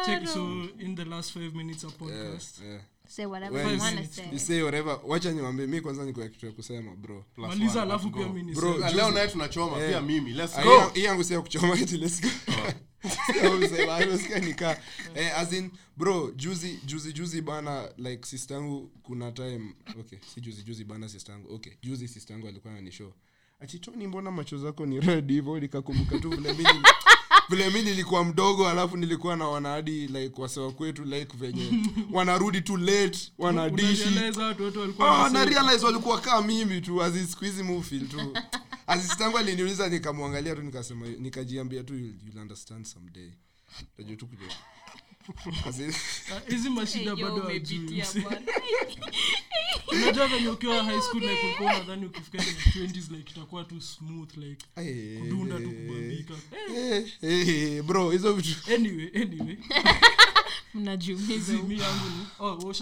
check 0.06 0.26
so 0.26 0.40
in 0.78 0.96
the 0.96 1.04
last 1.04 1.32
five 1.32 1.54
minutes 1.54 1.84
of 1.84 1.94
podcast 1.96 2.58
yeah, 2.60 2.70
yeah. 2.72 2.82
Say 3.08 3.26
whatever 3.26 3.54
Well, 3.56 3.74
you 3.74 3.80
wanna 3.80 4.04
say. 4.06 4.28
you 4.32 4.38
say 4.38 4.62
whatever 4.62 5.00
wacha 5.06 5.32
niwaambie 5.32 5.66
mimi 5.66 5.80
kwanza 5.80 6.04
niko 6.04 6.28
kitu 6.28 6.46
ya 6.46 6.52
kusema 6.52 6.96
bro 6.96 7.24
Plus 7.34 7.48
maliza 7.48 7.82
alafu 7.82 8.10
pia 8.10 8.26
mimi 8.28 8.42
ni. 8.42 8.52
Bro. 8.52 8.78
Leo 8.96 9.10
naye 9.10 9.28
tunachoma 9.28 9.76
yeah. 9.78 9.90
pia 9.90 10.00
mimi 10.00 10.32
let's 10.32 10.58
Ah, 10.58 10.62
go 10.64 10.90
hii- 10.94 11.04
yangu 11.04 11.24
sio 11.24 11.42
kuchoma 11.42 11.78
eti 11.80 11.96
let's 11.96 12.20
go. 12.22 12.28
Nika 14.44 14.80
eh, 15.14 15.38
as 15.38 15.52
in 15.52 15.70
bro 15.96 16.30
juzi 16.36 16.78
juzi 16.86 17.12
juzi 17.12 17.40
bana 17.42 17.88
like 17.98 18.26
sistangu 18.26 18.90
kuna 19.02 19.32
time 19.32 19.74
okay 20.00 20.18
si 20.34 20.40
juzi 20.40 20.62
juzi 20.62 20.84
bana 20.84 21.08
sistangu 21.08 21.54
okay 21.54 21.72
juzi 21.82 22.08
sistangu 22.08 22.48
alikuwa 22.48 22.72
ananishow 22.72 23.12
achitoni 23.60 24.06
mbona 24.06 24.30
macho 24.30 24.58
zako 24.58 24.86
ni 24.86 25.00
red 25.00 25.30
hivyo 25.30 25.60
nikakumbuka 25.60 26.18
tu 26.18 26.30
vile 26.30 26.52
mimi 26.52 26.82
vile 27.48 27.70
mi 27.70 27.82
nilikuwa 27.82 28.24
mdogo 28.24 28.68
alafu 28.68 28.96
nilikuwa 28.96 29.36
na 29.36 29.48
wanahadi 29.48 30.06
like 30.06 30.42
wasewa 30.42 30.72
kwetu 30.72 31.04
like 31.04 31.36
venye 31.36 31.82
wanarudi 32.12 32.60
tu 32.60 32.76
late 32.76 33.32
wanadishi. 33.38 34.18
Watu 34.38 35.86
walikuwa 35.86 36.20
kaa 36.20 36.42
mimi 36.42 36.80
tu 36.80 37.02
azi 37.02 37.26
siku 37.26 37.64
mufil 37.64 38.08
tu. 38.08 38.36
Asistangu 38.86 39.38
aliniuliza 39.38 39.88
nikamwangalia 39.88 40.54
tu 40.56 40.62
nikasema 40.62 41.06
nikajiambia 41.06 41.82
tu 41.82 41.94
you'll, 41.94 42.14
you'll 42.26 42.38
understand 42.38 42.84
someday. 42.84 43.30
Tu 44.16 44.26
kuja 44.26 44.46
hizi 46.48 46.70
mashida 46.70 47.16
bado 47.16 47.34
unajua 49.92 50.28
venye 50.28 50.48
ukiwa 50.48 50.84
high 50.84 51.00
school 51.00 51.20
like 51.22 51.46
ulikuwa 51.46 51.74
unadhani 51.74 52.06
ukifika 52.06 52.38
in 52.38 52.54
20s 52.86 53.12
like 53.16 53.30
itakuwa 53.30 53.64
tu 53.64 53.80
smooth 53.80 54.36
like 54.36 54.66
kudunda 55.20 55.60
tu 55.60 55.70
kubambika 55.70 56.34
Eh, 56.76 57.06
eh, 57.22 57.48
eh, 57.48 57.82
bro 57.82 58.10
hizo 58.10 58.32
vitu. 58.32 58.74
Anyway 58.74 59.10
anyway. 59.22 59.56
Mnajiumiza. 60.74 61.52
mi 61.52 61.80
yangu 61.80 62.04
ni 62.08 62.26
oh 62.38 62.74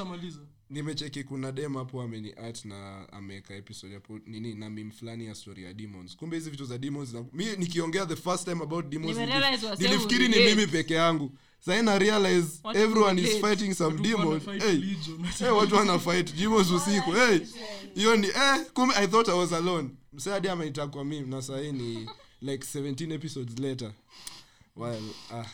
nimecheki 0.70 1.24
kuna 1.24 1.52
dem 1.52 1.74
hapo 1.74 2.02
ameni 2.02 2.32
art 2.32 2.64
na 2.64 3.08
ameweka 3.12 3.54
episode 3.54 3.94
hapo 3.94 4.18
nini 4.26 4.54
na 4.54 4.70
mim 4.70 4.90
fulani 4.90 5.26
ya 5.26 5.34
story 5.34 5.64
ya 5.64 5.74
demons. 5.74 6.16
Kumbe 6.16 6.36
hizi 6.36 6.50
vitu 6.50 6.64
za 6.64 6.78
demons 6.78 7.12
na, 7.12 7.24
mi 7.32 7.44
nikiongea 7.56 8.06
the 8.06 8.16
first 8.16 8.44
time 8.44 8.62
about 8.62 8.86
demons 8.88 9.16
nilifikiri 9.78 10.28
ni 10.28 10.36
mimi 10.36 10.66
peke 10.66 10.94
yangu 10.94 11.32
sahii 11.64 11.82
na 11.82 11.98
realize 11.98 12.60
Watu 12.64 12.78
everyone 12.78 13.22
is 13.22 13.40
fighting 13.40 13.74
some 13.74 13.98
demon 14.02 14.40
hey. 14.40 14.80
Hey, 15.38 15.48
watu 15.48 15.74
wana 15.74 15.98
fight 15.98 16.34
usiku. 16.70 17.12
Hey. 17.12 17.38
hiyo 17.94 18.16
ni 18.16 18.26
eh, 18.26 18.66
kumbe 18.74 18.94
i 18.94 19.06
thought 19.08 19.28
i 19.28 19.38
was 19.38 19.52
alone. 19.52 19.90
Msee 20.12 20.30
hadi 20.32 20.48
kwa 20.86 21.04
mimi 21.04 21.26
na 21.28 21.42
sahii 21.42 21.72
ni 21.72 22.08
like 22.40 22.78
17 22.78 23.12
episodes 23.12 23.58
later. 23.58 23.92
Well 24.76 25.02
ah, 25.32 25.44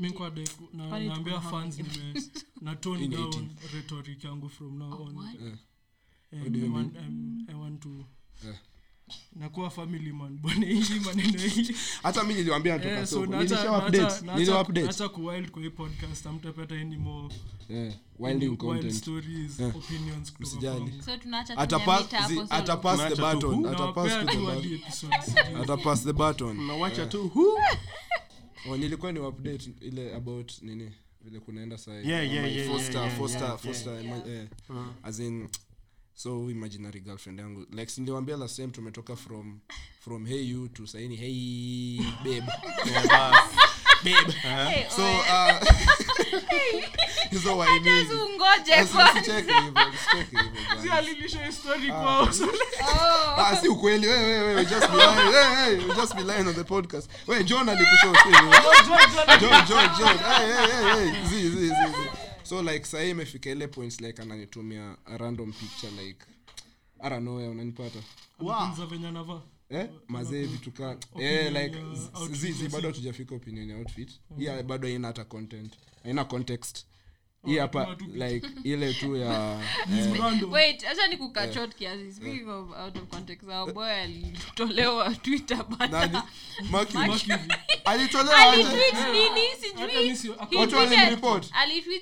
mi 0.00 0.10
kwa 0.10 0.30
dai 0.30 0.48
ku- 0.48 0.68
na- 0.72 0.88
Kwani 0.88 1.08
naambia 1.08 1.40
fans 1.40 1.76
nime 1.78 2.22
na 2.60 2.76
tone 2.76 3.08
down 3.08 3.50
rhetoric 3.74 4.24
yangu 4.24 4.48
from 4.48 4.78
now 4.78 5.02
on. 5.02 5.16
eh. 5.46 5.52
And 6.32 6.52
do 6.52 6.66
I 6.66 6.68
want, 6.68 6.96
um, 6.96 7.46
I 7.48 7.54
want 7.54 7.80
to 7.82 7.88
Eh. 8.48 8.54
Nakuwa 9.36 9.70
family 9.70 10.12
man. 10.12 10.38
Bwana 10.42 10.66
hii 10.66 11.00
maneno 11.04 11.38
hata 12.02 12.24
mi 12.24 12.34
niliwambia 12.34 12.72
natoka 12.76 12.98
Eh, 13.00 13.06
so 13.06 13.26
nilisha 13.26 13.72
update. 13.78 13.98
naacha- 13.98 14.38
nili 14.38 14.50
update. 14.50 14.82
naacha 14.86 15.08
kuwild 15.08 15.50
kwa 15.50 15.62
hii 15.62 15.70
podcast. 15.70 16.26
Amtapata 16.26 16.74
any 16.74 16.96
more 16.96 17.34
yeah, 17.68 17.92
wilding 18.18 18.46
wild 18.46 18.58
content. 18.58 18.92
stories 18.94 19.60
yeah. 19.60 19.76
opinions 19.76 20.32
zi- 20.40 20.46
solo. 20.46 20.90
atapass 21.56 22.08
the 22.08 22.16
button 22.16 22.46
ata 22.50 22.76
pass 22.76 23.00
the 23.08 23.16
button 23.16 23.66
ata 25.62 25.76
pass 25.76 26.04
the 26.04 26.12
button 26.12 26.66
nawacha 26.66 27.06
tu 27.06 27.28
who? 27.34 27.58
Oh, 28.70 28.76
nilikuwa 28.76 29.12
ni 29.12 29.18
update 29.20 29.70
ile 29.80 30.14
about 30.14 30.52
nini? 30.62 30.92
Vile 31.24 31.40
kunaenda 31.40 31.78
sasa. 31.78 31.92
Yeah, 31.94 32.32
yeah, 32.32 32.56
yeah, 32.56 32.68
foster, 32.72 32.94
yeah, 32.94 33.06
yeah, 33.06 33.18
foster, 33.18 33.42
yeah, 33.42 33.58
foster, 33.58 33.92
eh. 34.28 34.46
as 35.02 35.18
in 35.18 35.48
so 36.16 36.50
imaginary 36.50 37.00
girlfriend 37.00 37.38
yangu. 37.40 37.66
Like 37.72 37.92
niliwambia 38.00 38.36
last 38.36 38.56
time 38.56 38.68
tumetoka 38.68 39.16
from 39.16 39.60
from 40.00 40.26
hey 40.26 40.42
you 40.42 40.68
to 40.68 40.86
saini 40.86 41.16
hey 41.16 42.00
babe. 42.24 42.44
So 44.88 45.02
uh, 45.02 45.60
kwanza. 48.92 49.42
Si 50.82 50.88
alilisha 50.90 51.40
Ah, 53.36 53.56
ukweli. 53.68 54.06
Wewe 54.06 54.20
wewe 54.24 54.42
wewe 54.42 54.64
just 54.64 54.88
be 54.90 54.96
lying. 54.96 55.32
Hey, 55.32 55.76
hey, 55.76 55.94
just 55.96 56.14
be 56.16 56.22
lying 56.22 56.48
on 56.48 56.54
the 56.54 56.64
podcast. 56.64 57.10
Wewe 57.26 57.44
John 57.44 57.68
alikushow 57.68 58.14
si 58.16 58.28
wewe 58.28 59.40
John 59.40 59.66
John. 59.68 59.88
John 59.98 60.18
hey 60.18 60.46
hey 60.52 60.66
hey 60.66 61.10
hey. 61.10 61.28
Zi 61.28 61.36
zi 61.40 61.48
zi 61.50 61.55
zi 61.55 61.55
so 62.46 62.62
like 62.62 62.84
sahii 62.86 63.10
imefika 63.10 63.50
ile 63.50 63.66
points 63.68 64.00
like 64.00 64.22
ananitumia 64.22 64.96
a 65.06 65.16
random 65.16 65.52
picture 65.52 65.90
like 66.04 66.24
I 67.00 67.10
don't 67.10 67.22
know 67.22 67.36
wewe 67.36 67.48
unanipata? 67.48 67.98
Wow. 68.38 68.86
venye 68.90 69.08
anavaa. 69.08 69.42
Eh? 69.70 69.88
Mazee 70.08 70.44
vitu 70.44 70.72
ka 70.72 70.96
eh 71.18 71.52
like 71.52 71.76
ya 71.78 71.94
z- 71.94 72.10
outfit. 72.14 72.40
zi 72.40 72.52
zi 72.52 72.68
bado 72.68 72.88
hatujafika 72.88 73.34
opinion 73.34 73.70
ya 73.70 73.76
outfit. 73.76 74.10
Yeah 74.38 74.62
bado 74.62 74.88
haina 74.88 75.06
hata 75.08 75.24
content. 75.24 75.72
Haina 76.02 76.24
context 76.24 76.86
hii 77.46 77.58
hapa 77.58 77.96
like 78.14 78.46
ile 78.64 78.94
tu 78.94 79.16
ya 79.16 79.58
Random. 80.22 80.52
wait 80.52 80.84
acha 80.86 81.06
ni 81.06 81.16
kukachot 81.16 81.74
kiasi. 81.74 82.12
Speaking 82.12 82.48
of 82.48 82.70
out 82.84 82.96
of 82.96 83.02
context 83.10 83.48
our 83.48 83.72
boy 83.72 83.90
alitolewa 83.92 85.14
twitter 85.14 85.64
nani? 85.90 85.90
Bana 85.90 86.24
Maki 86.70 86.98
alitolewa 87.84 88.38
aje? 88.38 88.52
Alitweet 88.62 88.94
nini? 89.12 89.46
Sijui. 89.60 90.08
Mi 90.08 90.16
si- 90.16 90.28
He 90.50 90.56
Watu 90.56 90.76
tweeted- 90.76 90.88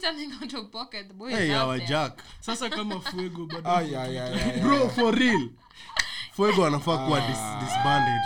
something 0.01 0.33
out 0.43 0.55
of 0.55 0.67
pocket 0.71 1.09
the 1.09 1.15
boy 1.15 1.31
hey 1.35 1.55
our 1.57 1.79
jack. 1.81 2.23
Sasa 2.41 2.69
kama 2.71 3.01
fuego 3.01 3.47
bro 4.63 4.89
for 4.89 5.15
real. 5.15 5.49
Fuego 6.33 6.67
anafaa 6.67 6.99
kuwa 7.07 7.21
dis- 7.21 7.61
disbanded 7.65 8.21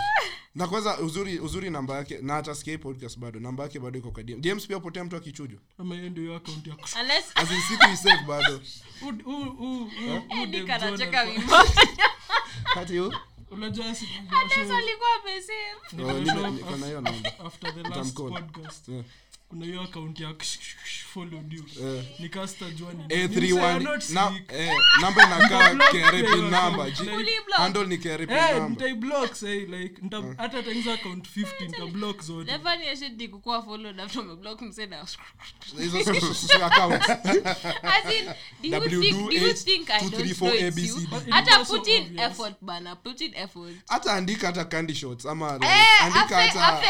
na 0.59 0.67
kwanza 0.67 0.97
uzuri 0.99 1.39
uzuri 1.39 1.69
namba 1.69 1.95
yake 1.95 2.17
na 2.21 2.33
hata 2.33 2.55
podcast 2.77 3.19
bado 3.19 3.39
namba 3.39 3.63
yake 3.63 3.79
bado 3.79 3.99
iko 3.99 4.11
kwa 4.11 4.23
DM. 4.23 4.41
DMs 4.41 4.67
pia 4.67 4.79
potea 4.79 5.03
mtu 5.03 5.15
akichujwa 5.15 5.59
ama 5.77 5.95
ndio 6.09 6.35
account 6.35 6.67
ya 6.67 6.75
unless 7.01 7.25
as 7.35 7.51
in 7.51 7.61
siku 7.61 7.83
isave 7.93 8.23
bado. 8.27 8.61
Unajua 13.51 13.95
si- 13.95 14.07
alikuwa 14.77 15.09
after 17.45 17.73
the 17.75 17.81
last 17.89 18.13
podcast. 18.15 18.87
Yeah. 18.89 19.03
Kuna 19.49 19.65
hiyo 19.65 19.81
akaunti 19.81 20.23
ya 20.23 20.29
kush- 20.29 20.57
kush- 20.57 20.75
kush- 20.83 21.05
followed 21.13 21.53
you 21.53 21.63
nikasta 22.19 22.69
juani 22.69 23.03
A31 23.03 24.13
na 24.13 24.31
namba 25.01 25.23
inakaa 25.23 25.73
Nikablock 25.73 25.91
KRP 25.91 26.25
hiyo 26.33 26.49
namba 26.49 26.83
account. 26.83 26.97
G- 26.97 27.03
Like- 27.03 27.15
Uliblock. 27.15 27.57
handle 27.57 27.85
ni 27.85 27.97
KRP 27.97 28.29
Hey, 28.29 28.37
namba 28.53 28.69
nitaiblock 28.69 29.33
say 29.35 29.59
like 29.59 30.01
nita- 30.01 30.33
hata 30.37 30.63
tengeneza 30.63 30.93
account 30.93 31.27
50 31.37 31.65
nitablock 31.65 32.21
zote 32.21 32.51
Never 32.51 32.79
ni 32.79 32.97
shit 32.97 33.17
ni 33.17 33.27
kukuwa 33.27 33.63
followed 33.63 33.99
after 33.99 34.21
umeblock 34.21 34.61
msee 34.61 34.85
na- 34.85 35.05
hizo 35.79 35.99
s- 35.99 36.07
s- 36.07 36.43
s- 36.43 36.61
accounts 36.61 37.09
As 37.83 38.13
in, 38.13 38.25
do 38.71 38.77
you 38.77 39.01
think- 39.01 39.29
do 39.29 39.47
you 39.47 39.53
think 39.53 39.89
I 39.89 39.99
don't 40.01 40.11
know 40.13 40.25
it's 40.25 40.41
you? 40.41 40.47
W2H234ABCD. 40.47 41.31
hata 41.31 41.59
It's 41.61 41.69
put 41.69 41.77
also 41.79 41.91
in 41.91 42.03
obvious. 42.03 42.31
effort 42.31 42.55
bana 42.61 42.95
put 42.95 43.21
in 43.21 43.33
effort 43.35 43.73
hata 43.87 44.13
andika 44.13 44.47
hata 44.47 44.65
candy 44.65 44.95
shots 44.95 45.25
ama 45.25 45.59
Eh, 45.61 46.03
andika 46.03 46.35
hata 46.41 46.83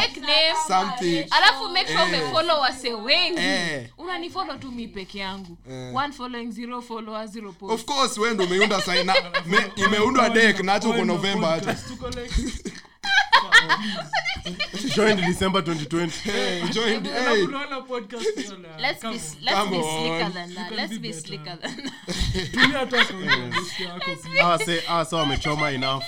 something 0.68 1.26
alafu 1.32 1.70
make 1.70 1.88
sure 1.88 2.18
Eh. 2.18 2.32
Wase 2.58 2.94
wengi. 2.94 3.40
Eh. 3.42 3.88
unanifollow 3.98 4.58
tu 4.58 4.72
mi 4.72 4.88
peke 4.88 5.20
yangu. 5.20 5.58
Eh. 5.72 5.96
one 5.96 6.14
following 6.14 6.52
zero 6.52 6.82
follower 6.82 7.28
zero 7.28 7.52
post 7.54 7.74
of 7.74 7.86
course 7.86 8.18
wewe 8.18 8.34
ndo 8.34 8.44
umeunda 8.44 8.82
saina 8.82 9.14
me, 9.46 9.58
imeundwa 9.76 10.30
deck 10.30 10.60
na 10.60 10.72
hata 10.72 10.90
uko 10.90 11.06
november 11.06 11.50
hata. 11.50 11.76
Joined 14.96 15.22
december 15.26 15.62
2020 15.62 16.10
hey, 16.24 16.62
joined, 16.70 17.08
hey. 17.08 17.46
podcast 17.88 18.26
let's 18.80 19.02
be 19.04 19.20
let's 19.42 19.58
Come 19.58 19.70
be 19.72 19.78
on. 19.78 19.84
slicker 19.84 20.34
than 20.34 20.54
that. 20.56 20.72
let's 20.72 20.92
be 20.98 20.98
be 21.00 21.14
slicker 21.14 21.58
than 21.62 21.76
that 22.86 23.12
pia. 24.24 24.44
awa 24.44 24.60
se 24.60 24.82
awa 24.88 25.06
se 25.06 25.16
enough 25.76 26.04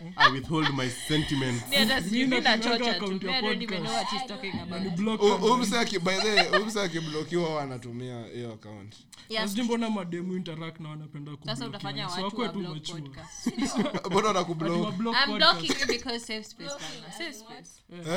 i 0.16 0.32
withhold 0.32 0.70
my 0.74 0.88
sentiments. 0.90 1.68
Me 1.70 1.76
hata 1.76 2.02
sijui, 2.02 2.18
mi 2.18 2.24
Mimi 2.26 2.40
natumia 2.40 2.56
nachocha 2.78 2.94
tu. 2.94 3.04
account 3.04 3.22
ya 3.24 3.30
Me 3.32 3.38
I 3.38 3.42
don't 3.42 3.62
even 3.62 3.82
know 3.82 3.92
what 3.94 4.06
he's 4.08 4.26
talking 4.26 4.60
about. 4.60 4.82
Ni 4.82 4.90
block 4.90 5.22
U- 5.22 5.26
account. 5.26 5.50
umse 5.52 5.78
aki- 5.78 5.98
by 5.98 6.16
the 6.16 6.28
way, 6.34 6.62
umse 6.62 6.80
akiblokiwa 6.80 7.62
anatumia 7.62 8.26
hiyo 8.34 8.52
account. 8.52 8.94
Yes. 9.28 9.50
Sijui 9.50 9.64
mbona 9.64 9.90
mademu 9.90 10.36
interact 10.36 10.80
na 10.80 10.88
wanapenda 10.88 11.30
wa 11.30 12.48
tu 12.48 12.58
podcast. 12.92 14.06
mbona 14.10 14.28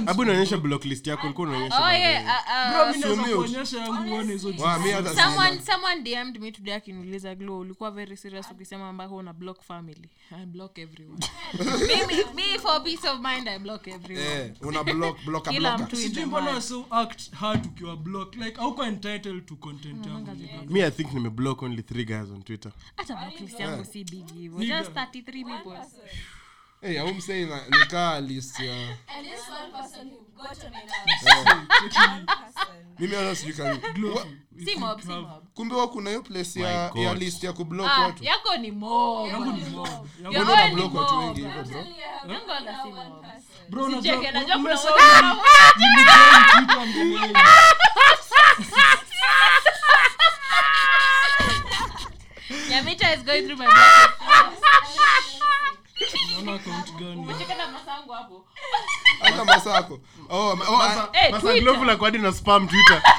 abu 0.06 0.24
naonyesha 0.24 0.56
block 0.58 0.84
list 0.84 1.06
yako 1.06 1.26
ulikuwa 1.26 1.48
unaonyesha 1.48 1.76
by 1.76 1.82
the 1.82 1.88
way. 1.90 2.00
yeah, 2.00 2.72
Bro, 2.72 2.92
mi 2.92 2.98
naweza 2.98 3.22
mute. 3.22 3.34
kuonyesha 3.34 3.78
yangu 3.78 4.14
uone 4.14 4.32
hizo 4.32 4.54
Wa, 4.58 4.78
mi 4.78 4.90
hata 4.90 5.14
someone 5.14 5.60
someone 5.60 6.02
DM'd 6.02 6.38
me 6.40 6.52
today 6.52 6.74
akiniuliza 6.74 7.34
glow 7.34 7.58
ulikuwa 7.58 7.90
very 7.90 8.16
serious 8.16 8.46
ukisema 8.50 8.88
ambako 8.88 9.16
una 9.16 9.32
block 9.32 9.62
family? 9.62 10.08
I 10.30 10.46
block 10.46 10.78
everyone. 10.78 11.18
Mimi 11.88 12.24
me 12.34 12.58
for 12.58 12.82
peace 12.84 13.08
of 13.08 13.20
mind 13.20 13.48
i 13.48 13.58
block 13.58 13.86
everyone. 13.88 14.54
Una 14.60 14.84
block 14.84 15.24
block 15.24 15.48
kila 15.48 15.78
mtu 15.78 15.96
sijui 15.96 16.24
mbona 16.24 16.52
mud. 16.52 16.84
act 16.90 17.32
hard 17.32 17.66
ukiwa 17.66 17.96
block. 17.96 18.34
Like 18.36 18.60
auko 18.60 18.84
entitled 18.84 19.46
to 19.46 19.56
content 19.56 20.06
yangu. 20.06 20.36
me 20.72 20.84
i 20.84 20.90
think 20.90 21.12
nimeblock 21.12 21.62
only 21.62 21.82
three 21.82 22.04
guys 22.04 22.30
on 22.30 22.42
twitter. 22.42 22.72
Hata 22.96 23.16
blacklist 23.16 23.60
yangu 23.60 23.84
si 23.84 24.04
big 24.04 24.32
hivyo. 24.34 24.58
Just 24.58 24.90
33 24.90 25.43
people 25.44 25.78
hey 26.80 27.00
au 27.00 27.14
mse 27.14 27.42
ina 27.42 27.60
nikaa 27.80 28.20
list 28.20 28.60
ya 28.60 28.74
And 29.08 29.26
this 29.26 29.48
one 29.48 29.72
person 29.72 30.10
who 30.10 30.26
got 30.36 30.64
on 30.64 32.26
my 32.26 32.26
mimi 32.98 33.16
hata 33.16 33.34
sijui 33.36 33.54
kani 33.54 33.80
Wa- 34.14 34.26
si 34.64 34.76
mob 34.76 35.00
si 35.00 35.08
mob. 35.08 35.44
Kumbe 35.54 35.74
wa 35.74 35.88
kuna 35.88 36.10
hiyo 36.10 36.22
place 36.22 36.60
ya 36.60 36.90
ya 36.94 37.14
list 37.14 37.44
ya 37.44 37.52
kublock 37.52 37.90
ah 37.90 38.00
watu. 38.00 38.24
yako 38.24 38.56
ni 38.56 38.70
mob. 38.70 39.28
Yangu 39.28 39.52
ni 39.52 39.64
mob. 39.64 39.88
yangu 40.22 40.44
na 40.44 40.52
unablock 40.64 40.94
watu 40.94 41.18
wengi 41.18 41.40
hivyo 41.40 41.62
bro. 41.62 41.84
Yangu 42.34 42.52
ana 42.52 42.82
si 42.82 42.88
mob 42.88 43.24
bro 43.68 43.88
na 43.88 43.98
unajua 43.98 44.32
na 44.32 44.40
watu- 44.40 45.38
nilijoin 45.78 46.44
Twitter 46.52 46.86
mbeleni. 46.86 47.38
Yamita 52.70 53.12
is 53.14 53.22
going 53.24 53.46
through 53.46 53.58
my 53.58 53.66
blacklist 53.66 55.33
Unaona 56.44 56.60
account 56.60 56.94
gani? 56.98 57.34
Cheka 57.38 57.54
na 57.54 57.68
masangu 57.68 58.12
hapo. 58.12 58.44
Hata 59.20 59.44
masako 59.44 60.00
oh 60.30 60.50
oh 60.68 61.08
eh 61.12 61.30
Masa 61.30 61.40
Twitter. 61.40 61.62
Glove 61.62 61.84
la 61.84 61.96
kwadi 61.96 62.18
na 62.18 62.32
spam 62.32 62.68
twitter. 62.68 63.02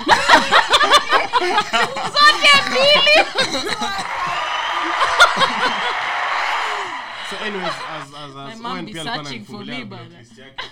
So 7.30 7.36
anyways 7.38 7.74
as 7.90 8.14
as 8.14 8.36
as 8.38 8.60
mom 8.60 8.72
Owen 8.72 8.86
be 8.86 8.92
alikuwa 9.00 9.16
searching 9.16 9.46
for 9.46 9.56
ananifungulia 9.56 9.80
me, 9.80 9.86
bana. 9.86 10.20
list 10.20 10.38
yake. 10.38 10.64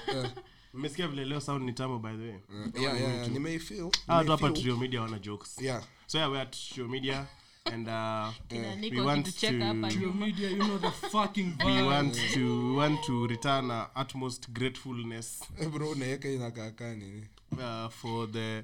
mmesikia 0.74 1.08
vile 1.08 1.26
leo 1.26 1.40
sound 1.42 1.64
ni 1.64 1.74
tambo 1.74 2.00
by 2.00 2.10
the 2.12 2.24
way. 2.24 2.40
Yeah 2.84 3.02
yeah 3.02 3.14
yeah 3.16 3.28
nimeifeel 3.28 3.90
tu 3.92 4.02
hapa 4.08 4.24
nimeifeel. 4.24 4.54
trio 4.54 4.78
media 4.78 5.02
wana 5.02 5.20
jokes. 5.20 5.62
Yeah. 5.62 5.84
So 6.08 6.18
yeah 6.18 6.50
trio 6.50 6.88
media 6.88 7.26
and 7.66 7.88
uh 7.88 8.30
Kina 8.50 8.76
we 8.82 9.02
want 9.02 9.26
to, 9.26 9.32
to 9.32 10.00
Your 10.00 10.14
media 10.14 10.50
you 10.50 10.58
know 10.58 10.78
the 10.78 10.92
fucking 10.92 11.54
we 11.66 11.82
want 11.82 12.14
to 12.34 12.70
we 12.70 12.76
want 12.76 13.04
to 13.06 13.28
return 13.28 13.72
our 13.72 13.90
utmost 13.96 14.54
gratefulness. 14.54 15.42
Eh, 15.60 15.68
bro 15.68 15.94
nini? 15.94 17.24
Uh, 17.60 17.88
for 17.90 18.26
the 18.28 18.64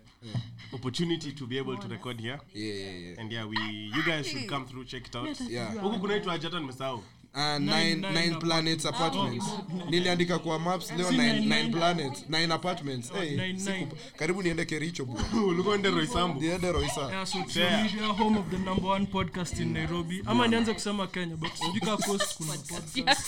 opportunity 0.74 1.32
to 1.32 1.46
be 1.48 1.58
able 1.58 1.78
to 1.78 1.88
record 1.88 2.20
here. 2.20 2.40
Yeah 2.54 2.74
yeah 2.74 2.92
yeah. 2.92 3.16
And 3.22 3.32
yeah 3.32 3.46
we 3.46 3.58
you 3.96 4.04
guys 4.04 4.28
should 4.28 4.48
come 4.50 4.66
through 4.66 4.86
check 4.86 5.08
it 5.08 5.16
out. 5.16 5.40
Yeah. 5.42 5.74
huku 5.82 6.00
kunaitwa 6.00 6.34
aje 6.34 6.48
hata 6.48 6.60
nimesahau 6.60 7.04
Ah, 7.34 7.60
nine, 7.60 8.02
nine 8.02 8.14
nine 8.14 8.36
planets 8.40 8.86
apartments. 8.86 9.46
niliandika 9.90 10.40
kwa 10.40 10.60
maps 10.60 10.92
leo 10.98 11.12
nine, 11.12 11.70
planets 11.72 12.26
nine 12.30 12.54
apartments. 12.54 13.12
Hey, 13.14 13.30
nine, 13.30 13.54
nine. 13.54 13.88
karibu 14.18 14.44
niende 14.44 14.66
kericho 14.66 15.06
bwana 15.06 15.44
ulikuwa 15.48 15.76
ende 15.76 15.90
roisambu 15.90 16.42
niende 16.42 16.72
roisa 16.72 17.02
Yeah, 17.02 17.26
so 17.26 17.44
Trio 17.44 17.70
Media, 17.70 18.08
home 18.08 18.40
of 18.40 18.50
the 18.50 18.58
number 18.58 18.86
one 18.90 19.06
podcast 19.06 19.60
in 19.60 19.74
Nairobi. 19.74 20.24
Ama 20.26 20.48
nianze 20.48 20.74
kusema 20.74 21.08
Kenya, 21.08 21.36
but 21.36 21.52
sijui 21.54 21.98
coast 22.06 22.38
kuna 22.38 22.54
podcast. 22.54 23.20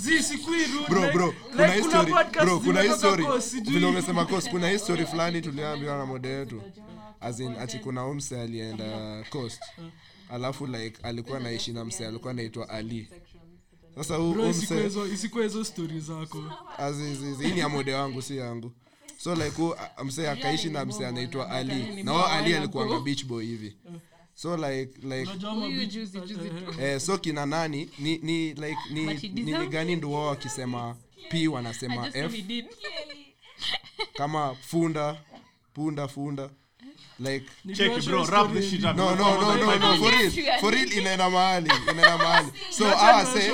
Zi, 0.00 0.22
sikui 0.22 0.66
bro 0.88 1.12
bro 1.12 1.34
kuna 1.50 1.66
history. 1.72 2.12
bro 2.44 2.60
kuna 2.60 2.82
history. 2.82 3.24
vile 3.62 3.86
umesema 3.86 4.24
coast 4.24 4.50
kuna 4.50 4.68
history 4.68 5.06
fulani 5.06 5.40
tuliambiwa 5.40 5.98
na 5.98 6.06
mode 6.06 6.28
yetu 6.28 6.62
as 7.20 7.40
in 7.40 7.56
ati 7.56 7.78
kuna 7.78 8.06
umse 8.06 8.40
alienda 8.40 9.24
coast 9.30 9.60
alafu 10.30 10.66
like 10.66 10.98
alikuwa 11.02 11.40
naishi 11.40 11.72
na 11.72 11.84
mse 11.84 12.06
alikuwa 12.06 12.30
anaitwa 12.30 12.68
ali. 12.68 13.08
sasa 13.94 14.14
mse 14.50 14.60
hizo- 14.82 15.06
stori 15.64 16.00
zako. 16.00 16.44
Hii 17.48 17.54
ni 17.54 17.60
amode 17.60 17.94
wangu 17.94 18.22
si 18.22 18.36
yangu. 18.36 18.72
So 19.18 19.34
like 19.34 19.48
huu 19.50 19.74
mse 20.04 20.30
akaishi 20.30 20.70
na 20.70 20.84
mse 20.84 21.06
anaitwa 21.06 21.50
ali. 21.50 22.02
na 22.02 22.12
wao 22.12 22.26
ali 22.26 22.54
alikuanga 22.54 23.00
beach 23.00 23.24
boy 23.24 23.46
hivi. 23.46 23.76
So 24.34 24.56
like 24.56 24.92
like 25.02 25.24
tu. 25.26 26.82
eh, 26.82 27.00
so 27.00 27.18
kina 27.18 27.46
nani? 27.46 27.90
Ni 27.98 28.18
ni 28.18 28.48
like 28.54 28.76
ni 28.90 29.00
nini 29.42 29.66
gani 29.66 29.96
ndo 29.96 30.12
wao 30.12 30.26
wakisema 30.26 30.96
p 31.30 31.48
wanasema 31.48 32.06
f? 32.14 32.32
kama 34.14 34.54
funda 34.54 35.20
punda 35.74 36.08
funda 36.08 36.50
like 37.20 37.44
Check, 37.74 38.04
bro, 38.04 38.24
wrap 38.26 38.52
this 38.52 38.70
shit 38.70 38.84
up. 38.84 38.96
no 38.96 39.14
no 39.14 39.40
no 39.40 39.56
no 39.56 39.76
no 39.78 39.96
for 39.96 40.10
real. 40.10 40.30
For 40.60 40.70
real 40.70 40.92
inaenda 40.92 41.30
mahali 41.30 41.70
inaenda 41.82 42.18
mahali. 42.18 42.48
So 42.70 42.84
Acha 42.86 43.26
say 43.26 43.50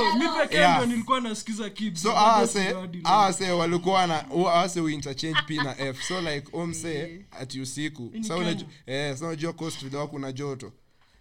yeah. 0.51 0.87
nilikuwa 0.87 1.21
nasikiza 1.21 1.71
kids. 1.71 2.03
So 2.03 2.09
bado 2.09 2.21
awase 2.21 2.65
sijadi, 2.69 2.99
like. 3.39 3.51
walikuwa 3.53 4.07
na 4.07 4.31
awase 4.31 4.81
we 4.81 4.93
interchange 4.95 5.39
p 5.47 5.57
na 5.57 5.79
f. 5.79 6.03
So 6.09 6.21
like 6.21 6.49
omse 6.53 7.21
ati 7.41 7.61
usiku 7.61 8.09
Hii 8.13 8.19
ni 8.19 8.25
sa 8.25 8.35
Kenya. 8.35 8.47
unajua 8.49 8.69
eh 8.87 9.17
sa 9.17 9.27
unajua 9.27 9.53
coast 9.53 9.85
vile 9.85 10.07
kuna 10.07 10.33
joto. 10.33 10.73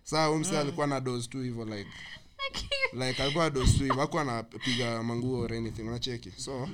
Saa 0.04 0.28
omse 0.30 0.58
alikuwa 0.60 0.88
na 0.88 1.00
dose 1.00 1.28
tu 1.30 1.41
hivyo 1.41 1.66
like. 1.66 1.89
Like 3.08 3.24
alikuwa 3.24 3.44
na 3.44 3.50
dose 3.50 3.72
tu 3.72 3.80
hivyo. 3.84 3.96
Hakuwa 4.02 4.22
anapiga 4.22 5.04
manguo 5.04 5.39
or 5.39 5.54
anything 5.54 5.82
unacheki. 5.82 6.32
So 6.38 6.70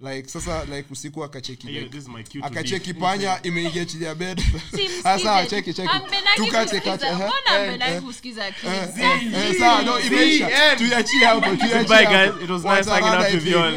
like 0.00 0.28
sasa 0.28 0.64
like 0.64 0.86
usiku 0.90 1.24
akacheki 1.24 1.66
Hey, 1.66 1.80
like, 1.80 2.38
akacheki 2.42 2.94
panya 2.94 3.42
imeingia 3.42 3.84
chini 3.84 4.04
ya 4.04 4.14
bed. 4.14 4.42
Sasa 5.02 5.46
cheki 5.46 5.74
cheki. 5.74 5.88
Tukate 6.36 6.80
kate. 6.80 7.12
Mbona 7.12 7.50
ampendangi 7.50 8.00
kusikiza 8.00 8.50
kids? 8.50 9.58
Sawa, 9.58 9.82
no, 9.82 10.00
imeisha. 10.00 10.76
Tuiachie 10.76 11.24
hapo, 11.24 11.56
tuiachie 11.56 12.06
guys. 12.06 12.42
It 12.42 12.50
was 12.50 12.64
nice 12.64 12.90
hanging 12.90 13.24
out 13.24 13.32
with 13.34 13.46
you 13.46 13.58
all. 13.58 13.72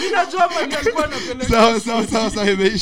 Mi 0.00 0.10
najua 0.10 0.48
mali 0.48 0.74
alikuwa 0.74 1.04
anapeleka. 1.04 1.48
Sawa 1.48 1.80
sawa 1.80 2.06
sawa 2.06 2.30
sawa 2.30 2.50
imeisha 2.50 2.81